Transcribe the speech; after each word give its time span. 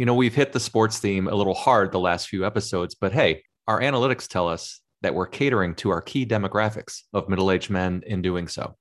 You 0.00 0.06
know, 0.06 0.14
we've 0.14 0.34
hit 0.34 0.54
the 0.54 0.60
sports 0.60 0.98
theme 0.98 1.28
a 1.28 1.34
little 1.34 1.52
hard 1.52 1.92
the 1.92 2.00
last 2.00 2.28
few 2.28 2.46
episodes, 2.46 2.94
but 2.94 3.12
hey, 3.12 3.42
our 3.68 3.82
analytics 3.82 4.26
tell 4.26 4.48
us 4.48 4.80
that 5.02 5.14
we're 5.14 5.26
catering 5.26 5.74
to 5.74 5.90
our 5.90 6.00
key 6.00 6.24
demographics 6.24 7.02
of 7.12 7.28
middle 7.28 7.50
aged 7.50 7.68
men 7.68 8.02
in 8.06 8.22
doing 8.22 8.48
so. 8.48 8.78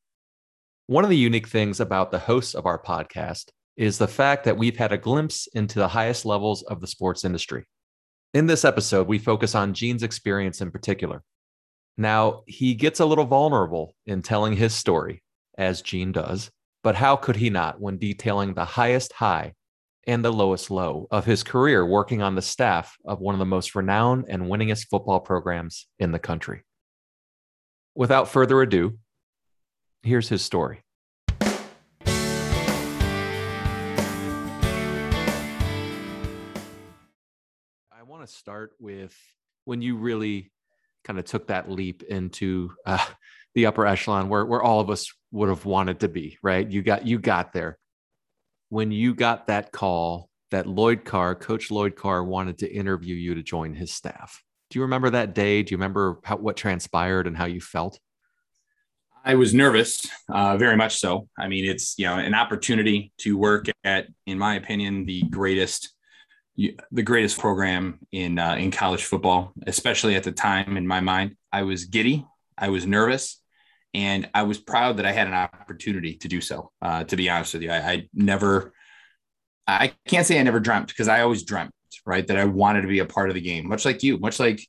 One 0.87 1.03
of 1.03 1.09
the 1.09 1.17
unique 1.17 1.49
things 1.49 1.81
about 1.81 2.11
the 2.11 2.19
hosts 2.19 2.55
of 2.55 2.65
our 2.65 2.81
podcast 2.81 3.49
is 3.75 3.97
the 3.97 4.07
fact 4.07 4.45
that 4.45 4.55
we've 4.55 4.77
had 4.77 4.93
a 4.93 4.97
glimpse 4.97 5.47
into 5.47 5.77
the 5.77 5.89
highest 5.89 6.25
levels 6.25 6.63
of 6.63 6.79
the 6.79 6.87
sports 6.87 7.25
industry. 7.25 7.65
In 8.33 8.47
this 8.47 8.63
episode, 8.63 9.05
we 9.05 9.19
focus 9.19 9.55
on 9.55 9.73
Gene's 9.73 10.03
experience 10.03 10.61
in 10.61 10.71
particular. 10.71 11.21
Now, 11.97 12.43
he 12.47 12.75
gets 12.75 13.01
a 13.01 13.05
little 13.05 13.25
vulnerable 13.25 13.93
in 14.05 14.21
telling 14.21 14.53
his 14.53 14.73
story, 14.73 15.21
as 15.57 15.81
Gene 15.81 16.13
does, 16.13 16.49
but 16.81 16.95
how 16.95 17.17
could 17.17 17.35
he 17.35 17.49
not 17.49 17.81
when 17.81 17.97
detailing 17.97 18.53
the 18.53 18.63
highest 18.63 19.11
high 19.11 19.55
and 20.09 20.25
the 20.25 20.33
lowest 20.33 20.71
low 20.71 21.07
of 21.11 21.23
his 21.23 21.43
career 21.43 21.85
working 21.85 22.23
on 22.23 22.33
the 22.33 22.41
staff 22.41 22.97
of 23.05 23.21
one 23.21 23.35
of 23.35 23.39
the 23.39 23.45
most 23.45 23.75
renowned 23.75 24.25
and 24.27 24.41
winningest 24.41 24.87
football 24.89 25.19
programs 25.19 25.85
in 25.99 26.11
the 26.11 26.17
country? 26.17 26.63
Without 27.93 28.27
further 28.27 28.59
ado, 28.59 28.97
here's 30.01 30.27
his 30.27 30.41
story. 30.41 30.81
I 31.39 31.61
want 38.03 38.25
to 38.25 38.33
start 38.33 38.71
with 38.79 39.15
when 39.65 39.83
you 39.83 39.95
really 39.95 40.51
kind 41.03 41.19
of 41.19 41.25
took 41.25 41.49
that 41.49 41.69
leap 41.69 42.01
into 42.01 42.71
uh, 42.83 43.05
the 43.53 43.67
upper 43.67 43.85
echelon 43.85 44.27
where, 44.27 44.43
where 44.43 44.63
all 44.63 44.79
of 44.79 44.89
us 44.89 45.13
would 45.29 45.49
have 45.49 45.65
wanted 45.65 45.99
to 45.99 46.07
be, 46.07 46.39
right? 46.41 46.67
You 46.67 46.81
got 46.81 47.05
you 47.05 47.19
got 47.19 47.53
there. 47.53 47.77
When 48.69 48.91
you 48.91 49.13
got 49.15 49.47
that 49.47 49.71
call 49.71 50.29
that 50.51 50.67
Lloyd 50.67 51.05
Carr, 51.05 51.35
Coach 51.35 51.71
Lloyd 51.71 51.95
Carr, 51.95 52.23
wanted 52.23 52.59
to 52.59 52.71
interview 52.71 53.15
you 53.15 53.35
to 53.35 53.43
join 53.43 53.73
his 53.73 53.91
staff. 53.91 54.43
Do 54.69 54.79
you 54.79 54.83
remember 54.83 55.09
that 55.11 55.33
day? 55.33 55.63
Do 55.63 55.71
you 55.71 55.77
remember 55.77 56.19
how, 56.23 56.37
what 56.37 56.55
transpired 56.55 57.27
and 57.27 57.35
how 57.35 57.45
you 57.45 57.61
felt? 57.61 57.99
I 59.25 59.35
was 59.35 59.53
nervous, 59.53 60.05
uh, 60.29 60.57
very 60.57 60.77
much 60.77 60.97
so. 60.99 61.27
I 61.37 61.47
mean, 61.47 61.65
it's 61.65 61.95
you 61.97 62.05
know 62.05 62.15
an 62.15 62.33
opportunity 62.33 63.11
to 63.19 63.37
work 63.37 63.65
at, 63.83 64.07
in 64.25 64.37
my 64.37 64.55
opinion, 64.55 65.05
the 65.05 65.23
greatest 65.23 65.93
the 66.55 67.03
greatest 67.03 67.39
program 67.39 67.99
in 68.11 68.39
uh, 68.39 68.55
in 68.55 68.71
college 68.71 69.03
football, 69.03 69.53
especially 69.67 70.15
at 70.15 70.23
the 70.23 70.31
time. 70.31 70.77
In 70.77 70.87
my 70.87 70.99
mind, 70.99 71.35
I 71.51 71.63
was 71.63 71.85
giddy, 71.85 72.25
I 72.57 72.69
was 72.69 72.85
nervous, 72.85 73.38
and 73.93 74.29
I 74.33 74.43
was 74.43 74.57
proud 74.57 74.97
that 74.97 75.05
I 75.05 75.11
had 75.11 75.27
an 75.27 75.33
opportunity 75.33 76.15
to 76.15 76.27
do 76.27 76.41
so. 76.41 76.71
Uh, 76.81 77.03
to 77.05 77.15
be 77.15 77.29
honest 77.29 77.53
with 77.53 77.63
you, 77.63 77.71
I, 77.71 77.77
I 77.77 78.07
never, 78.13 78.73
I 79.67 79.93
can't 80.07 80.25
say 80.25 80.39
I 80.39 80.43
never 80.43 80.59
dreamt 80.59 80.87
because 80.87 81.07
I 81.07 81.21
always 81.21 81.43
dreamt, 81.43 81.71
right, 82.05 82.25
that 82.27 82.37
I 82.37 82.45
wanted 82.45 82.81
to 82.81 82.87
be 82.87 82.99
a 82.99 83.05
part 83.05 83.29
of 83.29 83.35
the 83.35 83.41
game, 83.41 83.67
much 83.67 83.85
like 83.85 84.03
you, 84.03 84.17
much 84.17 84.39
like 84.39 84.65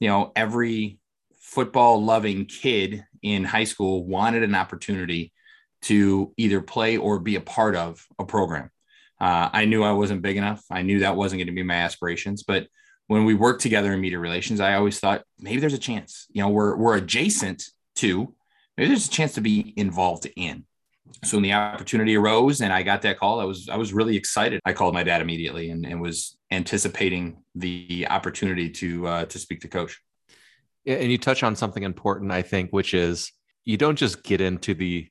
you 0.00 0.08
know 0.08 0.32
every 0.34 0.98
football 1.40 2.02
loving 2.02 2.46
kid 2.46 3.04
in 3.22 3.44
high 3.44 3.64
school 3.64 4.04
wanted 4.06 4.42
an 4.42 4.54
opportunity 4.54 5.32
to 5.82 6.32
either 6.36 6.60
play 6.60 6.96
or 6.96 7.18
be 7.18 7.36
a 7.36 7.40
part 7.40 7.76
of 7.76 8.04
a 8.18 8.24
program. 8.24 8.70
Uh, 9.20 9.50
I 9.52 9.66
knew 9.66 9.84
I 9.84 9.92
wasn't 9.92 10.22
big 10.22 10.36
enough. 10.36 10.64
I 10.70 10.82
knew 10.82 11.00
that 11.00 11.16
wasn't 11.16 11.38
going 11.38 11.46
to 11.46 11.52
be 11.52 11.62
my 11.62 11.74
aspirations. 11.74 12.42
But 12.42 12.66
when 13.06 13.24
we 13.24 13.34
worked 13.34 13.62
together 13.62 13.92
in 13.92 14.00
media 14.00 14.18
relations, 14.18 14.60
I 14.60 14.74
always 14.74 14.98
thought 14.98 15.22
maybe 15.38 15.60
there's 15.60 15.74
a 15.74 15.78
chance. 15.78 16.26
You 16.30 16.42
know, 16.42 16.48
we're 16.48 16.76
we're 16.76 16.96
adjacent 16.96 17.64
to. 17.96 18.34
There's 18.76 19.06
a 19.06 19.10
chance 19.10 19.34
to 19.34 19.40
be 19.40 19.74
involved 19.76 20.28
in. 20.36 20.64
So 21.24 21.36
when 21.36 21.42
the 21.42 21.52
opportunity 21.52 22.16
arose 22.16 22.62
and 22.62 22.72
I 22.72 22.82
got 22.82 23.02
that 23.02 23.18
call, 23.18 23.40
I 23.40 23.44
was 23.44 23.68
I 23.68 23.76
was 23.76 23.92
really 23.92 24.16
excited. 24.16 24.60
I 24.64 24.72
called 24.72 24.94
my 24.94 25.02
dad 25.02 25.20
immediately 25.20 25.70
and, 25.70 25.84
and 25.84 26.00
was 26.00 26.36
anticipating 26.50 27.42
the 27.54 28.06
opportunity 28.08 28.70
to 28.70 29.06
uh, 29.06 29.24
to 29.26 29.38
speak 29.38 29.60
to 29.60 29.68
coach. 29.68 30.00
And 30.86 31.12
you 31.12 31.18
touch 31.18 31.42
on 31.42 31.54
something 31.54 31.82
important, 31.82 32.32
I 32.32 32.42
think, 32.42 32.70
which 32.70 32.94
is 32.94 33.30
you 33.64 33.76
don't 33.76 33.96
just 33.96 34.22
get 34.22 34.40
into 34.40 34.74
the 34.74 35.08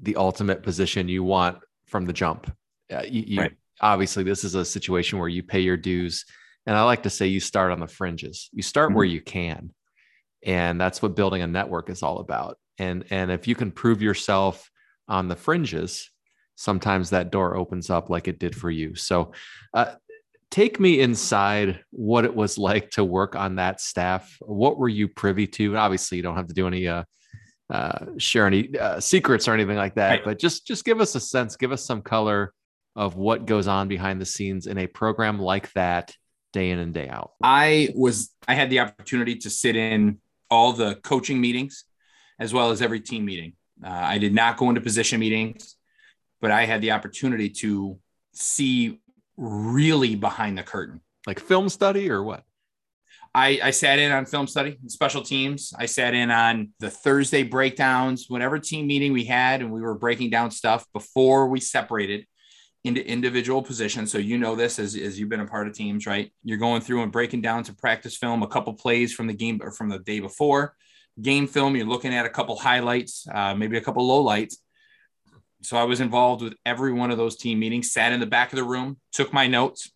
the 0.00 0.16
ultimate 0.16 0.62
position 0.62 1.08
you 1.08 1.22
want 1.22 1.58
from 1.86 2.06
the 2.06 2.12
jump 2.12 2.50
uh, 2.92 3.02
you, 3.02 3.24
you 3.26 3.40
right. 3.40 3.52
obviously 3.80 4.22
this 4.22 4.44
is 4.44 4.54
a 4.54 4.64
situation 4.64 5.18
where 5.18 5.28
you 5.28 5.42
pay 5.42 5.60
your 5.60 5.76
dues 5.76 6.24
and 6.66 6.76
i 6.76 6.82
like 6.82 7.02
to 7.02 7.10
say 7.10 7.26
you 7.26 7.40
start 7.40 7.72
on 7.72 7.80
the 7.80 7.86
fringes 7.86 8.48
you 8.52 8.62
start 8.62 8.88
mm-hmm. 8.88 8.96
where 8.96 9.04
you 9.04 9.20
can 9.20 9.70
and 10.44 10.80
that's 10.80 11.02
what 11.02 11.16
building 11.16 11.42
a 11.42 11.46
network 11.46 11.90
is 11.90 12.02
all 12.02 12.18
about 12.18 12.58
and 12.78 13.04
and 13.10 13.30
if 13.30 13.46
you 13.46 13.54
can 13.54 13.70
prove 13.70 14.02
yourself 14.02 14.70
on 15.08 15.28
the 15.28 15.36
fringes 15.36 16.10
sometimes 16.56 17.10
that 17.10 17.30
door 17.30 17.56
opens 17.56 17.90
up 17.90 18.10
like 18.10 18.28
it 18.28 18.38
did 18.38 18.54
for 18.54 18.70
you 18.70 18.94
so 18.94 19.32
uh, 19.74 19.94
take 20.50 20.80
me 20.80 21.00
inside 21.00 21.80
what 21.90 22.24
it 22.24 22.34
was 22.34 22.58
like 22.58 22.90
to 22.90 23.04
work 23.04 23.36
on 23.36 23.56
that 23.56 23.80
staff 23.80 24.36
what 24.40 24.78
were 24.78 24.88
you 24.88 25.08
privy 25.08 25.46
to 25.46 25.76
obviously 25.76 26.16
you 26.16 26.22
don't 26.22 26.36
have 26.36 26.48
to 26.48 26.54
do 26.54 26.66
any 26.66 26.88
uh, 26.88 27.04
uh, 27.70 28.06
share 28.18 28.46
any 28.46 28.76
uh, 28.78 28.98
secrets 28.98 29.46
or 29.46 29.54
anything 29.54 29.76
like 29.76 29.94
that 29.94 30.10
right. 30.10 30.24
but 30.24 30.38
just 30.38 30.66
just 30.66 30.84
give 30.84 31.00
us 31.00 31.14
a 31.14 31.20
sense 31.20 31.56
give 31.56 31.72
us 31.72 31.84
some 31.84 32.02
color 32.02 32.52
of 32.96 33.16
what 33.16 33.46
goes 33.46 33.68
on 33.68 33.88
behind 33.88 34.20
the 34.20 34.26
scenes 34.26 34.66
in 34.66 34.78
a 34.78 34.86
program 34.86 35.38
like 35.38 35.72
that 35.72 36.14
day 36.52 36.70
in 36.70 36.78
and 36.78 36.92
day 36.92 37.08
out? 37.08 37.32
I 37.42 37.90
was 37.94 38.30
I 38.46 38.54
had 38.54 38.70
the 38.70 38.80
opportunity 38.80 39.36
to 39.36 39.50
sit 39.50 39.76
in 39.76 40.18
all 40.50 40.72
the 40.72 40.96
coaching 40.96 41.40
meetings 41.40 41.84
as 42.38 42.52
well 42.52 42.70
as 42.70 42.82
every 42.82 43.00
team 43.00 43.24
meeting. 43.24 43.52
Uh, 43.84 43.88
I 43.88 44.18
did 44.18 44.34
not 44.34 44.56
go 44.56 44.68
into 44.68 44.80
position 44.80 45.20
meetings, 45.20 45.76
but 46.40 46.50
I 46.50 46.64
had 46.64 46.80
the 46.80 46.92
opportunity 46.92 47.50
to 47.50 47.98
see 48.32 49.00
really 49.36 50.16
behind 50.16 50.58
the 50.58 50.62
curtain. 50.62 51.00
Like 51.26 51.40
film 51.40 51.68
study 51.68 52.10
or 52.10 52.22
what? 52.22 52.44
I, 53.32 53.60
I 53.62 53.70
sat 53.70 54.00
in 54.00 54.10
on 54.10 54.26
film 54.26 54.48
study, 54.48 54.78
special 54.88 55.22
teams. 55.22 55.72
I 55.78 55.86
sat 55.86 56.14
in 56.14 56.30
on 56.30 56.70
the 56.80 56.90
Thursday 56.90 57.44
breakdowns, 57.44 58.26
whatever 58.28 58.58
team 58.58 58.88
meeting 58.88 59.12
we 59.12 59.24
had, 59.24 59.60
and 59.60 59.70
we 59.70 59.80
were 59.80 59.94
breaking 59.94 60.30
down 60.30 60.50
stuff 60.50 60.84
before 60.92 61.46
we 61.46 61.60
separated 61.60 62.26
into 62.84 63.06
individual 63.06 63.62
positions. 63.62 64.10
So 64.10 64.18
you 64.18 64.38
know 64.38 64.54
this 64.54 64.78
as, 64.78 64.96
as 64.96 65.18
you've 65.18 65.28
been 65.28 65.40
a 65.40 65.46
part 65.46 65.66
of 65.66 65.74
teams, 65.74 66.06
right? 66.06 66.32
You're 66.42 66.58
going 66.58 66.80
through 66.80 67.02
and 67.02 67.12
breaking 67.12 67.42
down 67.42 67.62
to 67.64 67.74
practice 67.74 68.16
film, 68.16 68.42
a 68.42 68.48
couple 68.48 68.72
plays 68.72 69.12
from 69.12 69.26
the 69.26 69.34
game 69.34 69.60
or 69.62 69.70
from 69.70 69.90
the 69.90 69.98
day 69.98 70.20
before. 70.20 70.74
Game 71.20 71.46
film, 71.46 71.76
you're 71.76 71.86
looking 71.86 72.14
at 72.14 72.24
a 72.24 72.30
couple 72.30 72.56
highlights, 72.56 73.26
uh, 73.32 73.54
maybe 73.54 73.76
a 73.76 73.82
couple 73.82 74.08
lowlights. 74.08 74.54
So 75.62 75.76
I 75.76 75.84
was 75.84 76.00
involved 76.00 76.42
with 76.42 76.54
every 76.64 76.92
one 76.92 77.10
of 77.10 77.18
those 77.18 77.36
team 77.36 77.58
meetings, 77.58 77.92
sat 77.92 78.12
in 78.12 78.20
the 78.20 78.26
back 78.26 78.52
of 78.52 78.56
the 78.56 78.64
room, 78.64 78.96
took 79.12 79.32
my 79.32 79.46
notes, 79.46 79.92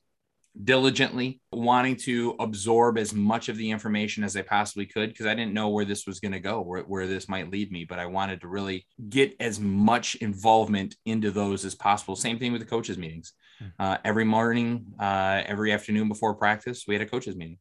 diligently, 0.63 1.41
wanting 1.51 1.97
to 1.97 2.37
absorb 2.39 2.97
as 2.97 3.13
much 3.13 3.49
of 3.49 3.57
the 3.57 3.71
information 3.71 4.23
as 4.23 4.37
I 4.37 4.43
possibly 4.43 4.87
could 4.87 5.11
because 5.11 5.27
I 5.27 5.35
didn't 5.35 5.55
know 5.55 5.69
where 5.69 5.85
this 5.85 6.07
was 6.07 6.21
going 6.21 6.33
to 6.33 6.41
go, 6.41 6.61
where, 6.61 6.83
where 6.83 7.07
this 7.07 7.29
might 7.29 7.51
lead 7.51 7.73
me. 7.73 7.85
But 7.85 7.99
I 7.99 8.07
wanted 8.07 8.41
to 8.43 8.49
really 8.49 8.87
get 9.09 9.35
as 9.41 9.59
much 9.59 10.15
involvement 10.17 10.95
into 11.05 11.31
those 11.31 11.65
as 11.65 11.75
possible. 11.75 12.15
Same 12.15 12.39
thing 12.39 12.53
with 12.53 12.61
the 12.61 12.69
coaches' 12.69 12.99
meetings. 12.99 13.33
Hmm. 13.59 13.67
Uh, 13.79 13.97
every 14.05 14.25
morning, 14.25 14.87
uh, 15.01 15.43
every 15.47 15.73
afternoon 15.73 16.09
before 16.09 16.35
practice, 16.35 16.85
we 16.87 16.95
had 16.95 17.03
a 17.03 17.07
coaches' 17.07 17.37
meeting. 17.37 17.59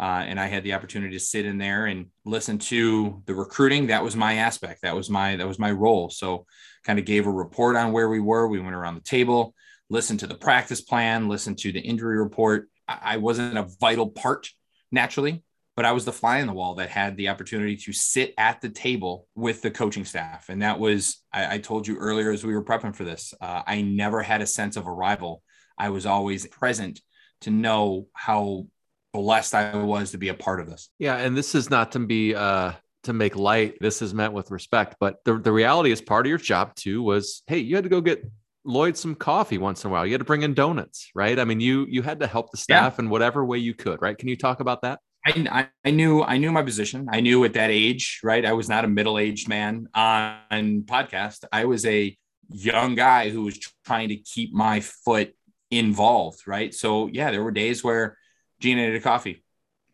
Uh, 0.00 0.24
and 0.26 0.40
I 0.40 0.46
had 0.46 0.64
the 0.64 0.72
opportunity 0.72 1.16
to 1.16 1.24
sit 1.24 1.46
in 1.46 1.58
there 1.58 1.86
and 1.86 2.06
listen 2.24 2.58
to 2.58 3.22
the 3.26 3.34
recruiting. 3.34 3.86
That 3.86 4.02
was 4.02 4.16
my 4.16 4.34
aspect. 4.34 4.82
That 4.82 4.96
was 4.96 5.08
my 5.08 5.36
that 5.36 5.46
was 5.46 5.60
my 5.60 5.70
role. 5.70 6.10
So, 6.10 6.46
kind 6.82 6.98
of 6.98 7.04
gave 7.04 7.26
a 7.26 7.30
report 7.30 7.76
on 7.76 7.92
where 7.92 8.08
we 8.08 8.18
were. 8.18 8.48
We 8.48 8.58
went 8.58 8.74
around 8.74 8.96
the 8.96 9.02
table 9.02 9.54
listen 9.92 10.16
to 10.16 10.26
the 10.26 10.34
practice 10.34 10.80
plan, 10.80 11.28
listen 11.28 11.54
to 11.54 11.70
the 11.70 11.78
injury 11.78 12.18
report. 12.18 12.68
I 12.88 13.18
wasn't 13.18 13.58
a 13.58 13.68
vital 13.78 14.08
part 14.08 14.48
naturally, 14.90 15.44
but 15.76 15.84
I 15.84 15.92
was 15.92 16.06
the 16.06 16.12
fly 16.12 16.38
in 16.38 16.46
the 16.46 16.54
wall 16.54 16.76
that 16.76 16.88
had 16.88 17.18
the 17.18 17.28
opportunity 17.28 17.76
to 17.76 17.92
sit 17.92 18.32
at 18.38 18.62
the 18.62 18.70
table 18.70 19.26
with 19.34 19.60
the 19.60 19.70
coaching 19.70 20.06
staff. 20.06 20.48
And 20.48 20.62
that 20.62 20.78
was, 20.78 21.22
I, 21.30 21.56
I 21.56 21.58
told 21.58 21.86
you 21.86 21.98
earlier 21.98 22.30
as 22.30 22.42
we 22.42 22.54
were 22.54 22.64
prepping 22.64 22.96
for 22.96 23.04
this, 23.04 23.34
uh, 23.38 23.62
I 23.66 23.82
never 23.82 24.22
had 24.22 24.40
a 24.40 24.46
sense 24.46 24.78
of 24.78 24.88
arrival. 24.88 25.42
I 25.76 25.90
was 25.90 26.06
always 26.06 26.46
present 26.46 27.02
to 27.42 27.50
know 27.50 28.06
how 28.14 28.66
blessed 29.12 29.54
I 29.54 29.76
was 29.76 30.12
to 30.12 30.18
be 30.18 30.28
a 30.28 30.34
part 30.34 30.60
of 30.60 30.70
this. 30.70 30.88
Yeah. 30.98 31.18
And 31.18 31.36
this 31.36 31.54
is 31.54 31.68
not 31.68 31.92
to 31.92 31.98
be, 31.98 32.34
uh, 32.34 32.72
to 33.02 33.12
make 33.12 33.36
light. 33.36 33.76
This 33.78 34.00
is 34.00 34.14
meant 34.14 34.32
with 34.32 34.50
respect, 34.50 34.96
but 35.00 35.16
the, 35.26 35.36
the 35.36 35.52
reality 35.52 35.92
is 35.92 36.00
part 36.00 36.24
of 36.24 36.30
your 36.30 36.38
job 36.38 36.74
too 36.76 37.02
was, 37.02 37.42
Hey, 37.46 37.58
you 37.58 37.74
had 37.74 37.84
to 37.84 37.90
go 37.90 38.00
get 38.00 38.24
Lloyd 38.64 38.96
some 38.96 39.14
coffee 39.14 39.58
once 39.58 39.84
in 39.84 39.90
a 39.90 39.92
while. 39.92 40.06
You 40.06 40.12
had 40.12 40.20
to 40.20 40.24
bring 40.24 40.42
in 40.42 40.54
donuts, 40.54 41.10
right? 41.14 41.38
I 41.38 41.44
mean, 41.44 41.60
you 41.60 41.86
you 41.88 42.02
had 42.02 42.20
to 42.20 42.26
help 42.26 42.50
the 42.50 42.56
staff 42.56 42.94
yeah. 42.96 43.04
in 43.04 43.10
whatever 43.10 43.44
way 43.44 43.58
you 43.58 43.74
could, 43.74 44.00
right? 44.00 44.16
Can 44.16 44.28
you 44.28 44.36
talk 44.36 44.60
about 44.60 44.82
that? 44.82 45.00
I, 45.24 45.68
I 45.84 45.90
knew 45.90 46.22
I 46.22 46.38
knew 46.38 46.50
my 46.50 46.62
position. 46.62 47.08
I 47.10 47.20
knew 47.20 47.44
at 47.44 47.54
that 47.54 47.70
age, 47.70 48.20
right? 48.22 48.44
I 48.44 48.52
was 48.52 48.68
not 48.68 48.84
a 48.84 48.88
middle 48.88 49.18
aged 49.18 49.48
man 49.48 49.88
on 49.94 50.82
podcast. 50.82 51.44
I 51.52 51.64
was 51.64 51.86
a 51.86 52.16
young 52.50 52.94
guy 52.94 53.30
who 53.30 53.42
was 53.42 53.58
trying 53.84 54.08
to 54.08 54.16
keep 54.16 54.52
my 54.52 54.80
foot 54.80 55.34
involved, 55.70 56.46
right? 56.46 56.74
So 56.74 57.08
yeah, 57.08 57.30
there 57.30 57.42
were 57.42 57.52
days 57.52 57.84
where 57.84 58.18
Gene 58.60 58.78
needed 58.78 58.96
a 58.96 59.00
coffee. 59.00 59.44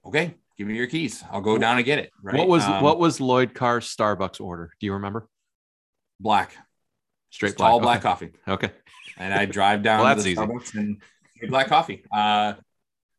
Okay, 0.07 0.35
give 0.57 0.67
me 0.67 0.77
your 0.77 0.87
keys. 0.87 1.23
I'll 1.31 1.43
go 1.43 1.59
down 1.59 1.77
and 1.77 1.85
get 1.85 1.99
it. 1.99 2.11
Right. 2.23 2.37
What 2.37 2.49
was 2.49 2.65
um, 2.65 2.83
what 2.83 2.99
was 2.99 3.21
Lloyd 3.21 3.55
Carr's 3.55 3.95
Starbucks 3.95 4.41
order? 4.41 4.73
Do 4.81 4.87
you 4.87 4.95
remember? 4.95 5.29
Black. 6.21 6.57
Straight 7.31 7.57
black. 7.57 7.71
All 7.71 7.77
okay. 7.77 7.85
black 7.85 8.03
coffee. 8.03 8.31
Okay. 8.47 8.71
And 9.21 9.35
I 9.35 9.47
drive 9.47 9.83
down 9.83 10.05
well, 10.05 10.15
to 10.15 10.23
the 10.23 10.37
Starbucks 10.37 10.77
and 10.77 11.03
black 11.49 11.67
coffee. 11.67 12.05
Uh, 12.13 12.55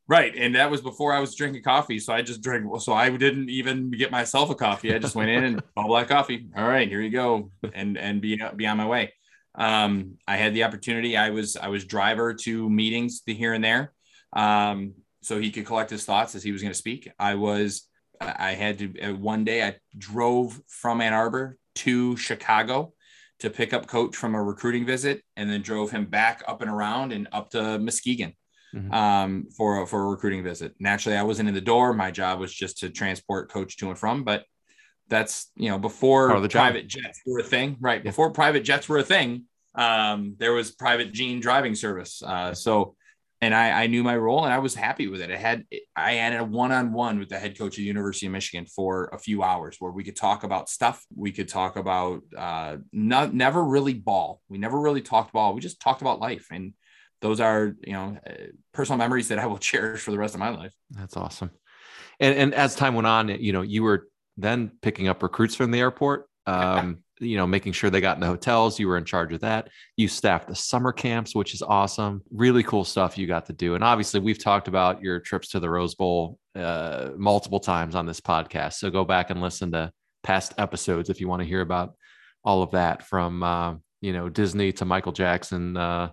right, 0.08 0.34
and 0.34 0.56
that 0.56 0.72
was 0.72 0.80
before 0.80 1.12
I 1.12 1.20
was 1.20 1.36
drinking 1.36 1.64
coffee, 1.64 2.00
so 2.00 2.14
I 2.14 2.22
just 2.22 2.42
drank. 2.42 2.66
So 2.80 2.94
I 2.94 3.10
didn't 3.10 3.50
even 3.50 3.92
get 3.92 4.10
myself 4.10 4.50
a 4.50 4.56
coffee. 4.56 4.96
I 4.96 5.00
just 5.00 5.14
went 5.14 5.30
in 5.30 5.44
and 5.44 5.64
all 5.76 5.88
black 5.88 6.08
coffee. 6.08 6.48
All 6.56 6.66
right, 6.66 6.88
here 6.88 7.02
you 7.02 7.10
go, 7.10 7.52
and 7.74 7.98
and 7.98 8.22
be 8.22 8.42
be 8.56 8.66
on 8.66 8.78
my 8.78 8.88
way. 8.88 9.12
Um, 9.56 10.18
I 10.26 10.38
had 10.38 10.54
the 10.54 10.64
opportunity. 10.64 11.18
I 11.18 11.32
was 11.32 11.58
I 11.58 11.68
was 11.68 11.84
driver 11.84 12.34
to 12.34 12.70
meetings 12.70 13.24
the 13.26 13.34
here 13.34 13.54
and 13.54 13.64
there, 13.64 13.92
um, 14.32 14.94
so 15.22 15.38
he 15.38 15.52
could 15.52 15.66
collect 15.66 15.90
his 15.90 16.06
thoughts 16.06 16.34
as 16.34 16.44
he 16.44 16.54
was 16.54 16.62
going 16.62 16.72
to 16.72 16.78
speak. 16.78 17.12
I 17.20 17.36
was 17.36 17.90
I 18.22 18.52
had 18.52 18.80
to 18.80 19.02
uh, 19.02 19.16
one 19.16 19.44
day 19.44 19.64
I 19.64 19.76
drove 19.98 20.60
from 20.68 21.02
Ann 21.02 21.14
Arbor 21.14 21.58
to 21.76 22.18
Chicago 22.18 22.94
to 23.40 23.50
pick 23.50 23.74
up 23.74 23.88
coach 23.88 24.16
from 24.16 24.36
a 24.36 24.44
recruiting 24.44 24.86
visit 24.86 25.24
and 25.36 25.50
then 25.50 25.62
drove 25.62 25.92
him 25.92 26.06
back 26.06 26.44
up 26.48 26.62
and 26.62 26.70
around 26.70 27.14
and 27.14 27.28
up 27.32 27.50
to 27.52 27.80
Muskegon 27.80 28.34
mm-hmm. 28.76 28.94
um, 28.94 29.48
for, 29.56 29.82
a, 29.82 29.88
for 29.88 30.04
a 30.04 30.08
recruiting 30.08 30.44
visit. 30.44 30.74
Naturally, 30.80 31.18
I 31.18 31.24
wasn't 31.24 31.50
in 31.50 31.56
the 31.56 31.62
door. 31.62 31.94
My 31.94 32.12
job 32.12 32.40
was 32.40 32.54
just 32.54 32.80
to 32.80 32.90
transport 32.90 33.50
coach 33.50 33.78
to 33.78 33.90
and 33.90 33.98
from, 33.98 34.24
but 34.24 34.46
that's, 35.08 35.52
you 35.56 35.70
know, 35.70 35.80
before 35.80 36.40
the 36.40 36.50
private 36.50 36.88
jets 36.88 37.20
were 37.26 37.40
a 37.40 37.44
thing, 37.44 37.78
right? 37.80 38.04
Yeah. 38.04 38.12
Before 38.12 38.30
private 38.32 38.64
jets 38.64 38.88
were 38.88 39.00
a 39.00 39.04
thing, 39.04 39.46
um, 39.76 40.36
there 40.38 40.54
was 40.54 40.72
private 40.72 41.14
gene 41.14 41.40
driving 41.40 41.76
service. 41.76 42.22
Uh, 42.22 42.54
so 42.54 42.96
and 43.42 43.56
I, 43.56 43.84
I, 43.84 43.88
knew 43.88 44.04
my 44.04 44.18
role 44.18 44.44
and 44.44 44.54
I 44.54 44.60
was 44.60 44.76
happy 44.76 45.08
with 45.08 45.22
it. 45.22 45.32
I 45.32 45.38
had 45.38 45.66
I 45.96 46.14
had 46.14 46.40
a 46.40 46.44
one-on-one 46.44 47.20
with 47.20 47.30
the 47.30 47.40
head 47.40 47.58
coach 47.58 47.74
of 47.74 47.78
the 47.78 47.84
University 47.84 48.26
of 48.26 48.34
Michigan 48.34 48.66
for 48.66 49.10
a 49.14 49.18
few 49.18 49.44
hours 49.44 49.78
where 49.80 49.92
we 49.92 50.04
could 50.04 50.16
talk 50.16 50.44
about 50.44 50.70
stuff. 50.70 51.06
We 51.16 51.32
could 51.32 51.48
talk 51.48 51.78
about 51.78 52.22
uh, 52.38 52.78
not 52.92 53.34
never 53.34 53.64
really 53.64 53.94
ball. 53.94 54.42
We 54.50 54.58
never 54.58 54.80
really 54.80 55.02
talked 55.02 55.34
ball. 55.34 55.54
We 55.54 55.62
just 55.62 55.80
talked 55.80 56.02
about 56.02 56.20
life, 56.20 56.48
and 56.52 56.74
those 57.22 57.40
are 57.40 57.76
you 57.86 57.94
know 57.94 58.18
uh, 58.28 58.34
personal 58.74 58.98
memories 58.98 59.30
that 59.30 59.40
I 59.40 59.46
will 59.46 59.58
cherish 59.70 60.02
for 60.02 60.12
the 60.12 60.20
rest 60.20 60.34
of 60.34 60.40
my 60.40 60.50
life. 60.50 60.74
That's 60.92 61.16
awesome. 61.16 61.52
And 62.20 62.36
and 62.36 62.54
as 62.54 62.76
time 62.76 62.96
went 62.96 63.08
on, 63.08 63.30
you 63.30 63.54
know, 63.54 63.62
you 63.62 63.84
were 63.84 64.10
then 64.36 64.72
picking 64.82 65.08
up 65.08 65.24
recruits 65.24 65.56
from 65.56 65.72
the 65.72 65.80
airport. 65.80 66.26
Um, 66.50 67.04
you 67.20 67.38
know, 67.38 67.46
making 67.46 67.74
sure 67.74 67.90
they 67.90 68.02
got 68.02 68.18
in 68.18 68.22
the 68.22 68.28
hotels. 68.28 68.80
You 68.80 68.88
were 68.88 68.98
in 68.98 69.06
charge 69.06 69.34
of 69.34 69.42
that. 69.42 69.70
You 69.98 70.08
staffed 70.08 70.48
the 70.48 70.56
summer 70.56 70.92
camps, 70.92 71.36
which 71.36 71.54
is 71.54 71.62
awesome. 71.62 72.22
Really 72.32 72.64
cool 72.64 72.86
stuff 72.86 73.18
you 73.18 73.28
got 73.28 73.46
to 73.48 73.54
do. 73.54 73.76
And 73.76 73.84
obviously, 73.84 74.20
we've 74.20 74.42
talked 74.42 74.68
about 74.68 75.02
your 75.02 75.20
trips 75.20 75.50
to 75.50 75.60
the 75.60 75.70
Rose 75.70 75.96
Bowl 75.96 76.40
uh, 76.56 77.10
multiple 77.18 77.60
times 77.60 77.96
on 77.96 78.06
this 78.06 78.22
podcast. 78.22 78.74
So 78.74 78.90
go 78.90 79.04
back 79.04 79.30
and 79.30 79.42
listen 79.42 79.72
to 79.74 79.92
past 80.24 80.54
episodes 80.58 81.10
if 81.10 81.20
you 81.20 81.28
want 81.28 81.42
to 81.42 81.48
hear 81.48 81.62
about 81.62 81.96
all 82.44 82.64
of 82.64 82.72
that 82.72 83.04
from, 83.04 83.44
uh, 83.44 83.76
you 84.02 84.14
know, 84.14 84.30
Disney 84.30 84.72
to 84.74 84.86
Michael 84.86 85.12
Jackson 85.12 85.76
uh, 85.76 86.12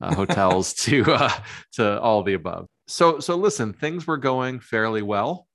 uh 0.00 0.14
hotels 0.14 0.74
to 0.74 1.04
uh, 1.12 1.32
to 1.72 2.00
all 2.00 2.22
the 2.22 2.34
above. 2.34 2.66
So 2.88 3.20
so 3.20 3.36
listen, 3.36 3.72
things 3.72 4.06
were 4.06 4.18
going 4.18 4.60
fairly 4.60 5.02
well. 5.02 5.46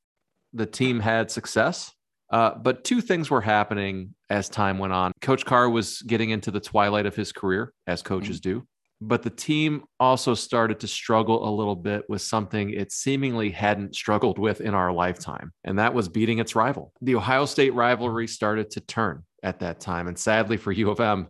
The 0.54 0.66
team 0.66 1.00
had 1.00 1.30
success 1.30 1.94
uh, 2.30 2.56
but 2.56 2.84
two 2.84 3.02
things 3.02 3.30
were 3.30 3.42
happening 3.42 4.14
as 4.30 4.50
time 4.50 4.78
went 4.78 4.94
on. 4.94 5.12
Coach 5.22 5.46
Carr 5.46 5.70
was 5.70 6.02
getting 6.02 6.30
into 6.30 6.52
the 6.52 6.60
twilight 6.60 7.06
of 7.06 7.16
his 7.16 7.32
career, 7.32 7.74
as 7.86 8.02
coaches 8.02 8.40
mm-hmm. 8.42 8.60
do. 8.60 8.68
But 9.00 9.22
the 9.22 9.30
team 9.30 9.84
also 10.00 10.34
started 10.34 10.80
to 10.80 10.88
struggle 10.88 11.48
a 11.48 11.54
little 11.54 11.76
bit 11.76 12.04
with 12.10 12.22
something 12.22 12.72
it 12.72 12.92
seemingly 12.92 13.52
hadn't 13.52 13.96
struggled 13.96 14.40
with 14.40 14.60
in 14.60 14.74
our 14.74 14.92
lifetime, 14.92 15.54
and 15.64 15.78
that 15.78 15.94
was 15.94 16.10
beating 16.10 16.40
its 16.40 16.56
rival. 16.56 16.94
The 17.02 17.16
Ohio 17.16 17.46
State 17.46 17.76
rivalry 17.76 18.28
started 18.28 18.72
to 18.72 18.80
turn 18.82 19.24
at 19.44 19.60
that 19.60 19.80
time. 19.80 20.08
And 20.08 20.18
sadly 20.18 20.58
for 20.58 20.72
U 20.72 20.90
of 20.90 21.00
M, 21.00 21.28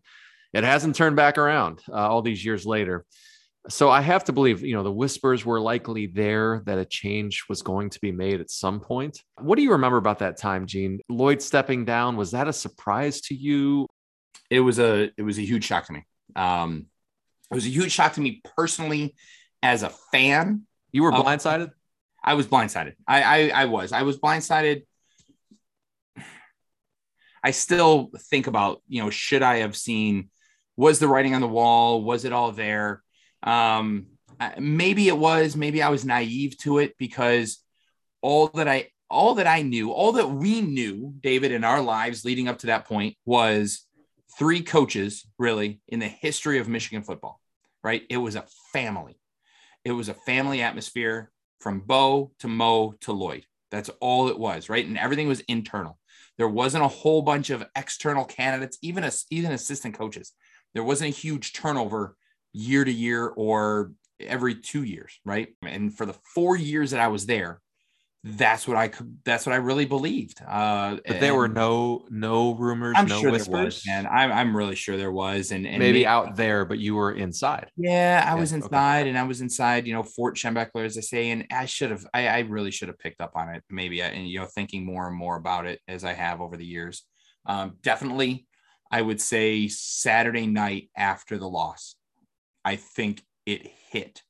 it 0.53 0.63
hasn't 0.63 0.95
turned 0.95 1.17
back 1.17 1.38
around 1.38 1.81
uh, 1.89 1.95
all 1.95 2.21
these 2.21 2.44
years 2.44 2.65
later 2.65 3.05
so 3.69 3.90
I 3.90 4.02
have 4.02 4.24
to 4.25 4.34
believe, 4.34 4.64
you 4.64 4.75
know, 4.75 4.84
the 4.84 4.92
whispers 4.92 5.46
were 5.46 5.60
likely 5.60 6.08
there 6.08 6.62
that 6.66 6.78
a 6.78 6.86
change 6.86 7.46
was 7.50 7.62
going 7.62 7.90
to 7.92 8.00
be 8.00 8.12
made 8.12 8.40
at 8.40 8.50
some 8.50 8.80
point. 8.80 9.22
What 9.40 9.58
do 9.58 9.62
you 9.62 9.72
remember 9.72 9.98
about 9.98 10.19
that 10.19 10.38
time, 10.38 10.66
Gene? 10.66 11.00
Lloyd 11.10 11.42
stepping 11.42 11.86
down, 11.86 12.16
was 12.16 12.31
that 12.31 12.48
a 12.48 12.54
surprise 12.54 13.22
to 13.22 13.36
you? 13.36 13.88
It 14.50 14.62
was 14.62 14.80
a 14.80 15.12
it 15.18 15.24
was 15.24 15.38
a 15.38 15.42
huge 15.42 15.66
shock 15.66 15.86
to 15.88 15.94
me. 15.94 16.06
Um, 16.36 16.86
it 17.52 17.56
was 17.56 17.66
a 17.66 17.69
huge 17.69 17.92
shock 17.92 18.14
to 18.14 18.22
me 18.22 18.42
personally 18.56 19.16
as 19.62 19.84
a 19.84 19.90
fan. 20.12 20.64
You 20.92 21.04
were 21.04 21.12
blindsided? 21.12 21.72
I 22.24 22.34
was 22.36 22.48
blindsided. 22.48 22.94
I, 23.08 23.22
I 23.24 23.62
I 23.62 23.66
was. 23.66 23.92
I 23.92 24.04
was 24.04 24.18
blindsided. 24.18 24.84
I 27.44 27.52
still 27.52 28.12
think 28.30 28.48
about, 28.48 28.81
you 28.88 29.02
know, 29.02 29.10
should 29.10 29.44
I 29.44 29.58
have 29.58 29.75
seen 29.75 30.30
was 30.75 31.00
the 31.00 31.08
writing 31.08 31.34
on 31.34 31.42
the 31.42 31.48
wall? 31.48 32.04
Was 32.04 32.25
it 32.25 32.34
all 32.34 32.52
there? 32.52 33.04
Um, 33.44 34.07
maybe 34.60 35.07
it 35.07 35.18
was, 35.18 35.56
maybe 35.56 35.81
I 35.81 35.89
was 35.89 36.06
naive 36.06 36.57
to 36.60 36.80
it 36.80 36.95
because 36.98 37.60
all 38.22 38.48
that 38.50 38.68
I 38.68 38.89
all 39.10 39.36
that 39.36 39.48
I 39.48 39.62
knew, 39.62 39.92
all 39.92 40.13
that 40.13 40.30
we 40.30 40.62
knew, 40.62 41.13
David, 41.22 41.51
in 41.51 41.63
our 41.63 41.81
lives 41.81 42.25
leading 42.25 42.50
up 42.50 42.60
to 42.60 42.68
that 42.68 42.86
point 42.86 43.16
was 43.25 43.86
three 44.38 44.62
coaches 44.62 45.25
really 45.38 45.80
in 45.88 46.00
the 46.00 46.07
history 46.07 46.60
of 46.60 46.68
Michigan 46.68 47.04
football, 47.04 47.39
right? 47.84 48.04
It 48.10 48.18
was 48.18 48.36
a 48.36 48.45
family. 48.74 49.18
It 49.86 49.92
was 49.92 50.10
a 50.10 50.13
family 50.13 50.62
atmosphere 50.62 51.31
from 51.62 51.80
Bo 51.80 52.31
to 52.40 52.48
Mo 52.48 52.95
to 53.01 53.13
Lloyd. 53.13 53.45
That's 53.72 53.90
all 54.01 54.28
it 54.28 54.38
was, 54.38 54.69
right? 54.69 54.86
And 54.86 54.98
everything 54.98 55.28
was 55.28 55.40
internal. 55.42 55.98
There 56.38 56.48
wasn't 56.48 56.83
a 56.83 56.90
whole 56.90 57.22
bunch 57.22 57.50
of 57.50 57.66
external 57.75 58.25
candidates, 58.25 58.78
even 58.81 59.04
as 59.04 59.25
even 59.31 59.51
assistant 59.51 59.98
coaches. 59.98 60.33
There 60.74 60.83
wasn't 60.83 61.10
a 61.10 61.18
huge 61.18 61.54
turnover 61.54 62.16
year 62.53 62.83
to 62.83 62.91
year 62.91 63.27
or 63.27 63.91
every 64.19 64.55
two 64.55 64.83
years, 64.83 65.19
right? 65.25 65.49
And 65.61 65.95
for 65.95 66.05
the 66.05 66.15
four 66.33 66.55
years 66.55 66.91
that 66.91 66.99
I 66.99 67.07
was 67.07 67.25
there, 67.25 67.61
that's 68.23 68.67
what 68.67 68.75
I 68.75 68.88
could. 68.89 69.19
That's 69.23 69.45
what 69.45 69.53
I 69.53 69.57
really 69.57 69.85
believed. 69.85 70.41
Uh, 70.45 70.97
but 71.07 71.19
there 71.19 71.35
were 71.35 71.47
no 71.47 72.05
no 72.09 72.55
rumors, 72.55 72.95
I'm 72.97 73.07
no 73.07 73.21
sure 73.21 73.31
whispers. 73.31 73.83
and 73.89 74.07
I'm 74.07 74.31
I'm 74.31 74.57
really 74.57 74.75
sure 74.75 74.97
there 74.97 75.11
was, 75.11 75.51
and, 75.51 75.65
and 75.65 75.79
maybe, 75.79 75.99
maybe, 75.99 76.07
out 76.07 76.35
there, 76.35 76.65
but 76.65 76.79
you 76.79 76.95
were 76.95 77.13
inside. 77.13 77.71
Yeah, 77.77 78.23
I 78.25 78.33
yeah, 78.33 78.39
was 78.39 78.53
inside, 78.53 79.01
okay. 79.01 79.09
and 79.09 79.17
I 79.17 79.23
was 79.23 79.41
inside. 79.41 79.88
You 79.88 79.94
know, 79.94 80.03
Fort 80.03 80.35
Schembechler, 80.35 80.85
as 80.85 80.97
I 80.97 81.01
say, 81.01 81.29
and 81.29 81.45
I 81.51 81.65
should 81.65 81.91
have. 81.91 82.05
I, 82.13 82.27
I 82.27 82.39
really 82.39 82.71
should 82.71 82.89
have 82.89 82.99
picked 82.99 83.21
up 83.21 83.31
on 83.35 83.49
it. 83.49 83.63
Maybe, 83.69 84.01
uh, 84.01 84.07
and 84.07 84.27
you 84.27 84.39
know, 84.39 84.45
thinking 84.45 84.85
more 84.85 85.07
and 85.07 85.16
more 85.16 85.37
about 85.37 85.66
it 85.66 85.80
as 85.87 86.04
I 86.04 86.13
have 86.13 86.42
over 86.42 86.57
the 86.57 86.66
years. 86.66 87.04
Um, 87.45 87.77
definitely, 87.81 88.47
I 88.92 89.01
would 89.01 89.21
say 89.21 89.68
Saturday 89.68 90.47
night 90.47 90.89
after 90.97 91.37
the 91.37 91.47
loss. 91.47 91.95
I 92.68 92.76
think 92.76 93.24
it 93.45 93.66
hit 93.92 94.21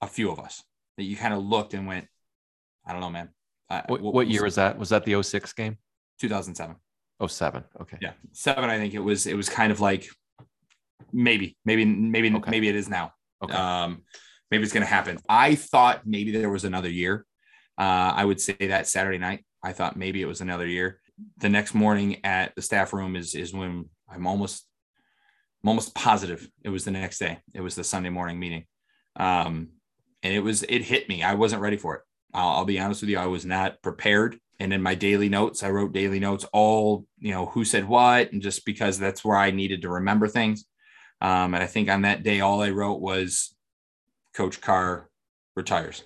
a 0.00 0.06
few 0.06 0.30
of 0.30 0.38
us 0.38 0.62
that 0.96 1.02
you 1.02 1.16
kind 1.16 1.34
of 1.34 1.42
looked 1.42 1.74
and 1.74 1.88
went, 1.88 2.06
I 2.86 2.92
don't 2.92 3.00
know, 3.00 3.10
man. 3.10 3.30
Uh, 3.68 3.82
what, 3.88 4.00
what, 4.00 4.14
what, 4.14 4.26
year 4.28 4.44
was 4.44 4.54
that? 4.54 4.78
Was 4.78 4.90
that 4.90 5.04
the 5.04 5.20
06 5.20 5.52
game? 5.54 5.78
2007. 6.20 6.76
07. 7.26 7.64
Okay. 7.80 7.98
Yeah. 8.00 8.12
Seven. 8.30 8.70
I 8.70 8.78
think 8.78 8.94
it 8.94 9.00
was, 9.00 9.26
it 9.26 9.36
was 9.36 9.48
kind 9.48 9.72
of 9.72 9.80
like 9.80 10.06
maybe, 11.12 11.56
maybe, 11.64 11.84
maybe, 11.84 12.32
okay. 12.32 12.48
maybe 12.48 12.68
it 12.68 12.76
is 12.76 12.88
now. 12.88 13.10
Okay. 13.42 13.54
Um, 13.54 14.02
maybe 14.52 14.62
it's 14.62 14.72
going 14.72 14.86
to 14.86 14.88
happen. 14.88 15.18
I 15.28 15.56
thought 15.56 16.06
maybe 16.06 16.30
there 16.30 16.50
was 16.50 16.62
another 16.62 16.88
year. 16.88 17.26
Uh, 17.76 18.12
I 18.14 18.24
would 18.24 18.40
say 18.40 18.54
that 18.60 18.86
Saturday 18.86 19.18
night, 19.18 19.44
I 19.64 19.72
thought 19.72 19.96
maybe 19.96 20.22
it 20.22 20.26
was 20.26 20.40
another 20.40 20.68
year. 20.68 21.00
The 21.38 21.48
next 21.48 21.74
morning 21.74 22.24
at 22.24 22.54
the 22.54 22.62
staff 22.62 22.92
room 22.92 23.16
is, 23.16 23.34
is 23.34 23.52
when 23.52 23.86
I'm 24.08 24.28
almost 24.28 24.64
I'm 25.64 25.68
almost 25.68 25.94
positive 25.94 26.46
it 26.62 26.68
was 26.68 26.84
the 26.84 26.90
next 26.90 27.18
day. 27.18 27.38
It 27.54 27.62
was 27.62 27.74
the 27.74 27.84
Sunday 27.84 28.10
morning 28.10 28.38
meeting. 28.38 28.66
Um, 29.16 29.70
and 30.22 30.34
it 30.34 30.40
was, 30.40 30.62
it 30.64 30.82
hit 30.82 31.08
me. 31.08 31.22
I 31.22 31.34
wasn't 31.34 31.62
ready 31.62 31.78
for 31.78 31.94
it. 31.96 32.02
I'll, 32.34 32.50
I'll 32.50 32.64
be 32.66 32.78
honest 32.78 33.00
with 33.00 33.08
you. 33.08 33.18
I 33.18 33.26
was 33.26 33.46
not 33.46 33.80
prepared. 33.80 34.38
And 34.60 34.74
in 34.74 34.82
my 34.82 34.94
daily 34.94 35.30
notes, 35.30 35.62
I 35.62 35.70
wrote 35.70 35.94
daily 35.94 36.20
notes, 36.20 36.44
all, 36.52 37.06
you 37.18 37.32
know, 37.32 37.46
who 37.46 37.64
said 37.64 37.88
what, 37.88 38.30
and 38.32 38.42
just 38.42 38.66
because 38.66 38.98
that's 38.98 39.24
where 39.24 39.38
I 39.38 39.52
needed 39.52 39.80
to 39.82 39.88
remember 39.88 40.28
things. 40.28 40.66
Um, 41.22 41.54
and 41.54 41.62
I 41.62 41.66
think 41.66 41.88
on 41.88 42.02
that 42.02 42.22
day, 42.22 42.40
all 42.40 42.60
I 42.60 42.68
wrote 42.68 43.00
was 43.00 43.54
Coach 44.34 44.60
Carr 44.60 45.08
retires. 45.56 46.00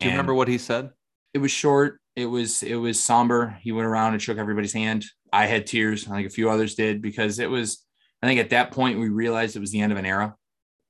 Do 0.00 0.06
you 0.06 0.10
and 0.10 0.12
remember 0.12 0.34
what 0.34 0.48
he 0.48 0.58
said? 0.58 0.90
It 1.32 1.38
was 1.38 1.52
short. 1.52 2.00
It 2.16 2.26
was 2.26 2.64
it 2.64 2.74
was 2.74 3.00
somber. 3.00 3.56
He 3.60 3.70
went 3.70 3.86
around 3.86 4.14
and 4.14 4.22
shook 4.22 4.38
everybody's 4.38 4.72
hand. 4.72 5.04
I 5.32 5.46
had 5.46 5.66
tears. 5.66 6.08
I 6.08 6.16
think 6.16 6.26
a 6.26 6.30
few 6.30 6.50
others 6.50 6.74
did 6.74 7.00
because 7.00 7.38
it 7.38 7.48
was 7.48 7.84
I 8.22 8.26
think 8.26 8.40
at 8.40 8.50
that 8.50 8.70
point 8.70 8.98
we 8.98 9.08
realized 9.08 9.56
it 9.56 9.60
was 9.60 9.72
the 9.72 9.80
end 9.80 9.92
of 9.92 9.98
an 9.98 10.06
era. 10.06 10.36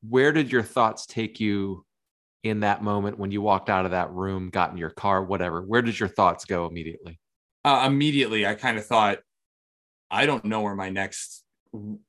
Where 0.09 0.33
did 0.33 0.51
your 0.51 0.63
thoughts 0.63 1.07
take 1.07 1.41
you 1.41 1.85
in 2.43 2.61
that 2.61 2.83
moment 2.83 3.19
when 3.19 3.31
you 3.31 3.43
walked 3.43 3.69
out 3.69 3.85
of 3.85 3.91
that 3.91 4.11
room, 4.11 4.51
got 4.51 4.71
in 4.71 4.79
your 4.79 4.91
car, 4.91 5.23
whatever? 5.23 5.63
Where 5.63 5.83
did 5.83 5.99
your 5.99 6.09
thoughts 6.09 6.45
go 6.45 6.67
immediately? 6.67 7.21
Uh, 7.65 7.85
immediately, 7.87 8.47
I 8.47 8.55
kind 8.55 8.79
of 8.79 8.87
thought, 8.87 9.19
I 10.11 10.27
don't 10.27 10.45
know 10.45 10.63
where 10.63 10.75
my 10.75 10.91
next, 10.91 11.45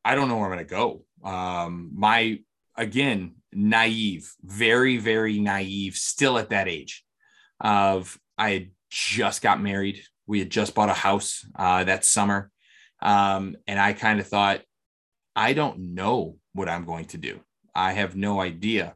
I 0.04 0.16
don't 0.16 0.30
know 0.30 0.38
where 0.38 0.46
I'm 0.46 0.54
going 0.54 0.66
to 0.66 0.74
go. 0.74 1.04
Um, 1.24 1.92
my, 1.94 2.40
again, 2.76 3.36
naive, 3.52 4.34
very, 4.42 4.98
very 4.98 5.40
naive, 5.40 5.96
still 5.96 6.38
at 6.38 6.50
that 6.50 6.68
age 6.68 7.04
of 7.60 8.18
I 8.38 8.52
had 8.52 8.72
just 8.90 9.42
got 9.42 9.62
married. 9.62 10.02
We 10.26 10.40
had 10.40 10.50
just 10.50 10.74
bought 10.74 10.90
a 10.90 10.94
house 10.94 11.46
uh, 11.56 11.84
that 11.84 12.06
summer. 12.06 12.50
Um, 13.02 13.56
and 13.68 13.80
I 13.80 13.94
kind 13.94 14.20
of 14.20 14.28
thought, 14.28 14.62
I 15.36 15.54
don't 15.54 15.94
know 15.94 16.38
what 16.54 16.70
I'm 16.70 16.86
going 16.86 17.06
to 17.06 17.18
do. 17.18 17.40
I 17.74 17.94
have 17.94 18.16
no 18.16 18.42
idea 18.42 18.96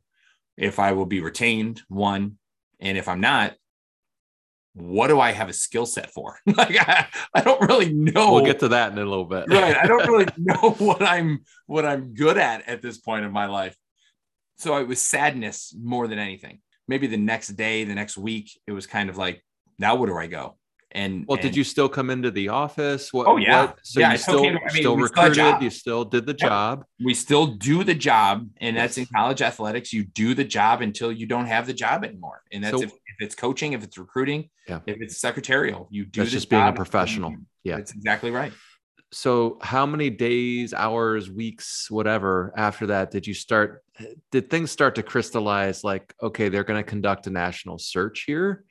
if 0.57 0.79
I 0.79 0.91
will 0.93 1.05
be 1.05 1.21
retained, 1.21 1.81
one, 1.87 2.37
and 2.79 2.97
if 2.97 3.07
I'm 3.07 3.21
not, 3.21 3.55
what 4.73 5.07
do 5.07 5.19
I 5.19 5.31
have 5.31 5.47
a 5.47 5.53
skill 5.53 5.85
set 5.85 6.11
for? 6.11 6.37
like 6.45 6.77
I, 6.77 7.07
I 7.33 7.41
don't 7.41 7.61
really 7.61 7.93
know. 7.93 8.33
We'll 8.33 8.45
get 8.45 8.59
to 8.59 8.69
that 8.69 8.91
in 8.91 8.97
a 8.97 9.05
little 9.05 9.25
bit. 9.25 9.45
right. 9.49 9.75
I 9.75 9.87
don't 9.87 10.07
really 10.07 10.27
know 10.37 10.71
what 10.77 11.01
I'm 11.01 11.43
what 11.65 11.85
I'm 11.85 12.13
good 12.13 12.37
at 12.37 12.67
at 12.67 12.81
this 12.81 12.97
point 12.97 13.25
of 13.25 13.31
my 13.31 13.45
life. 13.45 13.75
So 14.57 14.77
it 14.77 14.87
was 14.87 15.01
sadness 15.01 15.75
more 15.81 16.07
than 16.07 16.19
anything. 16.19 16.59
Maybe 16.87 17.07
the 17.07 17.17
next 17.17 17.49
day, 17.49 17.83
the 17.83 17.95
next 17.95 18.17
week, 18.17 18.51
it 18.67 18.71
was 18.71 18.85
kind 18.85 19.09
of 19.09 19.17
like, 19.17 19.43
now 19.79 19.95
where 19.95 20.09
do 20.09 20.17
I 20.17 20.27
go? 20.27 20.57
And 20.95 21.25
well, 21.27 21.35
and, 21.37 21.43
did 21.43 21.57
you 21.57 21.65
still 21.65 21.89
come 21.89 22.09
into 22.09 22.31
the 22.31 22.47
office? 22.47 23.11
What, 23.11 23.27
Oh, 23.27 23.35
yeah. 23.35 23.65
what- 23.65 23.79
so 23.83 23.99
Yeah, 23.99 24.13
you 24.13 24.17
still 24.17 24.33
still 24.39 24.43
came- 24.45 24.57
I 24.57 24.73
mean, 24.73 24.81
still 24.81 24.95
we 24.95 25.07
still 25.07 25.21
had 25.23 25.25
a 25.25 25.29
recruited. 25.43 25.61
You 25.63 25.69
still 25.69 26.05
did 26.05 26.25
the 26.25 26.33
job. 26.33 26.85
we 27.03 27.13
still 27.13 27.47
do 27.47 27.83
the 27.83 27.93
job, 27.93 28.47
and 28.61 28.77
that's 28.77 28.97
in 28.97 29.05
college 29.13 29.41
athletics. 29.41 29.91
You 29.91 30.05
do 30.05 30.33
the 30.33 30.45
job 30.45 30.81
until 30.81 31.11
you 31.11 31.25
don't 31.25 31.47
have 31.47 31.67
the 31.67 31.73
job 31.73 32.05
anymore, 32.05 32.43
and 32.53 32.63
that's 32.63 32.77
So- 32.77 32.83
if, 32.83 32.91
if 32.91 33.17
it's 33.19 33.35
coaching, 33.35 33.73
if 33.73 33.83
it's 33.83 33.97
recruiting, 33.97 34.49
Yeah. 34.69 34.79
if 34.87 35.01
it's 35.01 35.17
secretarial. 35.17 35.89
You 35.91 36.05
do 36.05 36.21
That's 36.21 36.31
just 36.31 36.49
being 36.49 36.63
a 36.65 36.71
professional. 36.73 37.35
Yeah. 37.65 37.75
that's 37.75 37.93
exactly 37.93 38.31
right. 38.31 38.53
So, 39.11 39.59
how 39.61 39.85
many 39.85 40.09
days, 40.09 40.73
hours, 40.73 41.29
weeks, 41.29 41.89
whatever 41.91 42.53
after 42.57 42.87
that 42.87 43.11
did 43.11 43.27
you 43.27 43.33
start? 43.33 43.83
Did 44.31 44.49
things 44.49 44.71
start 44.71 44.95
to 44.95 45.03
crystallize? 45.03 45.83
Like, 45.83 46.13
okay, 46.21 46.49
they're 46.49 46.63
going 46.65 46.83
to 46.83 46.89
conduct 46.89 47.27
a 47.27 47.29
national 47.29 47.79
search 47.79 48.23
here. 48.25 48.63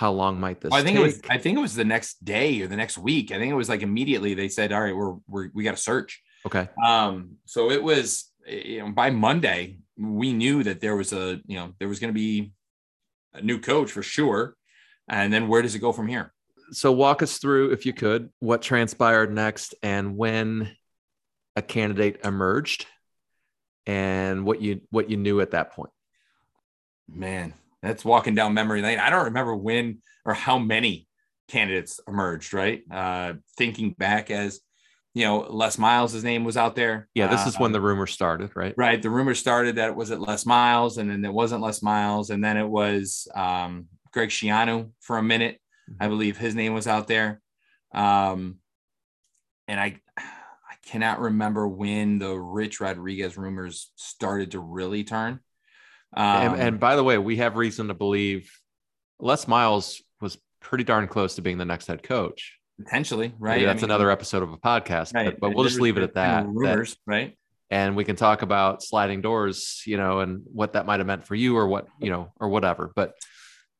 How 0.00 0.12
long 0.12 0.40
might 0.40 0.62
this? 0.62 0.70
Well, 0.70 0.80
I 0.80 0.82
think 0.82 0.96
take? 0.96 1.04
it 1.04 1.06
was. 1.06 1.20
I 1.28 1.36
think 1.36 1.58
it 1.58 1.60
was 1.60 1.74
the 1.74 1.84
next 1.84 2.24
day 2.24 2.62
or 2.62 2.66
the 2.66 2.76
next 2.76 2.96
week. 2.96 3.32
I 3.32 3.38
think 3.38 3.52
it 3.52 3.54
was 3.54 3.68
like 3.68 3.82
immediately 3.82 4.32
they 4.32 4.48
said, 4.48 4.72
"All 4.72 4.80
right, 4.80 4.96
we're, 4.96 5.16
we're 5.28 5.50
we 5.52 5.62
got 5.62 5.76
to 5.76 5.82
search." 5.82 6.22
okay. 6.46 6.70
Um, 6.82 7.32
so 7.44 7.70
it 7.70 7.82
was 7.82 8.32
you 8.46 8.78
know 8.78 8.92
by 8.92 9.10
Monday 9.10 9.80
we 9.98 10.32
knew 10.32 10.62
that 10.62 10.80
there 10.80 10.96
was 10.96 11.12
a 11.12 11.42
you 11.46 11.58
know 11.58 11.74
there 11.78 11.86
was 11.86 12.00
going 12.00 12.08
to 12.08 12.18
be 12.18 12.54
a 13.34 13.42
new 13.42 13.60
coach 13.60 13.92
for 13.92 14.02
sure, 14.02 14.56
and 15.06 15.30
then 15.30 15.48
where 15.48 15.60
does 15.60 15.74
it 15.74 15.80
go 15.80 15.92
from 15.92 16.08
here? 16.08 16.32
So, 16.72 16.92
walk 16.92 17.22
us 17.22 17.36
through, 17.36 17.72
if 17.72 17.84
you 17.84 17.92
could, 17.92 18.30
what 18.38 18.62
transpired 18.62 19.34
next 19.34 19.74
and 19.82 20.16
when 20.16 20.74
a 21.56 21.60
candidate 21.60 22.20
emerged, 22.24 22.86
and 23.84 24.46
what 24.46 24.62
you 24.62 24.80
what 24.88 25.10
you 25.10 25.18
knew 25.18 25.42
at 25.42 25.50
that 25.50 25.72
point. 25.72 25.90
Man, 27.06 27.52
that's 27.82 28.04
walking 28.04 28.34
down 28.34 28.54
memory 28.54 28.82
lane. 28.82 28.98
I 28.98 29.10
don't 29.10 29.26
remember 29.26 29.54
when 29.54 29.98
or 30.24 30.34
how 30.34 30.58
many 30.58 31.06
candidates 31.48 32.00
emerged. 32.06 32.52
Right, 32.52 32.82
uh, 32.90 33.34
thinking 33.56 33.92
back 33.92 34.30
as 34.30 34.60
you 35.12 35.24
know, 35.24 35.38
Les 35.50 35.76
Miles' 35.76 36.22
name 36.22 36.44
was 36.44 36.56
out 36.56 36.76
there. 36.76 37.08
Yeah, 37.14 37.26
this 37.26 37.44
is 37.44 37.56
Uh, 37.56 37.58
when 37.58 37.72
the 37.72 37.80
rumor 37.80 38.06
started, 38.06 38.52
right? 38.54 38.74
right 38.76 39.02
the 39.02 39.10
rumor 39.10 39.34
started 39.34 39.74
that 39.76 39.88
it 39.88 39.96
was 39.96 40.12
at 40.12 40.20
les 40.20 40.46
miles 40.46 40.98
and 40.98 41.10
then 41.10 41.24
it 41.24 41.32
wasn't 41.32 41.60
les 41.60 41.82
miles 41.82 42.30
and 42.30 42.44
then 42.44 42.56
it 42.56 42.68
was 42.68 43.26
um, 43.34 43.86
greg 44.12 44.28
Schiano 44.28 44.92
for 45.00 45.18
a 45.18 45.22
minute 45.22 45.60
i 46.00 46.06
believe 46.06 46.36
his 46.38 46.54
name 46.54 46.74
was 46.74 46.86
out 46.86 47.08
there 47.08 47.40
um, 47.92 48.58
and 49.66 49.80
i 49.80 50.00
i 50.16 50.74
cannot 50.86 51.18
remember 51.20 51.66
when 51.66 52.20
the 52.20 52.32
rich 52.32 52.80
rodriguez 52.80 53.36
rumors 53.36 53.90
started 53.96 54.52
to 54.52 54.60
really 54.60 55.02
turn 55.02 55.40
um, 56.16 56.24
and, 56.54 56.62
and 56.62 56.80
by 56.80 56.96
the 56.96 57.04
way, 57.04 57.18
we 57.18 57.36
have 57.36 57.56
reason 57.56 57.88
to 57.88 57.94
believe 57.94 58.50
Les 59.20 59.46
Miles 59.46 60.02
was 60.20 60.38
pretty 60.60 60.84
darn 60.84 61.08
close 61.08 61.36
to 61.36 61.42
being 61.42 61.58
the 61.58 61.64
next 61.64 61.86
head 61.86 62.02
coach. 62.02 62.58
potentially 62.78 63.32
right 63.38 63.56
Maybe 63.56 63.66
I 63.66 63.72
that's 63.72 63.82
mean, 63.82 63.90
another 63.90 64.10
episode 64.10 64.42
of 64.42 64.52
a 64.52 64.56
podcast, 64.58 65.14
right. 65.14 65.26
but, 65.26 65.40
but 65.40 65.54
we'll 65.54 65.64
just 65.64 65.80
leave 65.80 65.96
it 65.96 66.02
at 66.02 66.14
that. 66.14 66.46
were 66.46 66.64
that- 66.64 66.70
rumors 66.70 66.96
right 67.06 67.36
and 67.70 67.94
we 67.94 68.04
can 68.04 68.16
talk 68.16 68.42
about 68.42 68.82
sliding 68.82 69.20
doors, 69.20 69.82
you 69.86 69.96
know, 69.96 70.20
and 70.20 70.42
what 70.44 70.72
that 70.72 70.86
might 70.86 70.98
have 70.98 71.06
meant 71.06 71.24
for 71.24 71.36
you 71.36 71.56
or 71.56 71.68
what, 71.68 71.86
you 72.00 72.10
know, 72.10 72.32
or 72.40 72.48
whatever. 72.48 72.90
But, 72.96 73.14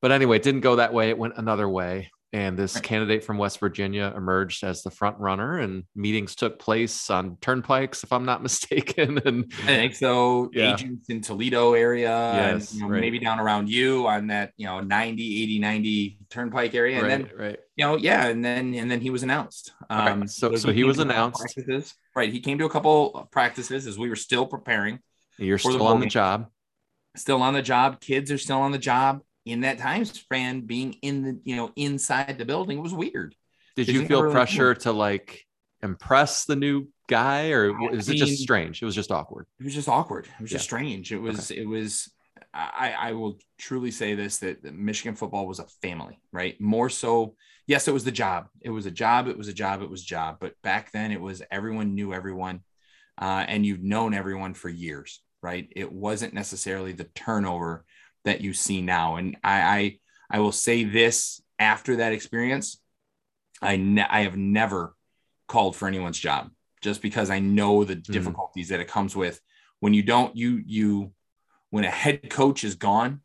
but 0.01 0.11
anyway, 0.13 0.37
it 0.37 0.43
didn't 0.43 0.61
go 0.61 0.77
that 0.77 0.93
way. 0.93 1.09
It 1.09 1.17
went 1.17 1.33
another 1.35 1.67
way. 1.67 2.09
And 2.33 2.57
this 2.57 2.75
Right. 2.75 2.83
candidate 2.83 3.25
from 3.25 3.37
West 3.37 3.59
Virginia 3.59 4.13
emerged 4.15 4.63
as 4.63 4.83
the 4.83 4.89
front 4.89 5.19
runner, 5.19 5.59
and 5.59 5.83
meetings 5.95 6.33
took 6.33 6.59
place 6.59 7.09
on 7.09 7.35
turnpikes, 7.41 8.05
if 8.05 8.13
I'm 8.13 8.23
not 8.23 8.41
mistaken. 8.47 9.17
And 9.25 9.51
I 9.63 9.65
think 9.65 9.95
so. 9.95 10.49
Yeah. 10.53 10.73
Agents 10.73 11.09
in 11.09 11.19
Toledo 11.19 11.73
area, 11.73 12.09
and, 12.15 12.71
you 12.73 12.79
know, 12.81 12.87
right. 12.87 13.01
maybe 13.01 13.19
down 13.19 13.41
around 13.41 13.69
you 13.69 14.07
on 14.07 14.27
that, 14.27 14.53
you 14.55 14.65
know, 14.65 14.79
90, 14.79 15.43
80, 15.43 15.59
90 15.59 16.19
turnpike 16.29 16.73
area. 16.73 16.99
And 16.99 17.03
right, 17.07 17.29
then, 17.29 17.37
right. 17.37 17.59
you 17.75 17.83
know, 17.85 17.97
yeah. 17.97 18.27
And 18.27 18.45
then, 18.45 18.75
and 18.75 18.89
then 18.89 19.01
he 19.01 19.09
was 19.09 19.23
announced. 19.23 19.73
Um, 19.89 20.25
so- 20.25 20.55
so 20.55 20.69
he 20.69 20.75
came 20.81 20.87
was 20.87 20.97
to 20.97 21.03
a 21.03 21.05
couple 21.07 21.17
announced. 21.19 21.41
Practices. 21.41 21.93
Right. 22.15 22.31
He 22.31 22.39
came 22.39 22.57
to 22.59 22.65
a 22.65 22.69
couple 22.69 23.13
of 23.13 23.29
practices 23.31 23.87
as 23.87 23.97
we 23.97 24.07
were 24.07 24.15
still 24.15 24.45
preparing, 24.45 24.99
You're 25.37 25.57
For 25.57 25.73
the 25.73 25.79
still 25.79 25.87
on 25.87 25.99
the 25.99 26.05
job. 26.05 26.47
still 27.17 27.41
on 27.41 27.53
the 27.53 27.61
job. 27.61 27.99
Kids 27.99 28.31
are 28.31 28.37
still 28.37 28.61
on 28.61 28.71
the 28.71 28.77
job. 28.77 29.19
In 29.45 29.61
that 29.61 29.79
time 29.79 30.05
span, 30.05 30.61
being 30.61 30.93
in 31.01 31.23
the, 31.23 31.39
you 31.43 31.55
know, 31.55 31.71
inside 31.75 32.37
the 32.37 32.45
building 32.45 32.81
was 32.81 32.93
weird. 32.93 33.35
Did 33.75 33.87
you 33.87 34.05
feel 34.05 34.21
really 34.21 34.33
pressure 34.33 34.75
to 34.75 34.91
like 34.91 35.45
impress 35.81 36.45
the 36.45 36.55
new 36.55 36.87
guy, 37.07 37.51
or 37.51 37.73
I 37.75 37.93
is 37.93 38.09
it 38.09 38.15
just 38.15 38.41
strange? 38.41 38.81
It 38.81 38.85
was 38.85 38.95
just 38.95 39.11
awkward. 39.11 39.47
it 39.59 39.63
was 39.63 39.73
just 39.73 39.89
awkward. 39.89 40.25
It 40.25 40.41
was 40.41 40.51
just 40.51 40.65
strange. 40.65 41.11
It 41.11 41.17
was, 41.17 41.51
it 41.51 41.65
was, 41.65 42.11
I, 42.53 42.95
I 42.97 43.11
will 43.13 43.39
truly 43.57 43.91
say 43.91 44.13
this 44.13 44.39
that 44.39 44.63
that 44.63 44.73
Michigan 44.73 45.15
football 45.15 45.47
was 45.47 45.59
a 45.59 45.65
family, 45.81 46.19
right? 46.31 46.59
More 46.59 46.89
so, 46.89 47.35
yes, 47.65 47.87
it 47.87 47.93
was 47.93 48.03
the 48.03 48.11
job. 48.11 48.47
It 48.61 48.69
was 48.69 48.85
a 48.85 48.91
job. 48.91 49.27
It 49.27 49.37
was 49.37 49.47
a 49.47 49.53
job. 49.53 49.81
It 49.81 49.89
was 49.89 50.03
a 50.03 50.05
job. 50.05 50.37
But 50.39 50.53
back 50.61 50.91
then, 50.91 51.11
it 51.11 51.21
was 51.21 51.41
everyone 51.49 51.95
knew 51.95 52.13
everyone, 52.13 52.61
uh, 53.19 53.45
and 53.47 53.65
you've 53.65 53.83
known 53.83 54.13
everyone 54.13 54.53
for 54.53 54.69
years, 54.69 55.21
right? 55.41 55.67
It 55.75 55.91
wasn't 55.91 56.33
necessarily 56.33 56.93
the 56.93 57.05
turnover 57.15 57.85
that 58.25 58.41
you 58.41 58.53
see 58.53 58.81
now. 58.81 59.15
And 59.15 59.37
I, 59.43 59.61
I, 59.61 59.99
I 60.29 60.39
will 60.39 60.51
say 60.51 60.83
this 60.83 61.41
after 61.59 61.97
that 61.97 62.13
experience, 62.13 62.79
I, 63.61 63.77
ne- 63.77 64.07
I 64.09 64.21
have 64.21 64.37
never 64.37 64.95
called 65.47 65.75
for 65.75 65.87
anyone's 65.87 66.19
job 66.19 66.49
just 66.81 67.01
because 67.01 67.29
I 67.29 67.39
know 67.39 67.83
the 67.83 67.95
hmm. 67.95 68.11
difficulties 68.11 68.69
that 68.69 68.79
it 68.79 68.87
comes 68.87 69.15
with. 69.15 69.39
When 69.79 69.93
you 69.93 70.03
don't 70.03 70.35
you 70.35 70.61
you 70.65 71.11
when 71.71 71.85
a 71.85 71.89
head 71.89 72.29
coach 72.29 72.63
is 72.63 72.75
gone 72.75 73.21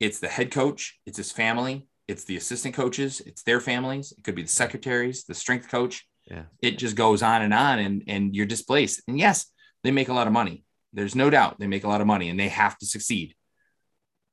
it's 0.00 0.18
the 0.18 0.28
head 0.28 0.50
coach 0.50 1.00
it's 1.06 1.16
his 1.16 1.32
family 1.32 1.88
it's 2.06 2.24
the 2.24 2.36
assistant 2.36 2.74
coaches 2.74 3.22
it's 3.24 3.42
their 3.44 3.60
families 3.60 4.12
it 4.12 4.24
could 4.24 4.34
be 4.34 4.42
the 4.42 4.48
secretaries 4.48 5.24
the 5.24 5.34
strength 5.34 5.70
coach. 5.70 6.06
Yeah. 6.30 6.44
it 6.62 6.78
just 6.78 6.96
goes 6.96 7.22
on 7.22 7.42
and 7.42 7.52
on 7.52 7.78
and 7.78 8.02
and 8.06 8.34
you're 8.34 8.46
displaced. 8.46 9.02
And 9.08 9.18
yes 9.18 9.46
they 9.82 9.90
make 9.90 10.08
a 10.08 10.14
lot 10.14 10.26
of 10.26 10.32
money. 10.32 10.64
There's 10.92 11.14
no 11.14 11.28
doubt 11.30 11.58
they 11.58 11.66
make 11.66 11.84
a 11.84 11.88
lot 11.88 12.00
of 12.00 12.06
money 12.06 12.28
and 12.28 12.38
they 12.38 12.48
have 12.48 12.78
to 12.78 12.86
succeed 12.86 13.34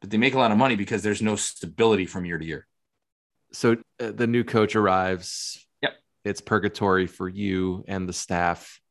but 0.02 0.10
they 0.10 0.18
make 0.18 0.34
a 0.34 0.38
lot 0.38 0.52
of 0.52 0.58
money 0.58 0.76
because 0.76 1.04
there's 1.04 1.22
no 1.22 1.36
stability 1.38 2.06
from 2.06 2.26
year 2.26 2.38
to 2.38 2.46
year 2.46 2.68
So 3.54 3.78
uh, 4.00 4.12
the 4.12 4.28
new 4.28 4.44
coach 4.44 4.76
arrives. 4.76 5.66
Yep. 5.82 5.94
It's 6.26 6.42
purgatory 6.42 7.08
for 7.08 7.30
you 7.30 7.86
and 7.88 8.10
the 8.10 8.14
staff. 8.14 8.82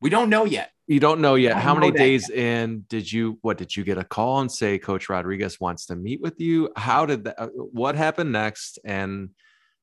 we 0.00 0.10
don't 0.10 0.28
know 0.30 0.44
yet 0.44 0.70
You 0.86 1.00
don't 1.00 1.20
know 1.20 1.36
yet. 1.36 1.56
How 1.56 1.72
don't 1.72 1.80
many 1.80 1.92
know 1.92 1.98
that 1.98 2.04
days 2.04 2.30
in 2.30 2.84
did 2.88 3.10
you? 3.12 3.38
What 3.42 3.58
did 3.58 3.76
you 3.76 3.84
get 3.84 3.98
a 3.98 4.04
call 4.04 4.40
and 4.40 4.50
say 4.50 4.78
Coach 4.78 5.08
Rodriguez 5.08 5.60
wants 5.60 5.86
to 5.86 5.94
meet 5.96 6.20
with 6.20 6.40
you? 6.40 6.70
How 6.74 7.06
did 7.06 7.24
that? 7.24 7.40
uh, 7.40 7.46
What 7.54 7.94
happened 7.94 8.32
next? 8.32 8.78
And 8.84 9.30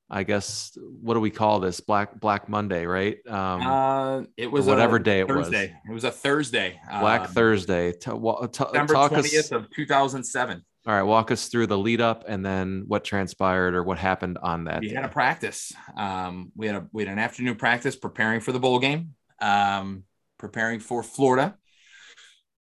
I 0.09 0.23
guess 0.23 0.77
what 1.01 1.15
do 1.15 1.19
we 1.19 1.29
call 1.31 1.59
this? 1.59 1.79
Black 1.81 2.19
Black 2.19 2.47
Monday, 2.47 2.85
right? 2.85 3.17
Um, 3.27 3.61
uh 3.67 4.21
it 4.37 4.49
was 4.51 4.65
whatever 4.65 4.95
a 4.95 5.03
day 5.03 5.19
it 5.19 5.27
was. 5.27 5.47
thursday 5.47 5.75
it 5.87 5.91
was 5.93 6.03
a 6.05 6.11
thursday 6.11 6.79
Black 6.99 7.21
Um, 7.21 7.27
Thursday. 7.27 7.91
Ta- 7.91 8.15
wa- 8.15 8.47
ta- 8.47 8.71
December 8.71 8.93
20th 8.93 9.51
of 9.51 9.69
2007. 9.71 10.63
All 10.85 10.93
right, 10.93 11.03
walk 11.03 11.31
us 11.31 11.49
through 11.49 11.67
the 11.67 11.77
lead 11.77 11.99
up 11.99 12.23
and 12.29 12.45
then 12.45 12.85
what 12.87 13.03
transpired 13.03 13.75
or 13.75 13.83
what 13.83 13.97
happened 13.97 14.37
on 14.41 14.63
that. 14.65 14.79
We 14.79 14.87
day. 14.87 14.95
had 14.95 15.03
a 15.03 15.09
practice. 15.09 15.73
Um, 15.97 16.53
we 16.55 16.67
had 16.67 16.77
a 16.77 16.87
we 16.93 17.03
had 17.03 17.11
an 17.11 17.19
afternoon 17.19 17.55
practice 17.55 17.97
preparing 17.97 18.39
for 18.39 18.53
the 18.53 18.59
bowl 18.61 18.79
game, 18.79 19.13
um, 19.41 20.03
preparing 20.37 20.79
for 20.79 21.03
Florida. 21.03 21.57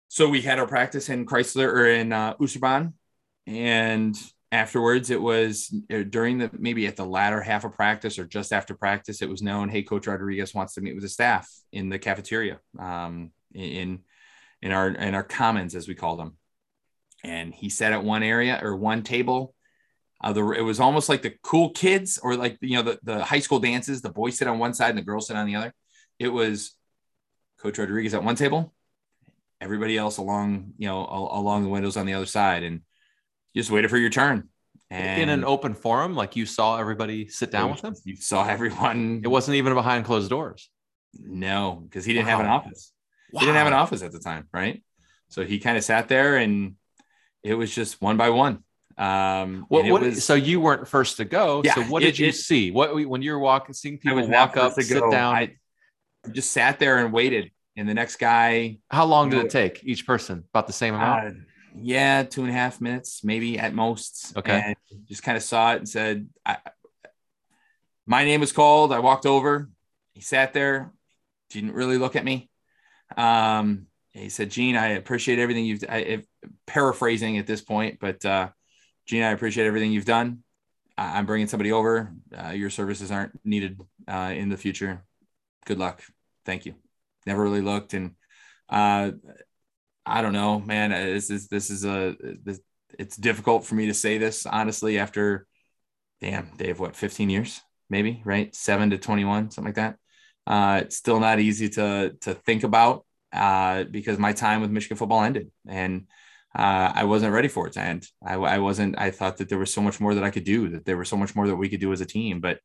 So 0.09 0.29
we 0.29 0.43
had 0.43 0.59
our 0.59 0.67
practice 0.67 1.09
in 1.09 1.27
Chrysler 1.27 1.69
or 1.69 1.87
in 1.87 2.13
uh, 2.13 2.35
and 3.47 4.17
afterwards 4.53 5.11
it 5.11 5.21
was 5.21 5.75
uh, 5.93 6.03
during 6.09 6.39
the 6.39 6.51
maybe 6.57 6.87
at 6.87 6.97
the 6.97 7.05
latter 7.05 7.41
half 7.41 7.65
of 7.65 7.73
practice 7.73 8.19
or 8.19 8.25
just 8.25 8.53
after 8.53 8.75
practice 8.75 9.21
it 9.21 9.29
was 9.29 9.43
known 9.43 9.69
hey 9.69 9.83
coach 9.83 10.07
rodriguez 10.07 10.55
wants 10.55 10.75
to 10.75 10.81
meet 10.81 10.95
with 10.95 11.03
the 11.03 11.09
staff 11.09 11.51
in 11.73 11.89
the 11.89 11.99
cafeteria 11.99 12.59
um, 12.79 13.33
in 13.55 14.01
in 14.63 14.73
our 14.73 14.89
in 14.89 15.15
our 15.15 15.25
commons 15.25 15.75
as 15.75 15.89
we 15.89 15.95
call 15.95 16.17
them 16.17 16.37
and 17.27 17.53
he 17.53 17.69
sat 17.69 17.93
at 17.93 18.05
one 18.05 18.23
area 18.23 18.59
or 18.63 18.77
one 18.77 19.03
table. 19.03 19.55
Uh, 20.23 20.33
the, 20.33 20.49
it 20.53 20.63
was 20.63 20.81
almost 20.81 21.09
like 21.09 21.23
the 21.23 21.35
cool 21.43 21.71
kids 21.71 22.19
or 22.23 22.37
like 22.37 22.57
you 22.61 22.77
know 22.77 22.83
the, 22.83 22.99
the 23.03 23.23
high 23.23 23.41
school 23.41 23.59
dances 23.59 24.01
the 24.01 24.09
boys 24.09 24.39
sit 24.39 24.49
on 24.49 24.59
one 24.59 24.73
side 24.73 24.91
and 24.91 24.99
the 24.99 25.03
girls 25.03 25.27
sit 25.27 25.37
on 25.37 25.47
the 25.47 25.57
other. 25.57 25.75
It 26.19 26.29
was 26.29 26.73
coach 27.59 27.79
rodriguez 27.79 28.15
at 28.15 28.23
one 28.23 28.37
table 28.37 28.75
everybody 29.61 29.97
else 29.97 30.19
along 30.19 30.75
you 30.77 30.87
know 30.87 31.01
al- 31.01 31.31
along 31.33 31.63
the 31.63 31.69
windows 31.69 31.97
on 31.97 32.07
the 32.07 32.15
other 32.15 32.27
side. 32.27 32.63
And 32.63 32.81
just 33.57 33.71
waited 33.71 33.89
for 33.91 33.97
your 33.99 34.11
turn 34.11 34.49
and 34.91 35.21
in 35.23 35.29
an 35.31 35.45
open 35.45 35.75
forum, 35.75 36.15
like 36.15 36.37
you 36.37 36.47
saw 36.47 36.79
everybody 36.79 37.27
sit 37.29 37.51
down 37.51 37.71
with 37.71 37.81
him. 37.83 37.95
you 38.05 38.15
saw 38.17 38.47
everyone 38.47 39.23
It 39.25 39.29
wasn't 39.29 39.57
even 39.57 39.75
behind 39.75 40.05
closed 40.05 40.31
doors. 40.31 40.71
no 41.19 41.81
because 41.85 42.05
he 42.05 42.13
didn't 42.13 42.29
have 42.29 42.41
an 42.41 42.47
Wow. 42.47 42.57
office 42.59 42.93
he 43.33 43.41
didn't 43.41 43.55
have 43.57 43.67
an 43.67 43.73
office 43.73 44.03
at 44.03 44.13
the 44.13 44.19
time 44.21 44.47
right 44.53 44.83
So 45.29 45.45
he 45.45 45.59
kind 45.59 45.77
of 45.77 45.83
sat 45.85 46.09
there 46.09 46.37
and 46.37 46.77
it 47.43 47.55
was 47.55 47.75
just 47.75 48.01
one 48.01 48.17
by 48.17 48.31
one. 48.31 48.63
Um, 48.99 49.67
what, 49.69 49.85
what 49.87 50.03
was, 50.03 50.25
so 50.25 50.35
you 50.35 50.59
weren't 50.61 50.89
first 50.89 51.17
to 51.19 51.25
go. 51.25 51.63
Yeah, 51.65 51.75
so 51.75 51.83
what 51.83 52.03
it- 52.03 52.07
did 52.07 52.19
you 52.19 52.29
it- 52.29 52.35
see? 52.37 52.71
What 52.71 52.95
when 53.13 53.23
you 53.23 53.33
were 53.33 53.39
walking, 53.39 53.75
seeing 53.75 53.99
people 53.99 54.27
walk 54.29 54.57
up, 54.57 54.73
sit 54.75 54.89
go. 54.89 55.11
down? 55.11 55.35
I 55.35 55.57
just 56.33 56.51
sat 56.53 56.79
there 56.79 56.99
and 56.99 57.13
waited. 57.13 57.51
And 57.77 57.87
the 57.89 57.93
next 57.95 58.17
guy, 58.17 58.79
how 58.91 59.05
long 59.05 59.29
did 59.31 59.45
it 59.45 59.51
take 59.51 59.85
each 59.85 60.07
person? 60.07 60.45
About 60.53 60.67
the 60.67 60.73
same 60.73 60.95
amount. 60.95 61.27
uh, 61.27 61.31
yeah, 61.79 62.23
two 62.23 62.43
and 62.43 62.51
a 62.51 62.55
half 62.55 62.81
minutes, 62.81 63.23
maybe 63.23 63.59
at 63.59 63.75
most. 63.75 64.37
Okay. 64.37 64.63
And 64.65 65.07
just 65.07 65.23
kind 65.23 65.37
of 65.37 65.43
saw 65.43 65.73
it 65.73 65.79
and 65.79 65.89
said, 65.89 66.29
I, 66.45 66.59
my 68.07 68.25
name 68.25 68.41
was 68.41 68.53
called. 68.53 68.93
I 68.93 69.01
walked 69.01 69.27
over. 69.27 69.69
He 70.13 70.21
sat 70.21 70.53
there, 70.53 70.93
didn't 71.51 71.73
really 71.73 71.99
look 71.99 72.17
at 72.17 72.25
me. 72.25 72.51
Um, 73.17 73.87
he 74.13 74.29
said, 74.31 74.51
Gene, 74.51 74.77
I 74.77 74.89
appreciate 74.91 75.39
everything 75.39 75.67
you've, 75.67 75.85
I, 75.89 75.99
if, 75.99 76.27
paraphrasing 76.67 77.39
at 77.39 77.47
this 77.47 77.61
point, 77.61 77.99
but 78.01 78.25
uh, 78.25 78.49
Gene, 79.07 79.23
I 79.23 79.33
appreciate 79.33 79.67
everything 79.67 79.93
you've 79.93 80.05
done. 80.05 80.43
I, 80.97 81.19
I'm 81.19 81.27
bringing 81.27 81.49
somebody 81.49 81.73
over. 81.73 82.13
Uh, 82.37 82.51
your 82.51 82.71
services 82.71 83.11
aren't 83.11 83.39
needed 83.45 83.79
uh, 84.09 84.33
in 84.35 84.49
the 84.49 84.57
future. 84.57 85.05
Good 85.67 85.79
luck. 85.79 86.03
Thank 86.45 86.65
you. 86.65 86.75
Never 87.27 87.43
really 87.43 87.61
looked. 87.61 87.93
And 87.93 88.13
uh, 88.69 89.13
I 90.07 90.23
don't 90.23 90.33
know, 90.33 90.61
man. 90.61 90.93
Uh, 90.93 91.05
This 91.15 91.31
is, 91.31 91.49
this 91.49 91.71
is 91.71 91.85
a, 91.85 92.17
this, 92.45 92.61
it's 92.99 93.17
difficult 93.17 93.65
for 93.65 93.75
me 93.75 93.87
to 93.87 93.95
say 93.95 94.19
this 94.19 94.47
honestly 94.47 94.99
after, 94.99 95.47
damn, 96.21 96.51
Dave, 96.57 96.79
what, 96.79 96.97
15 96.97 97.29
years, 97.29 97.61
maybe, 97.91 98.23
right? 98.25 98.55
Seven 98.55 98.91
to 98.91 98.99
21, 98.99 99.51
something 99.51 99.69
like 99.69 99.75
that. 99.75 99.97
Uh, 100.47 100.81
it's 100.85 100.97
still 100.97 101.19
not 101.19 101.41
easy 101.41 101.69
to, 101.71 102.15
to 102.21 102.35
think 102.35 102.63
about 102.63 103.05
uh, 103.33 103.85
because 103.85 104.19
my 104.19 104.33
time 104.33 104.61
with 104.61 104.71
Michigan 104.71 104.97
football 104.97 105.23
ended 105.23 105.51
and 105.67 106.07
uh, 106.57 106.93
I 106.95 107.05
wasn't 107.05 107.35
ready 107.35 107.49
for 107.49 107.67
it 107.67 107.73
to 107.75 107.81
end. 107.81 108.07
I, 108.25 108.35
I 108.35 108.59
wasn't, 108.59 108.99
I 108.99 109.11
thought 109.11 109.39
that 109.39 109.49
there 109.49 109.59
was 109.59 109.75
so 109.75 109.83
much 109.83 110.01
more 110.01 110.15
that 110.15 110.25
I 110.25 110.31
could 110.31 110.45
do, 110.45 110.69
that 110.71 110.85
there 110.87 110.97
was 110.97 111.09
so 111.09 111.17
much 111.17 111.35
more 111.35 111.49
that 111.49 111.57
we 111.57 111.69
could 111.69 111.81
do 111.81 111.93
as 111.93 112.01
a 112.01 112.07
team, 112.07 112.41
but 112.41 112.61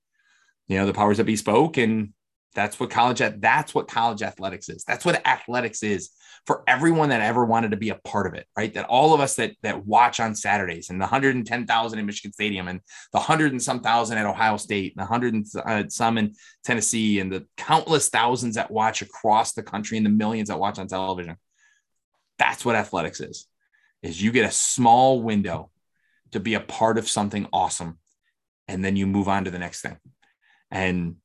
you 0.68 0.78
know, 0.78 0.86
the 0.86 0.94
powers 0.94 1.18
that 1.18 1.26
be 1.26 1.36
spoke 1.36 1.78
and 1.78 2.14
that's 2.54 2.80
what 2.80 2.90
college, 2.90 3.22
that's 3.38 3.74
what 3.74 3.88
college 3.88 4.22
athletics 4.22 4.70
is. 4.70 4.84
That's 4.84 5.06
what 5.06 5.26
athletics 5.26 5.84
is 5.84 6.10
for 6.46 6.64
everyone 6.68 7.10
that 7.10 7.22
ever 7.22 7.46
wanted 7.46 7.72
to 7.72 7.78
be 7.78 7.90
a 7.90 7.96
part 7.96 8.28
of 8.28 8.34
it, 8.34 8.46
right? 8.58 8.74
That 8.74 8.86
all 8.86 9.14
of 9.14 9.22
us 9.22 9.36
that 9.36 9.54
that 9.62 9.86
watch 9.86 10.20
on 10.20 10.36
Saturdays 10.36 10.90
and 10.90 11.00
the 11.00 11.06
110,000 11.06 12.00
in 12.00 12.06
Michigan 12.06 12.34
Stadium 12.34 12.68
and 12.68 12.82
the 13.14 13.20
hundred 13.20 13.52
and 13.52 13.62
some 13.62 13.82
thousand 13.82 14.18
at 14.18 14.26
Ohio 14.26 14.58
State 14.58 14.94
and 14.96 15.04
the 15.04 15.08
hundred 15.08 15.34
and 15.34 15.46
uh, 15.66 15.84
some 15.88 16.18
in 16.18 16.34
Tennessee 16.64 17.20
and 17.20 17.32
the 17.32 17.46
countless 17.58 18.10
thousands 18.10 18.56
that 18.56 18.72
watch 18.72 19.02
across 19.02 19.54
the 19.54 19.64
country 19.64 19.98
and 19.98 20.06
the 20.06 20.10
millions 20.10 20.50
that 20.50 20.60
watch 20.60 20.80
on 20.80 20.88
television. 20.88 21.38
That's 22.38 22.66
what 22.66 22.76
athletics 22.76 23.20
is. 23.20 23.48
Is 24.02 24.22
you 24.22 24.32
get 24.32 24.50
a 24.50 24.52
small 24.52 25.22
window 25.22 25.70
to 26.32 26.40
be 26.40 26.56
a 26.56 26.60
part 26.60 26.98
of 26.98 27.08
something 27.08 27.48
awesome 27.54 28.00
and 28.68 28.84
then 28.84 28.96
you 28.96 29.06
move 29.06 29.28
on 29.28 29.46
to 29.46 29.52
the 29.52 29.60
next 29.60 29.82
thing. 29.82 29.98
And 30.72 31.18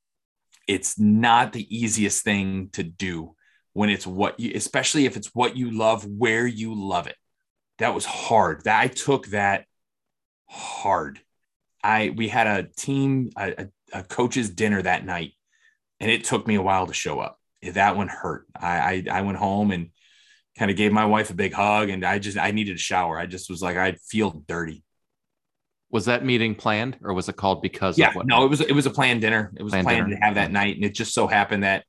it's 0.67 0.99
not 0.99 1.53
the 1.53 1.77
easiest 1.77 2.25
thing 2.25 2.71
to 2.73 2.83
do 2.83 3.35
when 3.73 3.91
it's 3.91 4.07
what 4.07 4.41
you, 4.41 4.53
especially 4.55 5.05
if 5.05 5.17
it's 5.17 5.35
what 5.35 5.57
you 5.57 5.71
love, 5.71 6.05
where 6.07 6.47
you 6.47 6.75
love 6.75 7.07
it. 7.07 7.17
That 7.79 7.95
was 7.95 8.05
hard. 8.05 8.65
That 8.65 8.81
I 8.81 8.89
took 8.89 9.27
that 9.29 9.67
hard. 10.47 11.21
I 11.85 12.13
we 12.17 12.29
had 12.29 12.47
a 12.47 12.63
team, 12.65 13.31
a, 13.37 13.69
a, 13.93 14.03
coach's 14.03 14.51
dinner 14.51 14.81
that 14.81 15.05
night, 15.05 15.33
and 16.01 16.11
it 16.11 16.25
took 16.25 16.47
me 16.47 16.55
a 16.55 16.63
while 16.63 16.87
to 16.87 16.95
show 16.95 17.21
up. 17.21 17.39
That 17.63 17.97
one 17.97 18.09
hurt. 18.09 18.47
I 18.59 19.05
I, 19.11 19.19
I 19.19 19.21
went 19.23 19.39
home 19.39 19.71
and 19.71 19.91
kind 20.59 20.71
of 20.71 20.77
gave 20.77 20.93
my 20.93 21.05
wife 21.05 21.31
a 21.31 21.35
big 21.35 21.53
hug, 21.53 21.91
and 21.91 22.05
I 22.05 22.19
just 22.19 22.39
I 22.39 22.53
needed 22.53 22.77
a 22.77 22.79
shower. 22.79 23.19
I 23.19 23.27
just 23.27 23.51
was 23.51 23.61
like 23.63 23.77
I 23.77 23.93
feel 24.09 24.43
dirty. 24.49 24.83
Was 25.91 26.07
that 26.07 26.25
meeting 26.25 26.55
planned 26.55 26.99
or 27.03 27.15
was 27.15 27.29
it 27.29 27.37
called 27.37 27.63
because 27.63 27.97
Yeah, 27.97 28.09
of 28.09 28.17
what? 28.17 28.27
no, 28.27 28.45
it 28.45 28.49
was 28.49 28.61
it 28.61 28.73
was 28.73 28.87
a 28.87 28.91
planned 28.91 29.21
dinner. 29.21 29.53
It 29.57 29.63
was 29.63 29.73
Planned 29.73 29.87
planned 29.87 30.11
to 30.11 30.17
have 30.17 30.35
that 30.35 30.51
night, 30.51 30.77
and 30.77 30.85
it 30.85 30.95
just 30.95 31.15
so 31.15 31.27
happened 31.27 31.63
that 31.63 31.85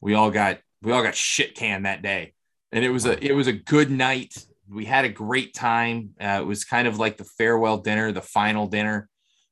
we 0.00 0.14
all 0.14 0.30
got 0.30 0.60
we 0.82 0.92
all 0.92 1.02
got 1.02 1.14
shit 1.16 1.54
canned 1.56 1.86
that 1.86 2.02
day, 2.02 2.34
and 2.70 2.84
it 2.84 2.90
was 2.90 3.04
a 3.04 3.22
it 3.24 3.32
was 3.32 3.46
a 3.48 3.52
good 3.52 3.90
night. 3.90 4.34
We 4.68 4.84
had 4.84 5.04
a 5.04 5.08
great 5.08 5.54
time. 5.54 6.10
Uh, 6.20 6.38
it 6.40 6.46
was 6.46 6.64
kind 6.64 6.86
of 6.86 6.98
like 6.98 7.16
the 7.16 7.24
farewell 7.24 7.78
dinner, 7.78 8.12
the 8.12 8.22
final 8.22 8.66
dinner, 8.68 9.08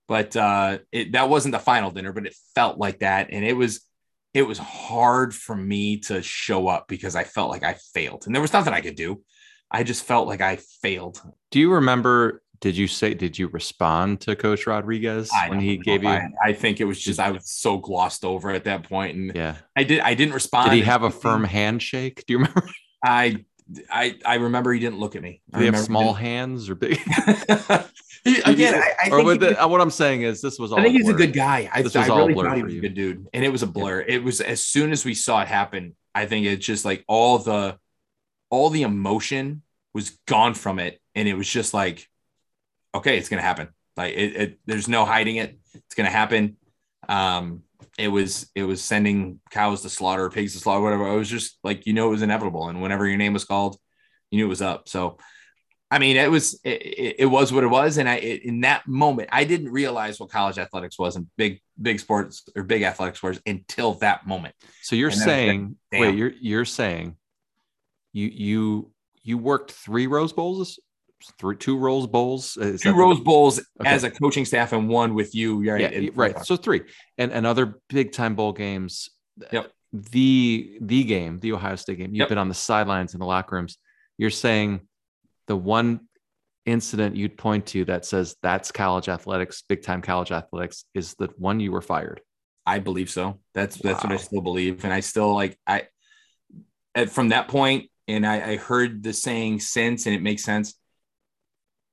but 0.06 0.36
uh, 0.36 0.78
it, 0.92 1.12
that 1.12 1.28
wasn't 1.28 1.52
the 1.52 1.58
final 1.58 1.90
dinner, 1.90 2.12
but 2.12 2.26
it 2.26 2.36
felt 2.54 2.78
like 2.78 3.00
that, 3.00 3.28
and 3.32 3.44
it 3.44 3.54
was 3.56 3.80
it 4.34 4.42
was 4.42 4.58
hard 4.58 5.34
for 5.34 5.56
me 5.56 5.98
to 5.98 6.22
show 6.22 6.68
up 6.68 6.86
because 6.88 7.16
I 7.16 7.24
felt 7.24 7.50
like 7.50 7.64
I 7.64 7.74
failed, 7.92 8.24
and 8.26 8.34
there 8.34 8.42
was 8.42 8.52
nothing 8.52 8.72
I 8.72 8.80
could 8.80 8.96
do. 8.96 9.22
I 9.70 9.82
just 9.82 10.04
felt 10.04 10.28
like 10.28 10.40
I 10.40 10.56
failed. 10.82 11.20
Do 11.50 11.58
you 11.58 11.72
remember? 11.72 12.42
Did 12.60 12.76
you 12.76 12.88
say? 12.88 13.14
Did 13.14 13.38
you 13.38 13.48
respond 13.48 14.20
to 14.22 14.36
Coach 14.36 14.66
Rodriguez 14.66 15.30
I 15.34 15.50
when 15.50 15.60
he 15.60 15.76
know. 15.76 15.82
gave 15.82 16.02
you? 16.02 16.08
I, 16.08 16.28
I 16.42 16.52
think 16.52 16.80
it 16.80 16.84
was 16.84 17.00
just 17.00 17.20
I 17.20 17.30
was 17.30 17.48
so 17.50 17.78
glossed 17.78 18.24
over 18.24 18.50
at 18.50 18.64
that 18.64 18.84
point, 18.84 19.16
and 19.16 19.32
yeah. 19.34 19.56
I 19.76 19.84
did. 19.84 20.00
I 20.00 20.14
didn't 20.14 20.34
respond. 20.34 20.70
Did 20.70 20.76
he 20.76 20.82
have 20.82 21.02
a 21.02 21.10
firm 21.10 21.44
handshake? 21.44 22.24
Do 22.26 22.32
you 22.32 22.38
remember? 22.38 22.68
I 23.04 23.44
I 23.90 24.16
I 24.24 24.34
remember 24.36 24.72
he 24.72 24.80
didn't 24.80 24.98
look 24.98 25.16
at 25.16 25.22
me. 25.22 25.42
I 25.52 25.60
he 25.60 25.66
have 25.66 25.78
small 25.78 26.14
hands 26.14 26.70
or 26.70 26.74
big? 26.76 26.98
He- 28.24 28.40
Again, 28.40 28.74
I, 28.74 28.92
I 29.04 29.10
think, 29.10 29.40
the, 29.40 29.54
what 29.68 29.82
I'm 29.82 29.90
saying 29.90 30.22
is 30.22 30.40
this 30.40 30.58
was 30.58 30.72
all. 30.72 30.80
I 30.80 30.84
think 30.84 30.96
he's 30.96 31.08
a 31.08 31.14
good 31.14 31.34
guy. 31.34 31.68
I, 31.70 31.82
This 31.82 31.94
was 31.94 32.08
all 32.08 32.20
really 32.20 32.32
blur 32.32 32.48
thought 32.48 32.56
he 32.56 32.62
was 32.62 32.74
a 32.74 32.80
good 32.80 32.94
dude, 32.94 33.26
and 33.34 33.44
it 33.44 33.50
was 33.50 33.62
a 33.62 33.66
blur. 33.66 34.00
It 34.00 34.24
was 34.24 34.40
as 34.40 34.64
soon 34.64 34.92
as 34.92 35.04
we 35.04 35.12
saw 35.12 35.42
it 35.42 35.48
happen. 35.48 35.94
I 36.14 36.24
think 36.24 36.46
it's 36.46 36.64
just 36.64 36.86
like 36.86 37.04
all 37.06 37.38
the 37.38 37.78
all 38.48 38.70
the 38.70 38.82
emotion 38.82 39.62
was 39.92 40.10
gone 40.26 40.54
from 40.54 40.78
it, 40.78 41.00
and 41.14 41.28
it 41.28 41.34
was 41.34 41.48
just 41.48 41.74
like, 41.74 42.08
okay, 42.94 43.18
it's 43.18 43.28
gonna 43.28 43.42
happen. 43.42 43.68
Like 43.96 44.14
it, 44.14 44.36
it 44.36 44.58
there's 44.66 44.88
no 44.88 45.04
hiding 45.04 45.36
it. 45.36 45.58
It's 45.74 45.94
gonna 45.94 46.10
happen. 46.10 46.56
Um, 47.08 47.62
it 47.98 48.08
was 48.08 48.50
it 48.54 48.64
was 48.64 48.82
sending 48.82 49.40
cows 49.50 49.82
to 49.82 49.90
slaughter, 49.90 50.30
pigs 50.30 50.54
to 50.54 50.58
slaughter, 50.58 50.82
whatever. 50.82 51.06
It 51.08 51.16
was 51.16 51.28
just 51.28 51.58
like 51.62 51.86
you 51.86 51.92
know 51.92 52.08
it 52.08 52.10
was 52.10 52.22
inevitable, 52.22 52.68
and 52.68 52.82
whenever 52.82 53.06
your 53.06 53.18
name 53.18 53.32
was 53.32 53.44
called, 53.44 53.76
you 54.30 54.38
knew 54.38 54.46
it 54.46 54.48
was 54.48 54.62
up. 54.62 54.88
So, 54.88 55.18
I 55.90 55.98
mean, 55.98 56.16
it 56.16 56.30
was 56.30 56.58
it, 56.64 57.16
it, 57.20 57.26
was 57.26 57.52
what 57.52 57.62
it 57.62 57.68
was, 57.68 57.98
and 57.98 58.08
I 58.08 58.16
it, 58.16 58.44
in 58.44 58.62
that 58.62 58.88
moment 58.88 59.28
I 59.30 59.44
didn't 59.44 59.70
realize 59.70 60.18
what 60.18 60.30
college 60.30 60.58
athletics 60.58 60.98
was 60.98 61.14
and 61.14 61.28
big 61.36 61.60
big 61.80 62.00
sports 62.00 62.48
or 62.56 62.64
big 62.64 62.82
athletics 62.82 63.18
sports 63.18 63.40
until 63.46 63.94
that 63.94 64.26
moment. 64.26 64.54
So 64.82 64.96
you're 64.96 65.10
And 65.10 65.18
saying, 65.18 65.76
damn. 65.92 66.00
wait, 66.00 66.16
you're 66.16 66.32
you're 66.40 66.64
saying, 66.64 67.16
you 68.12 68.26
you 68.26 68.90
you 69.22 69.38
worked 69.38 69.70
three 69.70 70.08
Rose 70.08 70.32
Bowls, 70.32 70.80
three 71.38 71.56
two 71.56 71.76
Rose 71.78 72.06
Bowls, 72.06 72.56
uh, 72.56 72.62
Is 72.66 72.80
Two 72.82 72.90
that 72.90 72.94
the- 72.94 73.00
Rose 73.00 73.20
Bowls 73.20 73.58
Okay. 73.80 73.90
as 73.90 74.04
a 74.04 74.10
coaching 74.10 74.44
staff 74.44 74.72
and 74.72 74.88
one 74.88 75.14
with 75.14 75.34
you. 75.34 75.58
Right, 75.70 75.80
yeah, 75.80 75.88
And- 75.88 76.16
right. 76.16 76.38
So 76.44 76.56
three, 76.56 76.82
and 77.18 77.32
and 77.32 77.46
other 77.46 77.80
big 77.88 78.12
time 78.12 78.34
bowl 78.34 78.52
games. 78.52 79.10
Uh, 79.42 79.46
yep. 79.52 79.72
The 79.92 80.78
the 80.80 81.04
game, 81.04 81.38
the 81.40 81.52
Ohio 81.52 81.76
State 81.76 81.98
game. 81.98 82.10
You've 82.14 82.20
Yep. 82.20 82.28
been 82.30 82.38
on 82.38 82.48
the 82.48 82.54
sidelines 82.54 83.14
in 83.14 83.20
the 83.20 83.26
locker 83.26 83.56
rooms. 83.56 83.78
You're 84.18 84.30
saying 84.30 84.80
the 85.46 85.56
one 85.56 86.00
incident 86.66 87.14
you'd 87.16 87.36
point 87.36 87.66
to 87.66 87.84
that 87.84 88.04
says 88.06 88.36
that's 88.42 88.72
college 88.72 89.08
athletics, 89.08 89.62
big 89.68 89.82
time 89.82 90.00
college 90.02 90.32
athletics, 90.32 90.84
is 90.94 91.14
the 91.14 91.28
one 91.36 91.60
you 91.60 91.70
were 91.70 91.82
fired. 91.82 92.20
I 92.66 92.78
believe 92.78 93.10
so. 93.10 93.38
That's 93.52 93.76
that's 93.76 94.02
what 94.02 94.12
I 94.12 94.16
still 94.16 94.40
believe, 94.40 94.84
and 94.84 94.92
I 94.92 95.00
still 95.00 95.34
like 95.34 95.58
I. 95.66 95.88
At, 96.96 97.10
from 97.10 97.30
that 97.30 97.48
point, 97.48 97.90
and 98.06 98.24
I, 98.24 98.52
I 98.52 98.56
heard 98.56 99.02
the 99.02 99.12
saying 99.12 99.60
since, 99.60 100.06
and 100.06 100.14
it 100.14 100.22
makes 100.22 100.44
sense. 100.44 100.74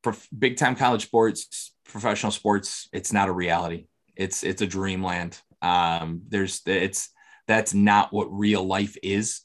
For 0.04 0.16
big 0.38 0.58
time 0.58 0.76
college 0.76 1.04
sports, 1.06 1.74
professional 1.86 2.32
sports, 2.32 2.90
it's 2.92 3.14
not 3.14 3.30
a 3.30 3.34
reality. 3.34 3.88
It's 4.16 4.44
it's 4.44 4.62
a 4.62 4.68
dreamland. 4.68 5.40
Um, 5.62 6.24
there's 6.28 6.62
it's 6.66 7.10
that's 7.48 7.74
not 7.74 8.12
what 8.12 8.28
real 8.32 8.66
life 8.66 8.98
is. 9.04 9.42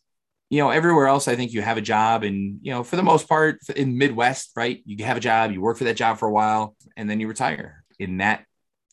You 0.48 0.60
know, 0.60 0.70
everywhere 0.70 1.08
else, 1.08 1.26
I 1.26 1.34
think 1.34 1.52
you 1.52 1.60
have 1.60 1.76
a 1.76 1.82
job, 1.82 2.22
and 2.22 2.60
you 2.62 2.72
know, 2.72 2.84
for 2.84 2.96
the 2.96 3.02
most 3.02 3.28
part, 3.28 3.58
in 3.74 3.98
Midwest, 3.98 4.52
right, 4.56 4.80
you 4.86 5.04
have 5.04 5.16
a 5.16 5.20
job, 5.20 5.50
you 5.50 5.60
work 5.60 5.76
for 5.76 5.84
that 5.84 5.96
job 5.96 6.18
for 6.18 6.28
a 6.28 6.32
while, 6.32 6.76
and 6.96 7.10
then 7.10 7.20
you 7.20 7.28
retire. 7.28 7.82
In 7.98 8.18
that, 8.18 8.44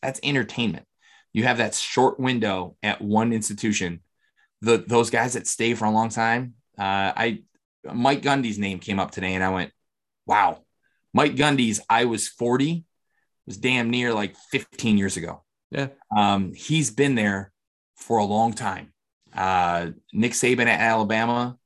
that's 0.02 0.20
entertainment 0.22 0.86
you 1.34 1.42
have 1.42 1.58
that 1.58 1.74
short 1.74 2.18
window 2.18 2.76
at 2.82 3.02
one 3.02 3.34
institution. 3.34 4.00
The 4.62 4.82
those 4.86 5.10
guys 5.10 5.34
that 5.34 5.46
stay 5.46 5.74
for 5.74 5.84
a 5.84 5.90
long 5.90 6.08
time. 6.08 6.54
Uh, 6.78 7.12
I 7.14 7.42
Mike 7.92 8.22
Gundy's 8.22 8.58
name 8.58 8.78
came 8.78 8.98
up 8.98 9.10
today, 9.10 9.34
and 9.34 9.44
I 9.44 9.50
went, 9.50 9.72
"Wow, 10.24 10.63
Mike 11.14 11.36
Gundy's." 11.36 11.80
I 11.88 12.04
was 12.04 12.28
forty, 12.28 12.84
was 13.46 13.56
damn 13.56 13.88
near 13.88 14.12
like 14.12 14.36
fifteen 14.50 14.98
years 14.98 15.16
ago. 15.16 15.42
Yeah. 15.70 15.88
Um, 16.14 16.52
he's 16.52 16.90
been 16.90 17.14
there 17.14 17.52
for 17.96 18.18
a 18.18 18.24
long 18.24 18.52
time. 18.52 18.92
Uh, 19.34 19.90
Nick 20.12 20.32
Saban 20.32 20.66
at 20.66 20.80
Alabama 20.80 21.56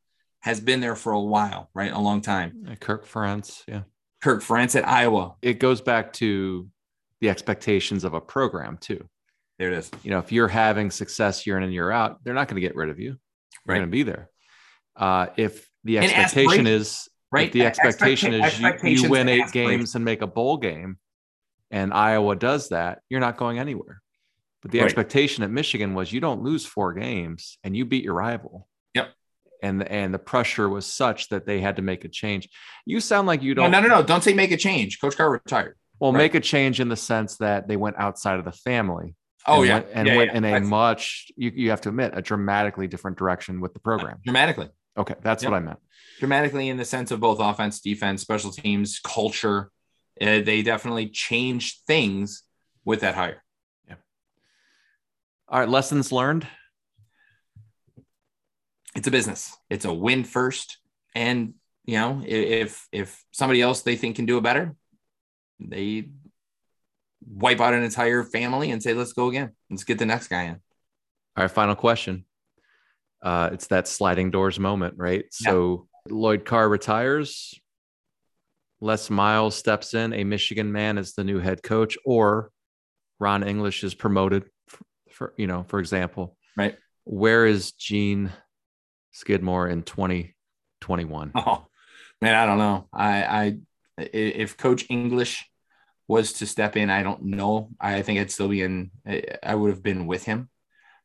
has 0.40 0.60
been 0.60 0.80
there 0.80 0.94
for 0.96 1.12
a 1.12 1.20
while, 1.20 1.68
right? 1.74 1.92
A 1.92 1.98
long 1.98 2.20
time. 2.20 2.76
Kirk 2.80 3.06
Ferentz, 3.06 3.62
yeah. 3.66 3.82
Kirk 4.22 4.42
Ferentz 4.42 4.76
at 4.76 4.86
Iowa. 4.86 5.34
It 5.42 5.58
goes 5.58 5.80
back 5.80 6.12
to 6.14 6.68
the 7.20 7.28
expectations 7.28 8.04
of 8.04 8.14
a 8.14 8.20
program 8.20 8.78
too. 8.78 9.06
There 9.58 9.72
it 9.72 9.78
is. 9.78 9.90
you 10.04 10.12
know, 10.12 10.20
if 10.20 10.30
you're 10.30 10.46
having 10.48 10.90
success 10.92 11.44
year 11.46 11.56
in 11.56 11.64
and 11.64 11.72
year 11.72 11.90
out, 11.90 12.22
they're 12.22 12.32
not 12.34 12.46
going 12.48 12.54
to 12.62 12.66
get 12.66 12.76
rid 12.76 12.90
of 12.90 13.00
you. 13.00 13.06
You're 13.10 13.18
Right. 13.66 13.78
going 13.78 13.88
to 13.88 13.90
be 13.90 14.04
there. 14.04 14.30
Uh, 14.96 15.26
if 15.36 15.68
the 15.84 15.98
expectation 15.98 16.66
is 16.68 17.08
right? 17.30 17.46
If 17.46 17.52
the 17.52 17.62
uh, 17.62 17.66
expectation 17.66 18.32
Expecta- 18.32 18.84
is 18.84 19.00
you, 19.00 19.04
you 19.04 19.10
win 19.10 19.28
eight 19.28 19.50
games 19.52 19.94
and 19.94 20.04
make 20.04 20.22
a 20.22 20.26
bowl 20.26 20.56
game, 20.56 20.98
and 21.70 21.92
Iowa 21.92 22.36
does 22.36 22.70
that, 22.70 23.00
you're 23.08 23.20
not 23.20 23.36
going 23.36 23.58
anywhere. 23.58 24.00
But 24.62 24.72
the 24.72 24.78
right. 24.78 24.86
expectation 24.86 25.44
at 25.44 25.50
Michigan 25.50 25.94
was 25.94 26.12
you 26.12 26.20
don't 26.20 26.42
lose 26.42 26.66
four 26.66 26.92
games 26.92 27.58
and 27.62 27.76
you 27.76 27.84
beat 27.84 28.04
your 28.04 28.14
rival. 28.14 28.68
Yep. 28.94 29.10
And 29.62 29.86
and 29.86 30.12
the 30.12 30.18
pressure 30.18 30.68
was 30.68 30.86
such 30.86 31.28
that 31.28 31.46
they 31.46 31.60
had 31.60 31.76
to 31.76 31.82
make 31.82 32.04
a 32.04 32.08
change. 32.08 32.48
You 32.84 33.00
sound 33.00 33.26
like 33.26 33.42
you 33.42 33.54
don't. 33.54 33.70
No, 33.70 33.80
no, 33.80 33.88
no, 33.88 34.00
no. 34.00 34.02
Don't 34.02 34.24
say 34.24 34.32
make 34.32 34.50
a 34.50 34.56
change. 34.56 35.00
Coach 35.00 35.16
Carr 35.16 35.30
retired. 35.30 35.76
Well, 36.00 36.12
right. 36.12 36.18
make 36.18 36.34
a 36.34 36.40
change 36.40 36.80
in 36.80 36.88
the 36.88 36.96
sense 36.96 37.36
that 37.38 37.68
they 37.68 37.76
went 37.76 37.96
outside 37.98 38.38
of 38.38 38.44
the 38.44 38.52
family. 38.52 39.14
Oh 39.46 39.60
and 39.60 39.66
yeah, 39.66 39.74
went, 39.74 39.86
and 39.94 40.08
yeah, 40.08 40.16
went 40.16 40.30
yeah. 40.32 40.38
in 40.38 40.44
a 40.44 40.60
much 40.60 41.30
you, 41.36 41.52
you 41.54 41.70
have 41.70 41.80
to 41.82 41.88
admit 41.88 42.12
a 42.14 42.22
dramatically 42.22 42.86
different 42.86 43.16
direction 43.16 43.60
with 43.60 43.74
the 43.74 43.80
program. 43.80 44.18
Dramatically. 44.24 44.68
Okay, 44.98 45.14
that's 45.22 45.42
yep. 45.42 45.52
what 45.52 45.58
I 45.58 45.60
meant. 45.60 45.78
Dramatically 46.18 46.68
in 46.68 46.76
the 46.76 46.84
sense 46.84 47.10
of 47.10 47.20
both 47.20 47.38
offense, 47.40 47.80
defense, 47.80 48.20
special 48.20 48.50
teams, 48.50 48.98
culture. 48.98 49.70
Uh, 50.20 50.40
they 50.40 50.62
definitely 50.62 51.08
changed 51.08 51.78
things 51.86 52.42
with 52.84 53.00
that 53.00 53.14
hire. 53.14 53.44
Yeah. 53.86 53.94
All 55.48 55.60
right, 55.60 55.68
lessons 55.68 56.10
learned. 56.10 56.46
It's 58.96 59.06
a 59.06 59.12
business. 59.12 59.56
It's 59.70 59.84
a 59.84 59.94
win 59.94 60.24
first, 60.24 60.78
and 61.14 61.54
you 61.84 61.96
know 61.96 62.20
if 62.26 62.88
if 62.90 63.22
somebody 63.30 63.62
else 63.62 63.82
they 63.82 63.94
think 63.94 64.16
can 64.16 64.26
do 64.26 64.38
it 64.38 64.42
better, 64.42 64.74
they 65.60 66.08
wipe 67.24 67.60
out 67.60 67.74
an 67.74 67.82
entire 67.82 68.24
family 68.24 68.70
and 68.70 68.82
say, 68.82 68.94
let's 68.94 69.12
go 69.12 69.28
again. 69.28 69.52
Let's 69.70 69.84
get 69.84 69.98
the 69.98 70.06
next 70.06 70.28
guy 70.28 70.44
in. 70.44 70.54
All 71.36 71.44
right, 71.44 71.50
final 71.50 71.74
question. 71.74 72.24
Uh, 73.22 73.50
it's 73.52 73.68
that 73.68 73.88
sliding 73.88 74.30
doors 74.30 74.58
moment, 74.58 74.94
right? 74.96 75.24
Yeah. 75.40 75.50
So 75.50 75.88
Lloyd 76.08 76.44
Carr 76.44 76.68
retires. 76.68 77.58
Les 78.80 79.10
Miles 79.10 79.56
steps 79.56 79.94
in, 79.94 80.12
a 80.12 80.22
Michigan 80.22 80.70
man 80.70 80.98
is 80.98 81.14
the 81.14 81.24
new 81.24 81.40
head 81.40 81.62
coach, 81.62 81.98
or 82.04 82.50
Ron 83.18 83.42
English 83.42 83.82
is 83.82 83.94
promoted 83.94 84.44
for, 84.68 84.78
for 85.10 85.34
you 85.36 85.46
know, 85.46 85.64
for 85.66 85.80
example. 85.80 86.36
Right. 86.56 86.76
Where 87.04 87.44
is 87.44 87.72
Gene 87.72 88.30
Skidmore 89.12 89.68
in 89.68 89.82
2021? 89.82 91.32
Oh 91.34 91.66
man, 92.22 92.34
I 92.34 92.46
don't 92.46 92.58
know. 92.58 92.88
I 92.92 93.24
I 93.24 93.58
if 94.12 94.56
Coach 94.56 94.86
English 94.88 95.44
was 96.06 96.34
to 96.34 96.46
step 96.46 96.76
in, 96.76 96.88
I 96.88 97.02
don't 97.02 97.24
know. 97.24 97.70
I 97.80 98.02
think 98.02 98.20
I'd 98.20 98.30
still 98.30 98.48
be 98.48 98.62
in. 98.62 98.90
I 99.42 99.54
would 99.54 99.70
have 99.70 99.82
been 99.82 100.06
with 100.06 100.24
him. 100.24 100.48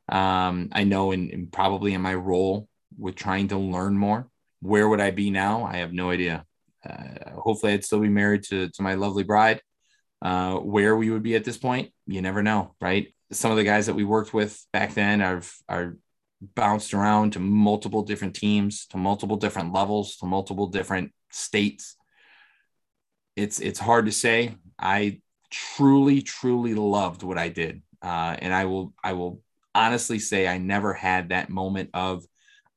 Um, 0.09 0.69
I 0.71 0.83
know, 0.83 1.11
in, 1.11 1.29
in 1.29 1.47
probably 1.47 1.93
in 1.93 2.01
my 2.01 2.15
role 2.15 2.67
with 2.97 3.15
trying 3.15 3.49
to 3.49 3.57
learn 3.57 3.97
more. 3.97 4.29
Where 4.61 4.87
would 4.87 5.01
I 5.01 5.11
be 5.11 5.29
now? 5.29 5.63
I 5.63 5.77
have 5.77 5.93
no 5.93 6.09
idea. 6.09 6.45
Uh, 6.87 7.31
hopefully, 7.39 7.73
I'd 7.73 7.85
still 7.85 7.99
be 7.99 8.09
married 8.09 8.43
to 8.45 8.69
to 8.69 8.81
my 8.81 8.95
lovely 8.95 9.23
bride. 9.23 9.61
Uh, 10.21 10.55
where 10.55 10.95
we 10.95 11.09
would 11.09 11.23
be 11.23 11.35
at 11.35 11.43
this 11.43 11.57
point, 11.57 11.91
you 12.07 12.21
never 12.21 12.41
know, 12.41 12.75
right? 12.79 13.13
Some 13.31 13.51
of 13.51 13.57
the 13.57 13.63
guys 13.65 13.87
that 13.87 13.95
we 13.95 14.05
worked 14.05 14.33
with 14.33 14.57
back 14.71 14.93
then 14.93 15.21
are 15.21 15.41
are 15.67 15.97
bounced 16.55 16.93
around 16.93 17.33
to 17.33 17.39
multiple 17.39 18.03
different 18.03 18.35
teams, 18.35 18.85
to 18.87 18.97
multiple 18.97 19.37
different 19.37 19.73
levels, 19.73 20.17
to 20.17 20.25
multiple 20.25 20.67
different 20.67 21.11
states. 21.29 21.95
It's 23.35 23.59
it's 23.59 23.79
hard 23.79 24.05
to 24.05 24.11
say. 24.11 24.55
I 24.79 25.21
truly, 25.53 26.21
truly 26.21 26.73
loved 26.73 27.23
what 27.23 27.37
I 27.37 27.49
did. 27.49 27.81
Uh, 28.01 28.35
and 28.39 28.53
I 28.53 28.65
will, 28.65 28.93
I 29.03 29.13
will 29.13 29.41
honestly 29.75 30.19
say 30.19 30.47
I 30.47 30.57
never 30.57 30.93
had 30.93 31.29
that 31.29 31.49
moment 31.49 31.89
of 31.93 32.25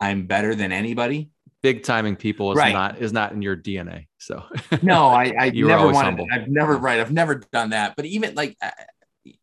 I'm 0.01 0.27
better 0.27 0.55
than 0.55 0.73
anybody. 0.73 1.31
Big 1.63 1.83
timing 1.83 2.17
people 2.17 2.53
is 2.53 2.59
right. 2.59 2.73
not 2.73 2.99
is 2.99 3.13
not 3.13 3.33
in 3.33 3.43
your 3.43 3.57
DNA. 3.57 4.07
So 4.19 4.45
no, 4.83 5.09
I, 5.09 5.35
I 5.39 5.51
never 5.51 5.89
wanted. 5.89 6.19
Humble. 6.19 6.27
I've 6.33 6.49
never 6.49 6.77
right. 6.77 7.01
I've 7.01 7.13
never 7.13 7.37
done 7.53 7.71
that. 7.71 7.95
But 7.97 8.05
even 8.07 8.35
like 8.35 8.57
uh, 8.63 8.71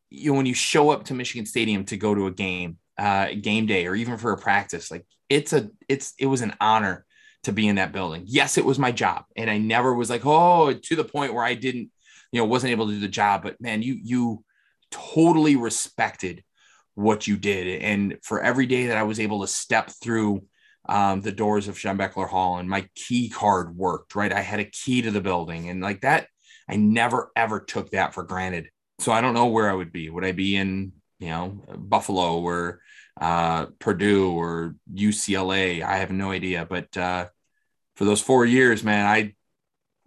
you 0.09 0.31
know, 0.31 0.37
when 0.37 0.45
you 0.45 0.53
show 0.53 0.89
up 0.91 1.05
to 1.05 1.13
Michigan 1.13 1.45
Stadium 1.45 1.85
to 1.85 1.97
go 1.97 2.13
to 2.13 2.27
a 2.27 2.31
game, 2.31 2.77
uh, 2.97 3.29
game 3.41 3.65
day, 3.65 3.87
or 3.87 3.95
even 3.95 4.17
for 4.17 4.31
a 4.31 4.37
practice, 4.37 4.91
like 4.91 5.05
it's 5.27 5.53
a 5.53 5.69
it's 5.89 6.13
it 6.19 6.27
was 6.27 6.41
an 6.41 6.55
honor 6.61 7.05
to 7.43 7.51
be 7.51 7.67
in 7.67 7.75
that 7.75 7.91
building. 7.91 8.23
Yes, 8.25 8.57
it 8.57 8.63
was 8.63 8.79
my 8.79 8.91
job, 8.91 9.25
and 9.35 9.49
I 9.49 9.57
never 9.57 9.93
was 9.93 10.09
like 10.09 10.25
oh 10.25 10.73
to 10.73 10.95
the 10.95 11.03
point 11.03 11.33
where 11.33 11.43
I 11.43 11.55
didn't 11.55 11.89
you 12.33 12.39
know, 12.39 12.45
wasn't 12.45 12.71
able 12.71 12.87
to 12.87 12.93
do 12.93 12.99
the 12.99 13.07
job, 13.07 13.43
but 13.43 13.61
man, 13.61 13.83
you 13.83 13.97
you 14.01 14.43
totally 14.91 15.55
respected 15.55 16.43
what 16.95 17.27
you 17.27 17.37
did. 17.37 17.81
And 17.81 18.17
for 18.23 18.41
every 18.41 18.65
day 18.65 18.87
that 18.87 18.97
I 18.97 19.03
was 19.03 19.19
able 19.19 19.41
to 19.41 19.47
step 19.47 19.91
through 20.01 20.43
um, 20.87 21.21
the 21.21 21.31
doors 21.31 21.67
of 21.67 21.77
Schembechler 21.77 22.27
Hall 22.27 22.57
and 22.57 22.69
my 22.69 22.87
key 22.95 23.29
card 23.29 23.75
worked, 23.75 24.15
right? 24.15 24.31
I 24.31 24.41
had 24.41 24.59
a 24.59 24.65
key 24.65 25.01
to 25.01 25.11
the 25.11 25.21
building 25.21 25.69
and 25.69 25.81
like 25.81 26.01
that, 26.01 26.27
I 26.67 26.75
never 26.75 27.31
ever 27.35 27.59
took 27.59 27.91
that 27.91 28.13
for 28.13 28.23
granted. 28.23 28.69
So 28.99 29.11
I 29.11 29.21
don't 29.21 29.33
know 29.33 29.47
where 29.47 29.69
I 29.69 29.73
would 29.73 29.91
be. 29.91 30.09
Would 30.09 30.25
I 30.25 30.31
be 30.31 30.55
in, 30.55 30.93
you 31.19 31.29
know, 31.29 31.63
Buffalo 31.77 32.39
or 32.39 32.81
uh, 33.19 33.67
Purdue 33.79 34.31
or 34.31 34.75
UCLA? 34.93 35.83
I 35.83 35.97
have 35.97 36.11
no 36.11 36.31
idea. 36.31 36.65
But 36.65 36.95
uh, 36.95 37.27
for 37.95 38.05
those 38.05 38.21
four 38.21 38.45
years, 38.45 38.83
man, 38.83 39.05
I 39.05 39.33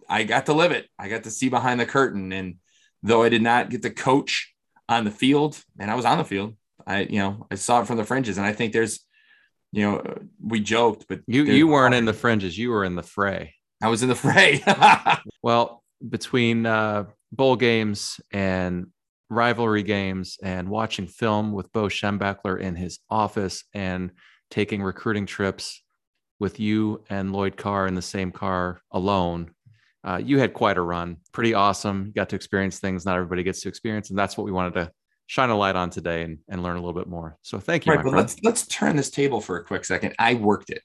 I 0.09 0.23
got 0.23 0.45
to 0.45 0.53
live 0.53 0.71
it. 0.71 0.87
I 0.97 1.09
got 1.09 1.23
to 1.23 1.31
see 1.31 1.49
behind 1.49 1.79
the 1.79 1.85
curtain. 1.85 2.31
And 2.31 2.55
though 3.03 3.23
I 3.23 3.29
did 3.29 3.41
not 3.41 3.69
get 3.69 3.81
to 3.83 3.89
coach 3.89 4.53
on 4.89 5.03
the 5.03 5.11
field, 5.11 5.61
and 5.77 5.91
I 5.91 5.95
was 5.95 6.05
on 6.05 6.17
the 6.17 6.23
field, 6.23 6.55
I, 6.87 7.01
you 7.01 7.19
know, 7.19 7.47
I 7.51 7.55
saw 7.55 7.81
it 7.81 7.87
from 7.87 7.97
the 7.97 8.03
fringes. 8.03 8.37
And 8.37 8.45
I 8.45 8.53
think 8.53 8.73
there's, 8.73 9.01
you 9.71 9.83
know, 9.83 10.17
we 10.41 10.59
joked, 10.59 11.05
but 11.09 11.21
you, 11.27 11.43
you 11.43 11.67
weren't 11.67 11.93
in 11.93 12.05
the 12.05 12.13
fringes. 12.13 12.57
You 12.57 12.71
were 12.71 12.83
in 12.83 12.95
the 12.95 13.03
fray. 13.03 13.53
I 13.81 13.89
was 13.89 14.01
in 14.01 14.09
the 14.09 14.15
fray. 14.15 14.63
well, 15.43 15.83
between 16.07 16.65
uh, 16.65 17.05
bowl 17.31 17.55
games 17.55 18.19
and 18.31 18.87
rivalry 19.29 19.83
games 19.83 20.37
and 20.41 20.69
watching 20.69 21.05
film 21.05 21.51
with 21.51 21.71
Bo 21.73 21.87
Schembechler 21.87 22.59
in 22.59 22.75
his 22.75 22.99
office 23.09 23.65
and 23.73 24.11
taking 24.49 24.81
recruiting 24.81 25.25
trips 25.25 25.83
with 26.39 26.59
you 26.59 27.03
and 27.09 27.33
Lloyd 27.33 27.57
Carr 27.57 27.87
in 27.87 27.95
the 27.95 28.01
same 28.01 28.31
car 28.31 28.79
alone 28.91 29.51
uh, 30.07 30.17
you 30.23 30.39
had 30.39 30.53
quite 30.53 30.77
a 30.77 30.81
run, 30.81 31.17
pretty 31.33 31.53
awesome. 31.53 32.05
You 32.07 32.13
got 32.13 32.29
to 32.29 32.35
experience 32.37 32.79
things 32.79 33.05
not 33.05 33.15
everybody 33.15 33.43
gets 33.43 33.61
to 33.61 33.69
experience, 33.69 34.09
and 34.09 34.17
that's 34.17 34.37
what 34.37 34.45
we 34.45 34.53
wanted 34.53 34.73
to 34.75 34.91
shine 35.27 35.49
a 35.49 35.55
light 35.55 35.75
on 35.75 35.89
today 35.89 36.23
and, 36.23 36.39
and 36.49 36.63
learn 36.63 36.77
a 36.77 36.79
little 36.79 36.99
bit 36.99 37.07
more. 37.07 37.37
So 37.41 37.59
thank 37.59 37.85
you. 37.85 37.91
Right, 37.91 37.97
but 37.97 38.09
friend. 38.09 38.17
let's 38.17 38.37
let's 38.43 38.65
turn 38.65 38.95
this 38.95 39.11
table 39.11 39.41
for 39.41 39.57
a 39.57 39.63
quick 39.63 39.85
second. 39.85 40.15
I 40.17 40.33
worked 40.33 40.69
it, 40.69 40.81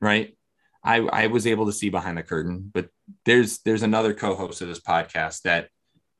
right? 0.00 0.36
I 0.84 0.98
I 0.98 1.26
was 1.28 1.46
able 1.46 1.66
to 1.66 1.72
see 1.72 1.88
behind 1.88 2.18
the 2.18 2.22
curtain, 2.22 2.70
but 2.72 2.88
there's 3.24 3.58
there's 3.60 3.82
another 3.82 4.14
co-host 4.14 4.60
of 4.60 4.68
this 4.68 4.80
podcast 4.80 5.42
that 5.42 5.68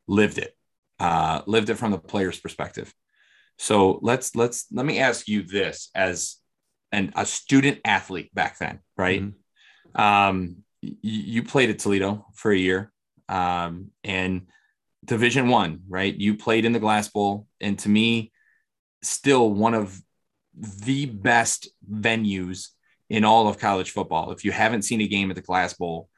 lived 0.09 0.39
it, 0.39 0.57
uh, 0.99 1.43
lived 1.47 1.71
it 1.71 1.77
from 1.77 1.93
the 1.93 1.99
player's 1.99 2.41
perspective. 2.41 2.93
So 3.59 4.01
let's 4.03 4.35
let's 4.35 4.67
let 4.73 4.87
me 4.87 4.99
ask 4.99 5.29
you 5.29 5.43
this 5.43 5.91
as 5.95 6.37
an 6.93 7.13
a 7.15 7.27
student 7.27 7.81
athlete 7.85 8.35
back 8.35 8.59
then, 8.59 8.81
right? 8.97 9.23
Mm-hmm. 9.23 10.01
Um, 10.01 10.57
you 10.81 11.43
played 11.43 11.71
at 11.71 11.79
Toledo 11.79 12.27
for 12.35 12.51
a 12.51 12.57
year, 12.57 12.93
um, 13.29 13.91
and 14.03 14.49
Division 15.05 15.49
One, 15.49 15.81
right? 15.89 16.15
You 16.15 16.37
played 16.37 16.65
in 16.65 16.73
the 16.73 16.81
Glass 16.81 17.09
Bowl, 17.09 17.47
and 17.61 17.79
to 17.81 17.89
me, 17.89 18.33
still 19.03 19.53
one 19.53 19.75
of 19.75 20.01
the 20.57 21.07
best 21.07 21.69
venues 21.91 22.69
in 23.11 23.25
all 23.25 23.49
of 23.49 23.59
college 23.59 23.91
football. 23.91 24.33
If 24.33 24.45
you 24.45 24.53
haven't 24.53 24.83
seen 24.83 25.01
a 25.01 25.09
game 25.09 25.31
at 25.31 25.37
the 25.37 25.43
Glass 25.43 25.75
Bowl, 25.75 26.09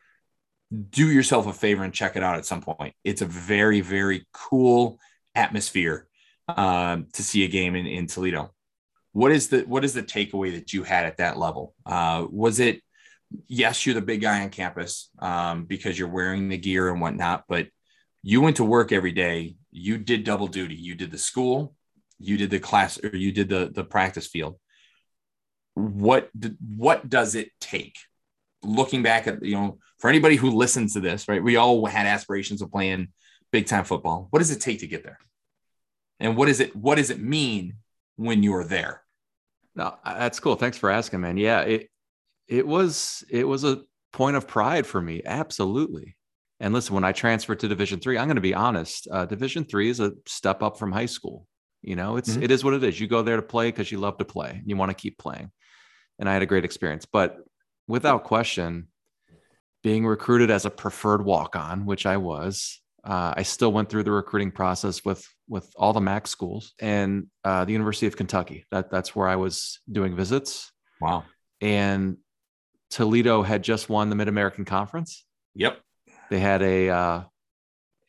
do 0.91 1.11
yourself 1.11 1.47
a 1.47 1.53
favor 1.53 1.85
and 1.85 1.93
check 1.93 2.17
it 2.17 2.23
out 2.23 2.37
at 2.37 2.47
some 2.47 2.61
point. 2.61 2.95
It's 3.05 3.23
a 3.23 3.27
very, 3.27 3.81
very 3.81 4.27
cool 4.33 4.99
atmosphere 5.35 6.09
um, 6.49 7.07
to 7.13 7.23
see 7.23 7.45
a 7.45 7.49
game 7.49 7.75
in, 7.75 7.87
in 7.87 8.07
Toledo. 8.07 8.53
What 9.13 9.33
is 9.33 9.49
the 9.49 9.63
what 9.63 9.85
is 9.85 9.95
the 9.95 10.03
takeaway 10.03 10.55
that 10.55 10.73
you 10.73 10.83
had 10.83 11.07
at 11.07 11.17
that 11.19 11.39
level? 11.39 11.75
Uh, 11.87 12.27
was 12.29 12.61
it 12.61 12.83
yes, 13.49 13.85
you're 13.85 13.95
the 13.95 14.03
big 14.03 14.21
guy 14.21 14.43
on 14.43 14.51
campus 14.51 15.11
um, 15.19 15.65
because 15.65 15.99
you're 15.99 16.09
wearing 16.09 16.49
the 16.49 16.59
gear 16.59 16.91
and 16.91 17.01
whatnot, 17.01 17.45
but 17.49 17.69
you 18.27 18.41
went 18.41 18.57
to 18.57 18.65
work 18.65 18.91
every 18.91 19.13
day. 19.13 19.55
You 19.71 19.99
did 19.99 20.25
double 20.25 20.49
duty. 20.49 20.75
You 20.75 20.97
did 20.97 21.13
the 21.13 21.19
school, 21.19 21.77
you 22.19 22.37
did 22.37 22.51
the 22.51 22.59
class, 22.59 22.99
or 23.01 23.15
you 23.15 23.31
did 23.31 23.49
the 23.49 23.71
the 23.73 23.85
practice 23.85 24.27
field. 24.27 24.59
What 25.75 26.29
what 26.77 27.09
does 27.09 27.37
it 27.37 27.51
take? 27.61 27.97
Looking 28.65 29.05
back 29.05 29.29
at 29.29 29.45
you 29.45 29.55
know, 29.55 29.79
for 30.01 30.11
anybody 30.11 30.35
who 30.35 30.51
listens 30.51 30.95
to 30.95 31.01
this, 31.01 31.29
right? 31.29 31.41
We 31.41 31.55
all 31.55 31.87
had 31.87 32.09
aspirations 32.09 32.63
of 32.63 32.73
playing 32.73 33.13
big 33.53 33.67
time 33.67 33.85
football. 33.85 34.27
What 34.31 34.41
does 34.41 34.51
it 34.51 34.61
take 34.61 34.81
to 34.81 34.89
get 34.89 35.05
there? 35.05 35.19
And 36.19 36.37
what 36.37 36.49
is 36.49 36.59
it? 36.59 36.75
What 36.75 36.97
does 36.97 37.11
it 37.11 37.21
mean 37.21 37.75
when 38.17 38.43
you're 38.43 38.65
there? 38.65 39.03
No, 39.77 39.95
that's 40.05 40.41
cool. 40.41 40.57
Thanks 40.57 40.79
for 40.79 40.91
asking, 40.91 41.21
man. 41.21 41.37
Yeah, 41.37 41.61
it 41.61 41.91
it 42.49 42.67
was 42.67 43.23
it 43.31 43.47
was 43.47 43.63
a 43.63 43.83
point 44.13 44.35
of 44.35 44.49
pride 44.49 44.85
for 44.85 45.01
me 45.01 45.23
absolutely 45.25 46.16
and 46.61 46.75
listen 46.75 46.95
when 46.95 47.05
i 47.05 47.13
transferred 47.13 47.61
to 47.61 47.69
division 47.69 48.01
three 48.01 48.19
i'm 48.19 48.27
going 48.27 48.37
to 48.37 48.41
be 48.41 48.55
honest 48.55 49.09
uh, 49.11 49.25
division 49.25 49.65
three 49.65 49.89
is 49.89 50.01
a 50.01 50.13
step 50.27 50.63
up 50.63 50.79
from 50.79 50.93
high 50.93 51.07
school 51.07 51.47
you 51.83 51.97
know 51.97 52.17
it's 52.17 52.31
mm-hmm. 52.31 52.43
it 52.43 52.51
is 52.51 52.65
what 52.65 52.75
it 52.75 52.85
is 52.85 52.99
you 52.99 53.07
go 53.07 53.23
there 53.23 53.37
to 53.37 53.43
play 53.43 53.69
because 53.69 53.91
you 53.91 53.99
love 53.99 54.19
to 54.19 54.25
play 54.25 54.51
and 54.51 54.69
you 54.69 54.77
want 54.77 54.91
to 54.91 54.95
keep 54.95 55.19
playing 55.19 55.51
and 56.19 56.29
i 56.29 56.33
had 56.33 56.43
a 56.43 56.47
great 56.47 56.65
experience 56.65 57.07
but 57.07 57.39
without 57.89 58.25
question 58.25 58.89
being 59.87 60.05
recruited 60.05 60.51
as 60.51 60.65
a 60.65 60.71
preferred 60.71 61.25
walk 61.25 61.55
on, 61.55 61.87
which 61.87 62.07
I 62.07 62.17
was. 62.17 62.81
Uh, 63.05 63.35
I 63.37 63.45
still 63.45 63.73
went 63.73 63.89
through 63.89 64.03
the 64.03 64.11
recruiting 64.11 64.51
process 64.51 65.05
with 65.05 65.25
with 65.49 65.73
all 65.77 65.93
the 65.93 66.01
MAC 66.01 66.27
schools 66.27 66.75
and 66.81 67.29
uh, 67.45 67.65
the 67.65 67.71
University 67.71 68.09
of 68.09 68.17
Kentucky. 68.17 68.65
That 68.73 68.91
that's 68.91 69.15
where 69.15 69.29
I 69.29 69.37
was 69.37 69.79
doing 69.89 70.17
visits. 70.17 70.73
Wow. 71.01 71.23
And 71.61 72.17
Toledo 72.91 73.45
had 73.45 73.63
just 73.63 73.89
won 73.89 74.11
the 74.11 74.17
Mid 74.17 74.27
American 74.27 74.65
Conference. 74.65 75.25
Yep. 75.55 75.79
They 76.31 76.41
had 76.41 76.63
a 76.63 76.89
uh, 76.89 77.23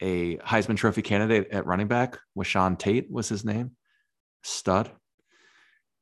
a 0.01 0.37
Heisman 0.37 0.77
Trophy 0.77 1.01
candidate 1.01 1.49
at 1.51 1.65
running 1.65 1.87
back. 1.87 2.17
Sean 2.43 2.75
Tate 2.75 3.11
was 3.11 3.29
his 3.29 3.43
name, 3.43 3.71
stud. 4.43 4.91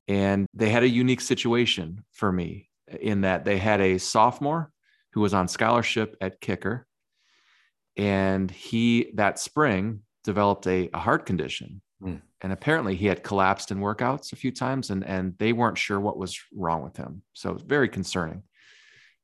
And 0.08 0.46
they 0.54 0.70
had 0.70 0.84
a 0.84 0.90
unique 0.90 1.22
situation 1.22 2.04
for 2.12 2.32
me 2.32 2.70
in 3.02 3.22
that 3.22 3.46
they 3.46 3.58
had 3.58 3.82
a 3.82 3.98
sophomore 3.98 4.72
who 5.14 5.22
was 5.22 5.34
on 5.34 5.48
scholarship 5.48 6.16
at 6.22 6.42
kicker 6.42 6.86
and 7.98 8.52
he 8.52 9.12
that 9.16 9.40
spring 9.40 10.02
developed 10.24 10.68
a, 10.68 10.90
a 10.94 11.00
heart 11.00 11.26
condition 11.26 11.82
mm. 12.04 12.22
and 12.42 12.54
apparently 12.54 12.96
he 12.96 13.06
had 13.06 13.24
collapsed 13.24 13.72
in 13.72 13.80
workouts 13.80 14.34
a 14.34 14.36
few 14.36 14.52
times 14.52 14.90
and 14.90 15.04
and 15.06 15.34
they 15.40 15.54
weren't 15.54 15.78
sure 15.78 16.00
what 16.00 16.18
was 16.18 16.40
wrong 16.54 16.84
with 16.84 16.98
him 16.98 17.22
so 17.34 17.50
it 17.50 17.54
was 17.54 17.64
very 17.64 17.88
concerning 17.88 18.44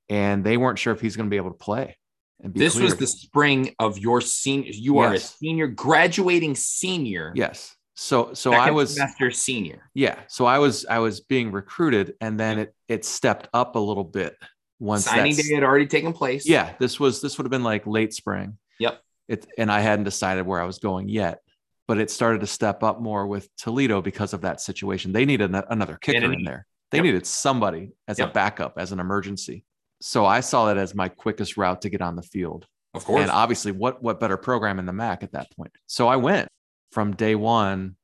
and 0.09 0.43
they 0.43 0.57
weren't 0.57 0.79
sure 0.79 0.93
if 0.93 1.01
he's 1.01 1.15
going 1.15 1.27
to 1.27 1.31
be 1.31 1.37
able 1.37 1.51
to 1.51 1.57
play 1.57 1.97
this 2.43 2.73
cleared. 2.73 2.85
was 2.85 2.97
the 2.97 3.07
spring 3.07 3.75
of 3.79 3.97
your 3.97 4.21
senior 4.21 4.71
you 4.71 4.95
yes. 4.95 5.11
are 5.11 5.13
a 5.13 5.19
senior 5.19 5.67
graduating 5.67 6.55
senior 6.55 7.31
yes 7.35 7.75
so 7.93 8.33
so 8.33 8.53
i 8.53 8.71
was 8.71 8.95
semester 8.95 9.29
senior 9.29 9.89
yeah 9.93 10.15
so 10.27 10.45
i 10.45 10.57
was 10.57 10.85
i 10.87 10.97
was 10.97 11.19
being 11.21 11.51
recruited 11.51 12.15
and 12.21 12.39
then 12.39 12.57
it 12.57 12.75
it 12.87 13.05
stepped 13.05 13.47
up 13.53 13.75
a 13.75 13.79
little 13.79 14.03
bit 14.03 14.35
once 14.79 15.05
signing 15.05 15.35
day 15.35 15.53
had 15.53 15.63
already 15.63 15.85
taken 15.85 16.11
place 16.13 16.47
yeah 16.47 16.73
this 16.79 16.99
was 16.99 17.21
this 17.21 17.37
would 17.37 17.45
have 17.45 17.51
been 17.51 17.63
like 17.63 17.85
late 17.85 18.13
spring 18.13 18.57
Yep. 18.81 19.01
It, 19.27 19.47
and 19.57 19.71
I 19.71 19.79
hadn't 19.79 20.05
decided 20.05 20.45
where 20.45 20.59
I 20.59 20.65
was 20.65 20.79
going 20.79 21.07
yet, 21.07 21.41
but 21.87 21.99
it 21.99 22.09
started 22.09 22.41
to 22.41 22.47
step 22.47 22.83
up 22.83 22.99
more 22.99 23.27
with 23.27 23.47
Toledo 23.55 24.01
because 24.01 24.33
of 24.33 24.41
that 24.41 24.59
situation. 24.59 25.13
They 25.13 25.23
needed 25.23 25.53
another 25.53 25.97
kicker 26.01 26.33
in 26.33 26.43
there. 26.43 26.65
They 26.89 26.97
yep. 26.97 27.05
needed 27.05 27.25
somebody 27.25 27.91
as 28.07 28.19
yep. 28.19 28.29
a 28.29 28.33
backup, 28.33 28.77
as 28.77 28.91
an 28.91 28.99
emergency. 28.99 29.63
So 30.01 30.25
I 30.25 30.39
saw 30.39 30.65
that 30.65 30.77
as 30.77 30.95
my 30.95 31.09
quickest 31.09 31.57
route 31.57 31.81
to 31.81 31.89
get 31.89 32.01
on 32.01 32.15
the 32.15 32.23
field. 32.23 32.65
Of 32.93 33.05
course. 33.05 33.21
And 33.21 33.31
obviously, 33.31 33.71
what 33.71 34.03
what 34.03 34.19
better 34.19 34.37
program 34.37 34.79
in 34.79 34.85
the 34.85 34.93
MAC 34.93 35.23
at 35.23 35.31
that 35.31 35.47
point? 35.55 35.71
So 35.87 36.07
I 36.07 36.17
went 36.17 36.49
from 36.91 37.15
day 37.15 37.35
one. 37.35 37.95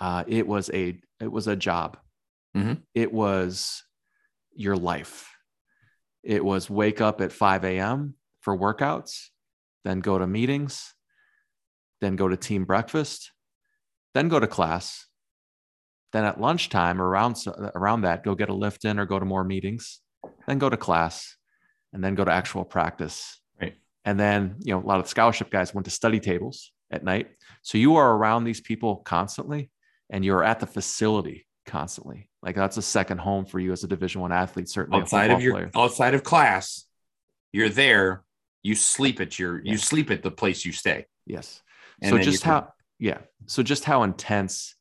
Uh, 0.00 0.24
it 0.26 0.46
was 0.46 0.70
a 0.72 0.98
it 1.20 1.30
was 1.30 1.46
a 1.46 1.56
job. 1.56 1.98
Mm-hmm. 2.56 2.74
It 2.94 3.12
was 3.12 3.82
your 4.54 4.76
life. 4.76 5.30
It 6.22 6.42
was 6.42 6.70
wake 6.70 7.00
up 7.00 7.20
at 7.20 7.32
5 7.32 7.64
a.m. 7.64 8.14
for 8.40 8.56
workouts 8.56 9.28
then 9.84 10.00
go 10.00 10.18
to 10.18 10.26
meetings, 10.26 10.94
then 12.00 12.16
go 12.16 12.26
to 12.28 12.36
team 12.36 12.64
breakfast, 12.64 13.30
then 14.14 14.28
go 14.28 14.40
to 14.40 14.46
class. 14.46 15.06
Then 16.12 16.24
at 16.24 16.40
lunchtime, 16.40 17.02
around 17.02 17.44
around 17.74 18.02
that, 18.02 18.22
go 18.22 18.34
get 18.34 18.48
a 18.48 18.54
lift 18.54 18.84
in 18.84 18.98
or 18.98 19.06
go 19.06 19.18
to 19.18 19.24
more 19.24 19.44
meetings, 19.44 20.00
then 20.46 20.58
go 20.58 20.68
to 20.68 20.76
class, 20.76 21.36
and 21.92 22.02
then 22.02 22.14
go 22.14 22.24
to 22.24 22.32
actual 22.32 22.64
practice. 22.64 23.40
Right. 23.60 23.74
And 24.04 24.18
then, 24.18 24.56
you 24.60 24.74
know, 24.74 24.80
a 24.80 24.86
lot 24.86 25.00
of 25.00 25.08
scholarship 25.08 25.50
guys 25.50 25.74
went 25.74 25.84
to 25.86 25.90
study 25.90 26.20
tables 26.20 26.72
at 26.90 27.04
night. 27.04 27.28
So 27.62 27.78
you 27.78 27.96
are 27.96 28.16
around 28.16 28.44
these 28.44 28.60
people 28.60 28.96
constantly 28.96 29.70
and 30.10 30.24
you're 30.24 30.44
at 30.44 30.60
the 30.60 30.66
facility 30.66 31.46
constantly. 31.66 32.28
Like 32.42 32.56
that's 32.56 32.76
a 32.76 32.82
second 32.82 33.18
home 33.18 33.46
for 33.46 33.58
you 33.58 33.72
as 33.72 33.84
a 33.84 33.88
division 33.88 34.20
one 34.20 34.32
athlete, 34.32 34.68
certainly 34.68 35.00
outside 35.00 35.30
of 35.30 35.40
your 35.40 35.54
player. 35.54 35.70
outside 35.74 36.14
of 36.14 36.22
class, 36.22 36.84
you're 37.52 37.68
there 37.68 38.24
you 38.64 38.74
sleep 38.74 39.20
at 39.20 39.38
your 39.38 39.62
yeah. 39.62 39.70
you 39.70 39.78
sleep 39.78 40.10
at 40.10 40.24
the 40.24 40.30
place 40.30 40.64
you 40.64 40.72
stay 40.72 41.06
yes 41.26 41.62
and 42.02 42.10
so 42.10 42.18
just 42.18 42.42
how 42.42 42.66
yeah 42.98 43.18
so 43.46 43.62
just 43.62 43.84
how 43.84 44.02
intense 44.02 44.73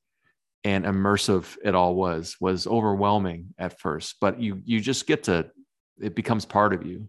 and 0.63 0.85
immersive 0.85 1.57
it 1.63 1.75
all 1.75 1.95
was 1.95 2.37
was 2.39 2.67
overwhelming 2.67 3.53
at 3.57 3.79
first 3.79 4.15
but 4.21 4.41
you 4.41 4.61
you 4.65 4.79
just 4.79 5.05
get 5.07 5.23
to 5.23 5.49
it 5.99 6.15
becomes 6.15 6.45
part 6.45 6.73
of 6.73 6.85
you. 6.85 7.07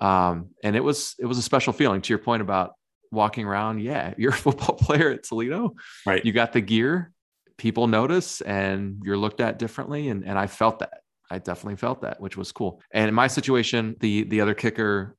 Um 0.00 0.50
and 0.62 0.76
it 0.76 0.84
was 0.84 1.14
it 1.18 1.26
was 1.26 1.38
a 1.38 1.42
special 1.42 1.72
feeling. 1.72 2.02
To 2.02 2.08
your 2.10 2.18
point 2.18 2.42
about 2.42 2.72
walking 3.10 3.46
around 3.46 3.80
yeah 3.80 4.14
you're 4.18 4.32
a 4.32 4.36
football 4.36 4.76
player 4.76 5.10
at 5.10 5.24
toledo. 5.24 5.74
Right. 6.04 6.24
You 6.24 6.32
got 6.32 6.52
the 6.52 6.60
gear 6.60 7.12
people 7.58 7.86
notice 7.86 8.42
and 8.42 9.00
you're 9.02 9.16
looked 9.16 9.40
at 9.40 9.58
differently 9.58 10.08
and 10.10 10.24
and 10.24 10.38
i 10.38 10.46
felt 10.46 10.80
that. 10.80 11.00
I 11.28 11.38
definitely 11.38 11.76
felt 11.76 12.02
that 12.02 12.20
which 12.20 12.36
was 12.36 12.52
cool. 12.52 12.80
And 12.92 13.08
in 13.08 13.14
my 13.14 13.26
situation 13.26 13.96
the 14.00 14.24
the 14.24 14.40
other 14.42 14.54
kicker 14.54 15.16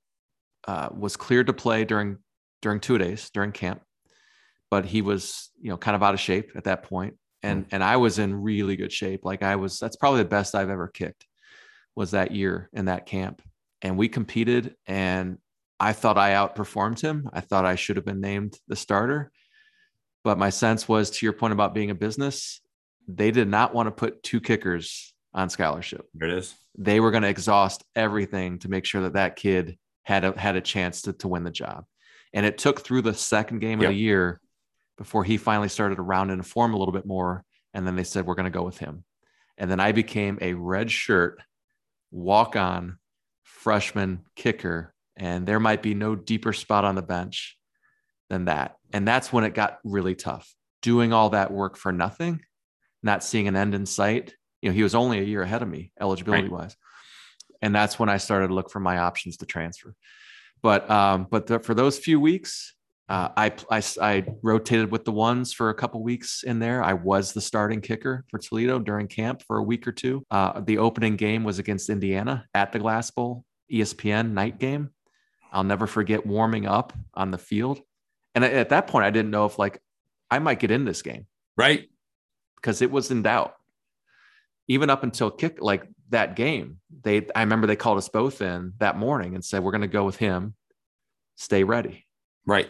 uh, 0.68 0.90
was 0.96 1.16
cleared 1.18 1.48
to 1.48 1.54
play 1.54 1.86
during 1.86 2.18
during 2.62 2.80
two 2.80 2.98
days 2.98 3.30
during 3.30 3.52
camp, 3.52 3.82
but 4.70 4.86
he 4.86 5.02
was 5.02 5.50
you 5.60 5.70
know 5.70 5.78
kind 5.78 5.96
of 5.96 6.04
out 6.04 6.14
of 6.14 6.20
shape 6.20 6.52
at 6.56 6.66
that 6.66 6.84
point, 6.84 7.16
and 7.44 7.66
mm. 7.66 7.70
and 7.72 7.84
I 7.84 7.98
was 7.98 8.20
in 8.20 8.42
really 8.42 8.76
good 8.76 8.92
shape. 8.92 9.22
Like 9.24 9.44
I 9.44 9.56
was, 9.56 9.80
that's 9.80 9.96
probably 9.96 10.24
the 10.24 10.30
best 10.30 10.56
I've 10.56 10.70
ever 10.70 10.88
kicked. 10.88 11.26
Was 11.96 12.12
that 12.12 12.32
year 12.32 12.70
in 12.74 12.86
that 12.86 13.08
camp, 13.08 13.42
and 13.82 13.98
we 13.98 14.08
competed, 14.08 14.76
and 14.86 15.40
I 15.80 15.94
thought 15.94 16.18
I 16.18 16.32
outperformed 16.32 17.02
him. 17.02 17.30
I 17.34 17.42
thought 17.42 17.66
I 17.66 17.76
should 17.76 17.96
have 17.96 18.06
been 18.06 18.22
named 18.22 18.58
the 18.68 18.76
starter, 18.76 19.32
but 20.24 20.38
my 20.38 20.50
sense 20.50 20.88
was 20.88 21.10
to 21.10 21.26
your 21.26 21.34
point 21.34 21.54
about 21.54 21.74
being 21.74 21.90
a 21.90 21.96
business, 21.96 22.62
they 23.08 23.32
did 23.32 23.48
not 23.48 23.74
want 23.74 23.88
to 23.88 23.92
put 23.92 24.22
two 24.22 24.42
kickers 24.42 25.14
on 25.34 25.50
scholarship. 25.50 26.06
There 26.14 26.28
it 26.28 26.38
is. 26.38 26.56
They 26.78 27.00
were 27.00 27.12
going 27.12 27.24
to 27.24 27.30
exhaust 27.30 27.84
everything 27.96 28.60
to 28.60 28.70
make 28.70 28.86
sure 28.86 29.04
that 29.04 29.14
that 29.14 29.36
kid 29.36 29.78
had 30.04 30.26
a, 30.26 30.38
had 30.38 30.56
a 30.56 30.62
chance 30.62 31.04
to, 31.04 31.14
to 31.14 31.28
win 31.28 31.44
the 31.44 31.52
job. 31.52 31.86
And 32.34 32.46
it 32.46 32.58
took 32.58 32.82
through 32.82 33.04
the 33.04 33.14
second 33.14 33.60
game 33.60 33.80
yep. 33.80 33.90
of 33.90 33.96
the 33.96 34.00
year 34.00 34.42
before 34.98 35.24
he 35.24 35.38
finally 35.38 35.70
started 35.70 35.96
to 35.96 36.02
round 36.02 36.32
into 36.32 36.44
form 36.44 36.74
a 36.74 36.78
little 36.78 36.94
bit 36.94 37.06
more. 37.06 37.44
And 37.74 37.86
then 37.86 37.96
they 37.96 38.04
said, 38.04 38.26
we're 38.26 38.36
going 38.36 38.52
to 38.52 38.58
go 38.58 38.64
with 38.64 38.78
him. 38.78 39.04
And 39.58 39.70
then 39.70 39.80
I 39.80 39.92
became 39.92 40.38
a 40.42 40.54
red 40.54 40.92
shirt, 40.92 41.42
walk 42.12 42.56
on 42.56 42.98
freshman 43.44 44.26
kicker. 44.36 44.94
And 45.16 45.48
there 45.48 45.60
might 45.60 45.82
be 45.82 45.94
no 45.94 46.16
deeper 46.16 46.54
spot 46.54 46.86
on 46.86 46.96
the 46.96 47.02
bench 47.02 47.58
than 48.30 48.46
that. 48.46 48.76
And 48.94 49.08
that's 49.08 49.34
when 49.34 49.44
it 49.44 49.54
got 49.54 49.80
really 49.84 50.16
tough. 50.16 50.54
Doing 50.82 51.12
all 51.12 51.32
that 51.32 51.52
work 51.52 51.76
for 51.76 51.92
nothing, 51.92 52.42
not 53.02 53.24
seeing 53.24 53.48
an 53.48 53.56
end 53.56 53.74
in 53.74 53.86
sight. 53.86 54.34
You 54.62 54.70
know, 54.70 54.76
he 54.76 54.84
was 54.84 54.96
only 54.96 55.20
a 55.20 55.24
year 55.24 55.42
ahead 55.42 55.62
of 55.62 55.68
me, 55.68 55.92
eligibility 56.00 56.44
right. 56.44 56.52
wise 56.52 56.78
and 57.62 57.74
that's 57.74 58.00
when 58.00 58.10
I 58.10 58.18
started 58.18 58.48
to 58.48 58.54
look 58.54 58.70
for 58.70 58.80
my 58.80 59.00
options 59.00 59.38
to 59.38 59.46
transfer. 59.46 59.96
But 60.62 60.90
um, 60.90 61.28
but 61.30 61.48
the, 61.48 61.60
for 61.60 61.74
those 61.74 62.00
few 62.00 62.20
weeks, 62.20 62.76
uh, 63.10 63.30
I, 63.38 63.54
I, 63.72 63.84
I 64.02 64.26
rotated 64.42 64.92
with 64.92 65.06
the 65.06 65.12
ones 65.12 65.54
for 65.54 65.70
a 65.70 65.74
couple 65.74 66.04
weeks 66.04 66.44
in 66.44 66.60
there. 66.60 66.84
I 66.84 66.94
was 66.94 67.34
the 67.34 67.42
starting 67.42 67.82
kicker 67.82 68.26
for 68.30 68.38
Toledo 68.38 68.80
during 68.80 69.08
camp 69.08 69.44
for 69.44 69.58
a 69.58 69.64
week 69.64 69.88
or 69.88 69.92
two. 69.92 70.26
Uh, 70.30 70.60
the 70.60 70.78
opening 70.78 71.16
game 71.16 71.44
was 71.44 71.60
against 71.60 71.90
Indiana 71.90 72.46
at 72.54 72.72
the 72.72 72.80
Glass 72.80 73.12
Bowl, 73.12 73.46
ESPN 73.72 74.32
night 74.32 74.60
game. 74.60 74.90
I'll 75.52 75.64
never 75.64 75.88
forget 75.88 76.26
warming 76.26 76.66
up 76.66 76.94
on 77.14 77.32
the 77.32 77.38
field, 77.38 77.82
and 78.36 78.44
at 78.44 78.70
that 78.70 78.88
point, 78.88 79.06
I 79.06 79.10
didn't 79.10 79.32
know 79.32 79.46
if 79.46 79.58
like 79.58 79.82
I 80.30 80.40
might 80.40 80.60
get 80.60 80.72
in 80.72 80.84
this 80.84 81.02
game, 81.02 81.26
right? 81.56 81.90
Because 82.58 82.82
it 82.82 82.92
was 82.92 83.10
in 83.10 83.22
doubt. 83.22 83.56
Even 84.68 84.90
up 84.90 85.04
until 85.04 85.32
kick, 85.32 85.60
like 85.62 85.88
that 86.10 86.36
game. 86.36 86.80
They 87.04 87.28
I 87.36 87.42
remember 87.42 87.68
they 87.68 87.76
called 87.76 87.98
us 87.98 88.10
both 88.10 88.42
in 88.42 88.74
that 88.80 88.98
morning 88.98 89.36
and 89.36 89.44
said, 89.44 89.64
We're 89.64 89.72
gonna 89.72 89.88
go 89.88 90.06
with 90.06 90.18
him. 90.18 90.56
Stay 91.36 91.64
ready. 91.64 92.06
Right. 92.46 92.70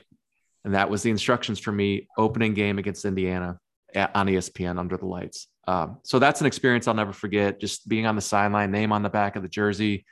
And 0.68 0.76
that 0.76 0.90
was 0.90 1.02
the 1.02 1.10
instructions 1.10 1.60
for 1.60 1.72
me 1.72 2.10
opening 2.18 2.54
game 2.54 2.78
against 2.78 3.06
Indiana 3.06 3.58
at, 3.96 4.14
on 4.14 4.28
ESPN 4.28 4.78
under 4.78 4.98
the 4.98 5.06
lights. 5.06 5.48
Um, 5.66 6.00
so 6.04 6.20
that's 6.20 6.42
an 6.42 6.46
experience 6.46 6.90
I'll 6.90 6.94
never 6.94 7.14
forget. 7.14 7.62
Just 7.62 7.88
being 7.88 8.06
on 8.06 8.18
the 8.18 8.22
sideline, 8.22 8.70
name 8.70 8.92
on 8.92 9.02
the 9.02 9.10
back 9.10 9.38
of 9.38 9.44
the 9.44 9.48
jersey, 9.48 10.06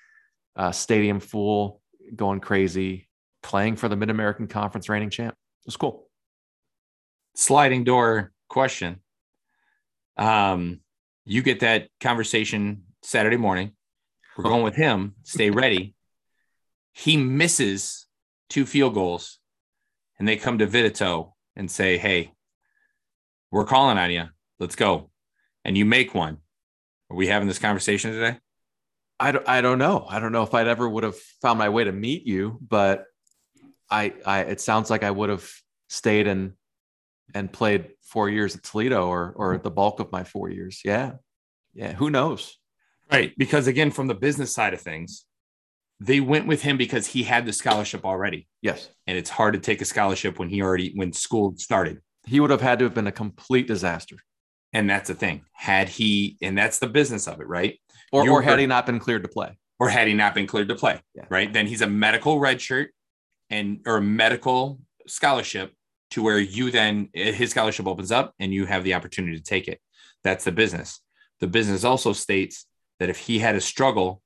uh, 0.56 0.72
stadium 0.72 1.20
full, 1.20 1.82
going 2.16 2.40
crazy, 2.40 3.10
playing 3.44 3.76
for 3.76 3.90
the 3.90 3.98
Mid 3.98 4.10
American 4.10 4.48
Conference 4.48 4.88
reigning 4.88 5.10
champ. 5.10 5.34
It 5.34 5.68
was 5.68 5.76
cool. 5.76 6.08
Sliding 7.36 7.84
door 7.84 8.32
question. 8.48 9.02
Um, 10.16 10.80
you 11.26 11.42
get 11.42 11.60
that 11.60 11.90
conversation 12.00 12.84
Saturday 13.04 13.36
morning. 13.36 13.74
We're 14.38 14.46
going 14.46 14.64
with 14.64 14.76
him. 14.76 15.16
Stay 15.24 15.50
ready. 15.50 15.96
He 16.94 17.18
misses 17.18 18.06
two 18.50 18.66
field 18.66 18.94
goals, 18.94 19.40
and 20.20 20.28
they 20.28 20.38
come 20.38 20.58
to 20.60 20.68
Vidito 20.68 21.34
and 21.56 21.70
say, 21.70 21.98
"Hey, 21.98 22.34
we're 23.52 23.66
calling 23.66 23.98
on 23.98 24.12
you. 24.12 24.26
Let's 24.60 24.76
go." 24.76 25.12
And 25.64 25.78
you 25.78 25.86
make 25.86 26.14
one. 26.14 26.38
Are 27.10 27.18
we 27.18 27.28
having 27.28 27.48
this 27.48 27.60
conversation 27.60 28.12
today? 28.12 28.38
I 29.20 29.32
don't, 29.32 29.48
I 29.48 29.62
don't 29.62 29.80
know. 29.80 30.06
I 30.10 30.20
don't 30.20 30.32
know 30.32 30.44
if 30.44 30.54
I'd 30.54 30.68
ever 30.68 30.88
would 30.88 31.04
have 31.04 31.18
found 31.42 31.58
my 31.58 31.70
way 31.70 31.84
to 31.84 31.92
meet 31.92 32.26
you, 32.26 32.60
but 32.68 33.06
I, 33.90 34.14
I 34.26 34.42
it 34.42 34.62
sounds 34.62 34.90
like 34.90 35.04
I 35.04 35.12
would 35.12 35.30
have 35.30 35.50
stayed 35.90 36.28
and 36.28 36.54
and 37.34 37.52
played 37.52 37.92
four 38.02 38.30
years 38.30 38.56
at 38.56 38.64
Toledo 38.64 39.08
or 39.08 39.34
or 39.36 39.58
the 39.58 39.72
bulk 39.72 40.00
of 40.00 40.12
my 40.12 40.24
four 40.24 40.50
years. 40.50 40.82
Yeah. 40.84 41.14
Yeah. 41.74 41.94
Who 41.94 42.10
knows? 42.10 42.58
Right. 43.12 43.34
Because 43.38 43.68
again, 43.68 43.92
from 43.92 44.08
the 44.08 44.16
business 44.16 44.54
side 44.54 44.74
of 44.74 44.82
things, 44.82 45.26
they 46.00 46.20
went 46.20 46.48
with 46.48 46.62
him 46.62 46.78
because 46.78 47.08
he 47.08 47.24
had 47.24 47.46
the 47.46 47.54
scholarship 47.54 48.06
already. 48.06 48.48
Yes. 48.62 48.90
And 49.08 49.18
it's 49.18 49.30
hard 49.30 49.54
to 49.54 49.60
take 49.60 49.82
a 49.82 49.86
scholarship 49.86 50.40
when 50.40 50.50
he 50.50 50.62
already 50.62 50.92
when 50.96 51.14
school 51.14 51.56
started. 51.58 52.00
He 52.26 52.40
would 52.40 52.50
have 52.50 52.62
had 52.62 52.80
to 52.80 52.86
have 52.86 52.94
been 52.94 53.08
a 53.08 53.12
complete 53.12 53.68
disaster. 53.68 54.18
And 54.74 54.90
that's 54.90 55.08
the 55.08 55.16
thing. 55.16 55.44
Had 55.54 55.88
he, 55.88 56.38
and 56.42 56.58
that's 56.58 56.80
the 56.80 56.88
business 56.88 57.28
of 57.28 57.40
it, 57.40 57.48
right? 57.48 57.80
Or, 58.12 58.30
or 58.30 58.42
had 58.42 58.60
he 58.60 58.66
not 58.66 58.86
been 58.86 59.00
cleared 59.00 59.24
to 59.24 59.30
play. 59.30 59.58
Or 59.80 59.90
had 59.90 60.08
he 60.08 60.14
not 60.14 60.34
been 60.34 60.48
cleared 60.48 60.70
to 60.70 60.76
play. 60.76 61.02
Yeah. 61.14 61.26
Right. 61.30 61.52
Then 61.52 61.68
he's 61.68 61.82
a 61.82 61.88
medical 61.88 62.40
redshirt 62.40 62.88
and 63.50 63.80
or 63.86 63.98
a 63.98 64.02
medical 64.02 64.80
scholarship 65.08 65.74
to 66.12 66.24
where 66.24 66.40
you 66.40 66.72
then 66.72 67.10
eh, 67.14 67.32
his 67.32 67.52
scholarship 67.52 67.88
opens 67.88 68.12
up 68.12 68.34
and 68.40 68.54
you 68.54 68.66
have 68.66 68.84
the 68.84 68.94
opportunity 68.94 69.38
to 69.38 69.44
take 69.44 69.68
it. 69.68 69.80
That's 70.24 70.44
the 70.44 70.52
business. 70.52 71.00
The 71.40 71.48
business 71.48 71.84
also 71.84 72.14
states 72.14 72.66
that 73.00 73.10
if 73.10 73.18
he 73.18 73.40
had 73.40 73.56
a 73.56 73.62
struggle, 73.62 74.22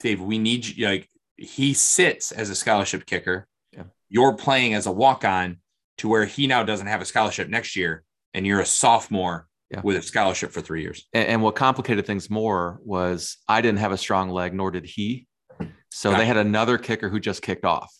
Dave, 0.00 0.20
we 0.20 0.38
need 0.38 0.66
you 0.66 0.86
like 0.86 1.08
he 1.36 1.74
sits 1.74 2.32
as 2.32 2.50
a 2.50 2.54
scholarship 2.54 3.06
kicker. 3.06 3.46
Yeah. 3.72 3.84
You're 4.08 4.34
playing 4.34 4.74
as 4.74 4.86
a 4.86 4.92
walk-on 4.92 5.58
to 5.98 6.08
where 6.08 6.24
he 6.24 6.46
now 6.46 6.62
doesn't 6.62 6.86
have 6.86 7.00
a 7.00 7.04
scholarship 7.04 7.48
next 7.48 7.76
year, 7.76 8.04
and 8.34 8.46
you're 8.46 8.60
a 8.60 8.66
sophomore 8.66 9.48
yeah. 9.70 9.80
with 9.82 9.96
a 9.96 10.02
scholarship 10.02 10.52
for 10.52 10.60
three 10.60 10.82
years. 10.82 11.06
And, 11.12 11.28
and, 11.28 11.42
what 11.42 11.56
complicated 11.56 12.06
things 12.06 12.30
more 12.30 12.80
was 12.84 13.38
I 13.48 13.60
didn't 13.60 13.78
have 13.78 13.92
a 13.92 13.98
strong 13.98 14.30
leg, 14.30 14.54
nor 14.54 14.70
did 14.70 14.84
he. 14.84 15.26
So 15.90 16.10
gotcha. 16.10 16.20
they 16.20 16.26
had 16.26 16.36
another 16.36 16.78
kicker 16.78 17.08
who 17.08 17.18
just 17.18 17.42
kicked 17.42 17.64
off, 17.64 17.92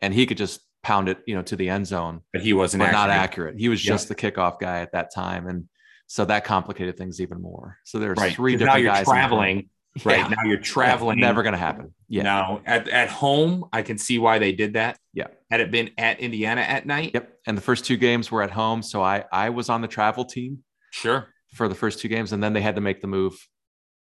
and 0.00 0.12
he 0.12 0.26
could 0.26 0.36
just 0.36 0.60
pound 0.82 1.08
it, 1.08 1.18
you 1.26 1.34
know, 1.34 1.42
to 1.42 1.56
the 1.56 1.68
end 1.70 1.86
zone. 1.86 2.20
But 2.32 2.42
he 2.42 2.52
wasn't 2.52 2.82
but 2.82 2.92
not 2.92 3.10
accurate. 3.10 3.58
He 3.58 3.68
was 3.68 3.80
just 3.80 4.08
the 4.08 4.14
kickoff 4.14 4.60
guy 4.60 4.80
at 4.80 4.92
that 4.92 5.14
time, 5.14 5.46
and 5.46 5.68
so 6.06 6.24
that 6.24 6.44
complicated 6.44 6.96
things 6.96 7.20
even 7.20 7.40
more. 7.40 7.78
So 7.84 7.98
there's 7.98 8.18
right. 8.18 8.32
three 8.32 8.56
different 8.56 8.84
now 8.84 8.92
guys 8.92 9.06
traveling. 9.06 9.70
Right 10.04 10.18
yeah. 10.18 10.28
now 10.28 10.42
you're 10.44 10.58
traveling. 10.58 11.18
Yeah, 11.18 11.26
never 11.26 11.42
going 11.42 11.54
to 11.54 11.58
happen. 11.58 11.94
Yeah. 12.08 12.22
Now 12.22 12.60
at, 12.66 12.88
at 12.88 13.08
home, 13.08 13.64
I 13.72 13.82
can 13.82 13.98
see 13.98 14.18
why 14.18 14.38
they 14.38 14.52
did 14.52 14.74
that. 14.74 14.98
Yeah. 15.12 15.28
Had 15.50 15.60
it 15.60 15.70
been 15.70 15.90
at 15.98 16.20
Indiana 16.20 16.60
at 16.60 16.86
night. 16.86 17.12
Yep. 17.14 17.32
And 17.46 17.56
the 17.56 17.62
first 17.62 17.84
two 17.84 17.96
games 17.96 18.30
were 18.30 18.42
at 18.42 18.50
home, 18.50 18.82
so 18.82 19.02
I 19.02 19.24
I 19.32 19.50
was 19.50 19.68
on 19.68 19.80
the 19.80 19.88
travel 19.88 20.24
team. 20.24 20.64
Sure. 20.90 21.28
For 21.54 21.68
the 21.68 21.74
first 21.74 22.00
two 22.00 22.08
games, 22.08 22.32
and 22.32 22.42
then 22.42 22.52
they 22.52 22.60
had 22.60 22.74
to 22.74 22.80
make 22.80 23.00
the 23.00 23.06
move 23.06 23.34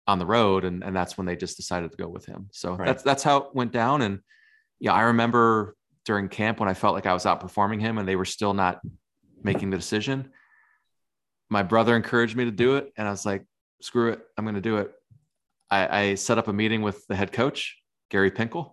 on 0.07 0.19
the 0.19 0.27
road, 0.27 0.65
and 0.65 0.85
and 0.85 0.95
that's 0.95 1.17
when 1.17 1.27
they 1.27 1.37
just 1.37 1.57
decided 1.57 1.91
to 1.91 1.97
go 1.97 2.09
with 2.09 2.27
him. 2.27 2.49
So 2.53 2.75
right. 2.75 2.87
that's 2.87 3.03
that's 3.03 3.23
how 3.23 3.39
it 3.39 3.55
went 3.55 3.73
down. 3.73 4.03
And 4.03 4.21
yeah, 4.79 4.93
I 4.93 5.03
remember 5.03 5.77
during 6.05 6.29
camp 6.29 6.61
when 6.61 6.69
I 6.69 6.75
felt 6.75 6.95
like 6.95 7.07
I 7.07 7.15
was 7.15 7.25
outperforming 7.25 7.81
him, 7.81 7.99
and 7.99 8.07
they 8.07 8.17
were 8.17 8.25
still 8.25 8.55
not 8.55 8.81
making 9.43 9.71
the 9.71 9.77
decision. 9.77 10.31
My 11.49 11.63
brother 11.63 11.97
encouraged 11.97 12.37
me 12.37 12.45
to 12.45 12.51
do 12.51 12.77
it, 12.77 12.93
and 12.97 13.09
I 13.09 13.11
was 13.11 13.25
like, 13.25 13.45
"Screw 13.81 14.11
it, 14.11 14.21
I'm 14.37 14.45
going 14.45 14.55
to 14.55 14.61
do 14.61 14.77
it." 14.77 14.93
I, 15.71 16.01
I, 16.01 16.15
set 16.17 16.39
up 16.39 16.49
a 16.49 16.53
meeting 16.53 16.83
with 16.83 17.07
the 17.07 17.15
head 17.15 17.33
coach, 17.33 17.77
Gary 18.11 18.31
Pinkel, 18.31 18.73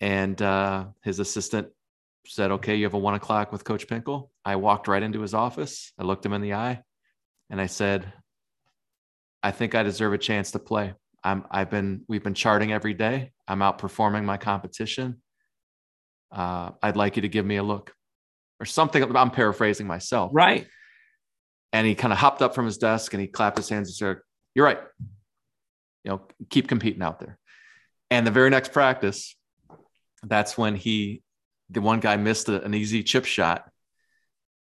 and 0.00 0.40
uh, 0.40 0.86
his 1.02 1.18
assistant 1.18 1.68
said, 2.26 2.50
"Okay, 2.50 2.76
you 2.76 2.84
have 2.84 2.94
a 2.94 2.98
one 2.98 3.14
o'clock 3.14 3.52
with 3.52 3.64
Coach 3.64 3.86
Pinkel." 3.86 4.30
I 4.44 4.56
walked 4.56 4.88
right 4.88 5.02
into 5.02 5.20
his 5.20 5.34
office. 5.34 5.92
I 5.98 6.04
looked 6.04 6.24
him 6.24 6.32
in 6.32 6.40
the 6.40 6.54
eye, 6.54 6.82
and 7.50 7.60
I 7.60 7.66
said, 7.66 8.10
"I 9.42 9.50
think 9.50 9.74
I 9.74 9.82
deserve 9.82 10.14
a 10.14 10.18
chance 10.18 10.52
to 10.52 10.58
play. 10.58 10.94
I'm. 11.22 11.44
I've 11.50 11.70
been. 11.70 12.04
We've 12.08 12.24
been 12.24 12.34
charting 12.34 12.72
every 12.72 12.94
day. 12.94 13.32
I'm 13.46 13.60
outperforming 13.60 14.24
my 14.24 14.38
competition. 14.38 15.20
Uh, 16.32 16.70
I'd 16.82 16.96
like 16.96 17.16
you 17.16 17.22
to 17.22 17.28
give 17.28 17.44
me 17.44 17.56
a 17.56 17.62
look, 17.62 17.92
or 18.60 18.66
something." 18.66 19.02
I'm 19.16 19.30
paraphrasing 19.30 19.86
myself. 19.86 20.30
Right. 20.32 20.66
And 21.72 21.86
he 21.86 21.94
kind 21.94 22.12
of 22.12 22.18
hopped 22.18 22.40
up 22.40 22.54
from 22.54 22.64
his 22.64 22.78
desk 22.78 23.12
and 23.12 23.20
he 23.20 23.26
clapped 23.26 23.58
his 23.58 23.68
hands 23.68 23.88
and 23.88 23.94
said, 23.94 24.16
"You're 24.54 24.64
right 24.64 24.78
you 26.06 26.12
know, 26.12 26.22
keep 26.50 26.68
competing 26.68 27.02
out 27.02 27.18
there. 27.18 27.36
And 28.12 28.24
the 28.24 28.30
very 28.30 28.48
next 28.48 28.72
practice, 28.72 29.34
that's 30.22 30.56
when 30.56 30.76
he, 30.76 31.22
the 31.70 31.80
one 31.80 31.98
guy 31.98 32.16
missed 32.16 32.48
a, 32.48 32.62
an 32.62 32.74
easy 32.74 33.02
chip 33.02 33.24
shot. 33.24 33.68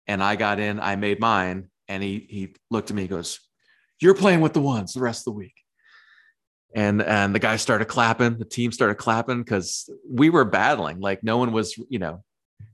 And 0.06 0.22
I 0.22 0.36
got 0.36 0.60
in, 0.60 0.78
I 0.78 0.96
made 0.96 1.18
mine. 1.18 1.70
And 1.88 2.02
he, 2.02 2.26
he 2.28 2.54
looked 2.70 2.90
at 2.90 2.96
me, 2.96 3.02
he 3.02 3.08
goes, 3.08 3.40
You're 4.00 4.14
playing 4.14 4.42
with 4.42 4.52
the 4.52 4.60
ones 4.60 4.92
the 4.92 5.00
rest 5.00 5.20
of 5.20 5.32
the 5.32 5.38
week. 5.38 5.54
And, 6.74 7.00
and 7.02 7.34
the 7.34 7.38
guy 7.38 7.56
started 7.56 7.86
clapping, 7.86 8.38
the 8.38 8.44
team 8.44 8.70
started 8.70 8.96
clapping 8.96 9.42
because 9.42 9.88
we 10.08 10.28
were 10.28 10.44
battling. 10.44 11.00
Like 11.00 11.24
no 11.24 11.38
one 11.38 11.52
was, 11.52 11.74
you 11.88 11.98
know, 11.98 12.22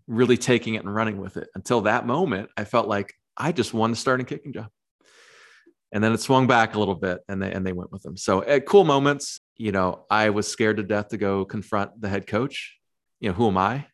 really 0.08 0.36
taking 0.36 0.74
it 0.74 0.84
and 0.84 0.92
running 0.92 1.18
with 1.18 1.36
it. 1.36 1.48
Until 1.54 1.82
that 1.82 2.04
moment, 2.04 2.50
I 2.56 2.64
felt 2.64 2.88
like 2.88 3.14
I 3.36 3.52
just 3.52 3.72
won 3.72 3.90
the 3.90 3.96
starting 3.96 4.26
kicking 4.26 4.52
job 4.52 4.68
and 5.92 6.02
then 6.02 6.12
it 6.12 6.20
swung 6.20 6.46
back 6.46 6.74
a 6.74 6.78
little 6.78 6.94
bit 6.94 7.20
and 7.28 7.42
they 7.42 7.52
and 7.52 7.66
they 7.66 7.72
went 7.72 7.92
with 7.92 8.02
them 8.02 8.16
so 8.16 8.42
at 8.42 8.66
cool 8.66 8.84
moments. 8.84 9.40
You 9.58 9.72
know 9.72 10.04
i 10.10 10.30
was 10.30 10.46
scared 10.46 10.76
to 10.76 10.82
death 10.82 11.08
to 11.08 11.16
go 11.16 11.44
confront 11.44 12.00
the 12.00 12.08
head 12.08 12.26
coach. 12.26 12.76
You 13.20 13.30
know 13.30 13.34
who 13.34 13.48
am 13.48 13.56
i? 13.58 13.86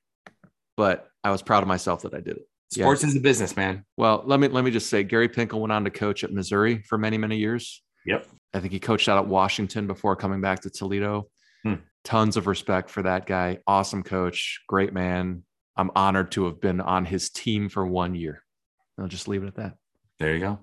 But 0.76 1.08
i 1.22 1.30
was 1.30 1.42
proud 1.42 1.62
of 1.62 1.68
myself 1.68 2.02
that 2.02 2.14
i 2.14 2.20
did 2.20 2.36
it. 2.38 2.48
Sports 2.70 3.02
yeah. 3.02 3.08
is 3.10 3.16
a 3.16 3.20
business 3.20 3.56
man. 3.56 3.84
Well 3.96 4.22
let 4.26 4.40
me 4.40 4.48
let 4.48 4.64
me 4.64 4.70
just 4.70 4.90
say 4.90 5.04
gary 5.04 5.28
pinkel 5.28 5.60
went 5.60 5.72
on 5.72 5.84
to 5.84 5.90
coach 5.90 6.24
at 6.24 6.32
missouri 6.32 6.82
for 6.82 6.98
many 6.98 7.18
many 7.18 7.36
years. 7.36 7.82
Yep. 8.06 8.26
I 8.54 8.60
think 8.60 8.72
he 8.72 8.80
coached 8.80 9.08
out 9.08 9.18
at 9.18 9.28
washington 9.28 9.86
before 9.86 10.16
coming 10.16 10.40
back 10.40 10.60
to 10.62 10.70
toledo. 10.70 11.28
Hmm. 11.62 11.74
tons 12.02 12.36
of 12.36 12.48
respect 12.48 12.90
for 12.90 13.04
that 13.04 13.24
guy. 13.24 13.58
Awesome 13.68 14.02
coach. 14.02 14.62
Great 14.66 14.92
man. 14.92 15.44
I'm 15.76 15.92
honored 15.94 16.32
to 16.32 16.46
have 16.46 16.60
been 16.60 16.80
on 16.80 17.04
his 17.04 17.30
team 17.30 17.68
for 17.68 17.86
one 17.86 18.16
year. 18.16 18.42
I'll 18.98 19.06
just 19.06 19.28
leave 19.28 19.44
it 19.44 19.46
at 19.46 19.54
that. 19.54 19.76
There 20.18 20.34
you 20.34 20.40
go 20.40 20.58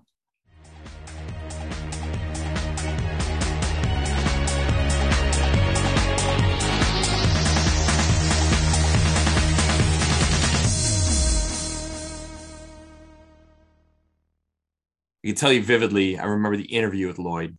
can 15.30 15.36
tell 15.36 15.54
you 15.54 15.62
vividly, 15.62 16.18
I 16.18 16.26
remember 16.26 16.58
the 16.58 16.64
interview 16.64 17.08
with 17.08 17.20
Lloyd. 17.20 17.56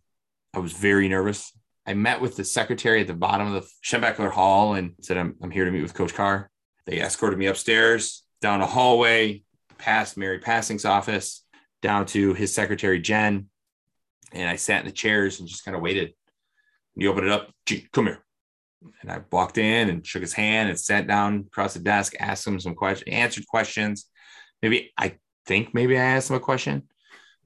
I 0.53 0.59
was 0.59 0.73
very 0.73 1.07
nervous. 1.07 1.53
I 1.85 1.93
met 1.93 2.19
with 2.19 2.35
the 2.35 2.43
secretary 2.43 2.99
at 3.01 3.07
the 3.07 3.13
bottom 3.13 3.47
of 3.47 3.53
the 3.53 3.69
Schembechler 3.83 4.29
Hall 4.29 4.73
and 4.73 4.93
said, 5.01 5.17
I'm, 5.17 5.35
I'm 5.41 5.51
here 5.51 5.63
to 5.63 5.71
meet 5.71 5.81
with 5.81 5.93
Coach 5.93 6.13
Carr. 6.13 6.49
They 6.85 6.99
escorted 6.99 7.39
me 7.39 7.45
upstairs, 7.45 8.23
down 8.41 8.61
a 8.61 8.65
hallway, 8.65 9.43
past 9.77 10.17
Mary 10.17 10.39
Passink's 10.39 10.83
office, 10.83 11.45
down 11.81 12.05
to 12.07 12.33
his 12.33 12.53
secretary, 12.53 12.99
Jen. 12.99 13.47
And 14.33 14.49
I 14.49 14.57
sat 14.57 14.81
in 14.81 14.87
the 14.87 14.91
chairs 14.91 15.39
and 15.39 15.47
just 15.47 15.63
kind 15.63 15.75
of 15.75 15.81
waited. 15.81 16.13
He 16.95 17.07
opened 17.07 17.27
it 17.27 17.31
up, 17.31 17.51
come 17.93 18.07
here. 18.07 18.23
And 19.01 19.09
I 19.09 19.21
walked 19.31 19.57
in 19.57 19.89
and 19.89 20.05
shook 20.05 20.21
his 20.21 20.33
hand 20.33 20.69
and 20.69 20.77
sat 20.77 21.07
down 21.07 21.45
across 21.47 21.73
the 21.73 21.79
desk, 21.79 22.15
asked 22.19 22.45
him 22.45 22.59
some 22.59 22.75
questions, 22.75 23.15
answered 23.15 23.47
questions. 23.47 24.07
Maybe 24.61 24.91
I 24.97 25.15
think 25.45 25.73
maybe 25.73 25.97
I 25.97 26.03
asked 26.03 26.29
him 26.29 26.35
a 26.35 26.41
question. 26.41 26.83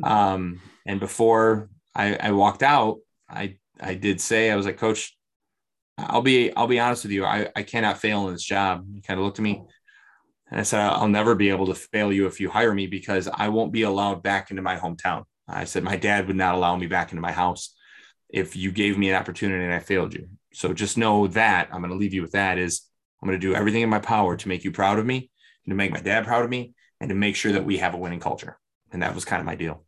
Um, 0.03 0.61
and 0.85 0.99
before 0.99 1.69
I, 1.93 2.15
I 2.15 2.31
walked 2.31 2.63
out, 2.63 2.97
I 3.29 3.57
I 3.79 3.95
did 3.95 4.21
say 4.21 4.51
I 4.51 4.55
was 4.55 4.65
like, 4.65 4.77
Coach, 4.77 5.17
I'll 5.97 6.21
be 6.21 6.53
I'll 6.55 6.67
be 6.67 6.79
honest 6.79 7.03
with 7.03 7.11
you. 7.11 7.25
I, 7.25 7.49
I 7.55 7.63
cannot 7.63 7.99
fail 7.99 8.27
in 8.27 8.33
this 8.33 8.43
job. 8.43 8.85
He 8.93 9.01
kind 9.01 9.19
of 9.19 9.25
looked 9.25 9.39
at 9.39 9.43
me 9.43 9.63
and 10.51 10.59
I 10.59 10.63
said, 10.63 10.81
I'll 10.81 11.07
never 11.07 11.35
be 11.35 11.49
able 11.49 11.67
to 11.67 11.75
fail 11.75 12.13
you 12.13 12.27
if 12.27 12.39
you 12.39 12.49
hire 12.49 12.73
me 12.73 12.87
because 12.87 13.27
I 13.27 13.49
won't 13.49 13.71
be 13.71 13.81
allowed 13.81 14.21
back 14.21 14.51
into 14.51 14.61
my 14.61 14.77
hometown. 14.77 15.23
I 15.47 15.65
said, 15.65 15.83
my 15.83 15.95
dad 15.95 16.27
would 16.27 16.35
not 16.35 16.55
allow 16.55 16.75
me 16.75 16.87
back 16.87 17.11
into 17.11 17.21
my 17.21 17.31
house 17.31 17.75
if 18.29 18.55
you 18.55 18.71
gave 18.71 18.97
me 18.97 19.09
an 19.09 19.15
opportunity 19.15 19.63
and 19.63 19.73
I 19.73 19.79
failed 19.79 20.13
you. 20.13 20.27
So 20.53 20.73
just 20.73 20.97
know 20.97 21.27
that 21.27 21.69
I'm 21.71 21.81
going 21.81 21.91
to 21.91 21.97
leave 21.97 22.13
you 22.13 22.21
with 22.21 22.31
that 22.31 22.57
is 22.57 22.81
I'm 23.21 23.27
going 23.27 23.39
to 23.39 23.47
do 23.47 23.55
everything 23.55 23.81
in 23.81 23.89
my 23.89 23.99
power 23.99 24.35
to 24.35 24.47
make 24.47 24.63
you 24.63 24.71
proud 24.71 24.99
of 24.99 25.05
me 25.05 25.29
and 25.65 25.71
to 25.71 25.75
make 25.75 25.91
my 25.91 25.99
dad 25.99 26.25
proud 26.25 26.43
of 26.43 26.49
me 26.49 26.73
and 26.99 27.09
to 27.09 27.15
make 27.15 27.35
sure 27.35 27.51
that 27.53 27.65
we 27.65 27.77
have 27.77 27.93
a 27.93 27.97
winning 27.97 28.19
culture. 28.19 28.57
And 28.91 29.01
that 29.01 29.15
was 29.15 29.25
kind 29.25 29.39
of 29.39 29.45
my 29.45 29.55
deal. 29.55 29.83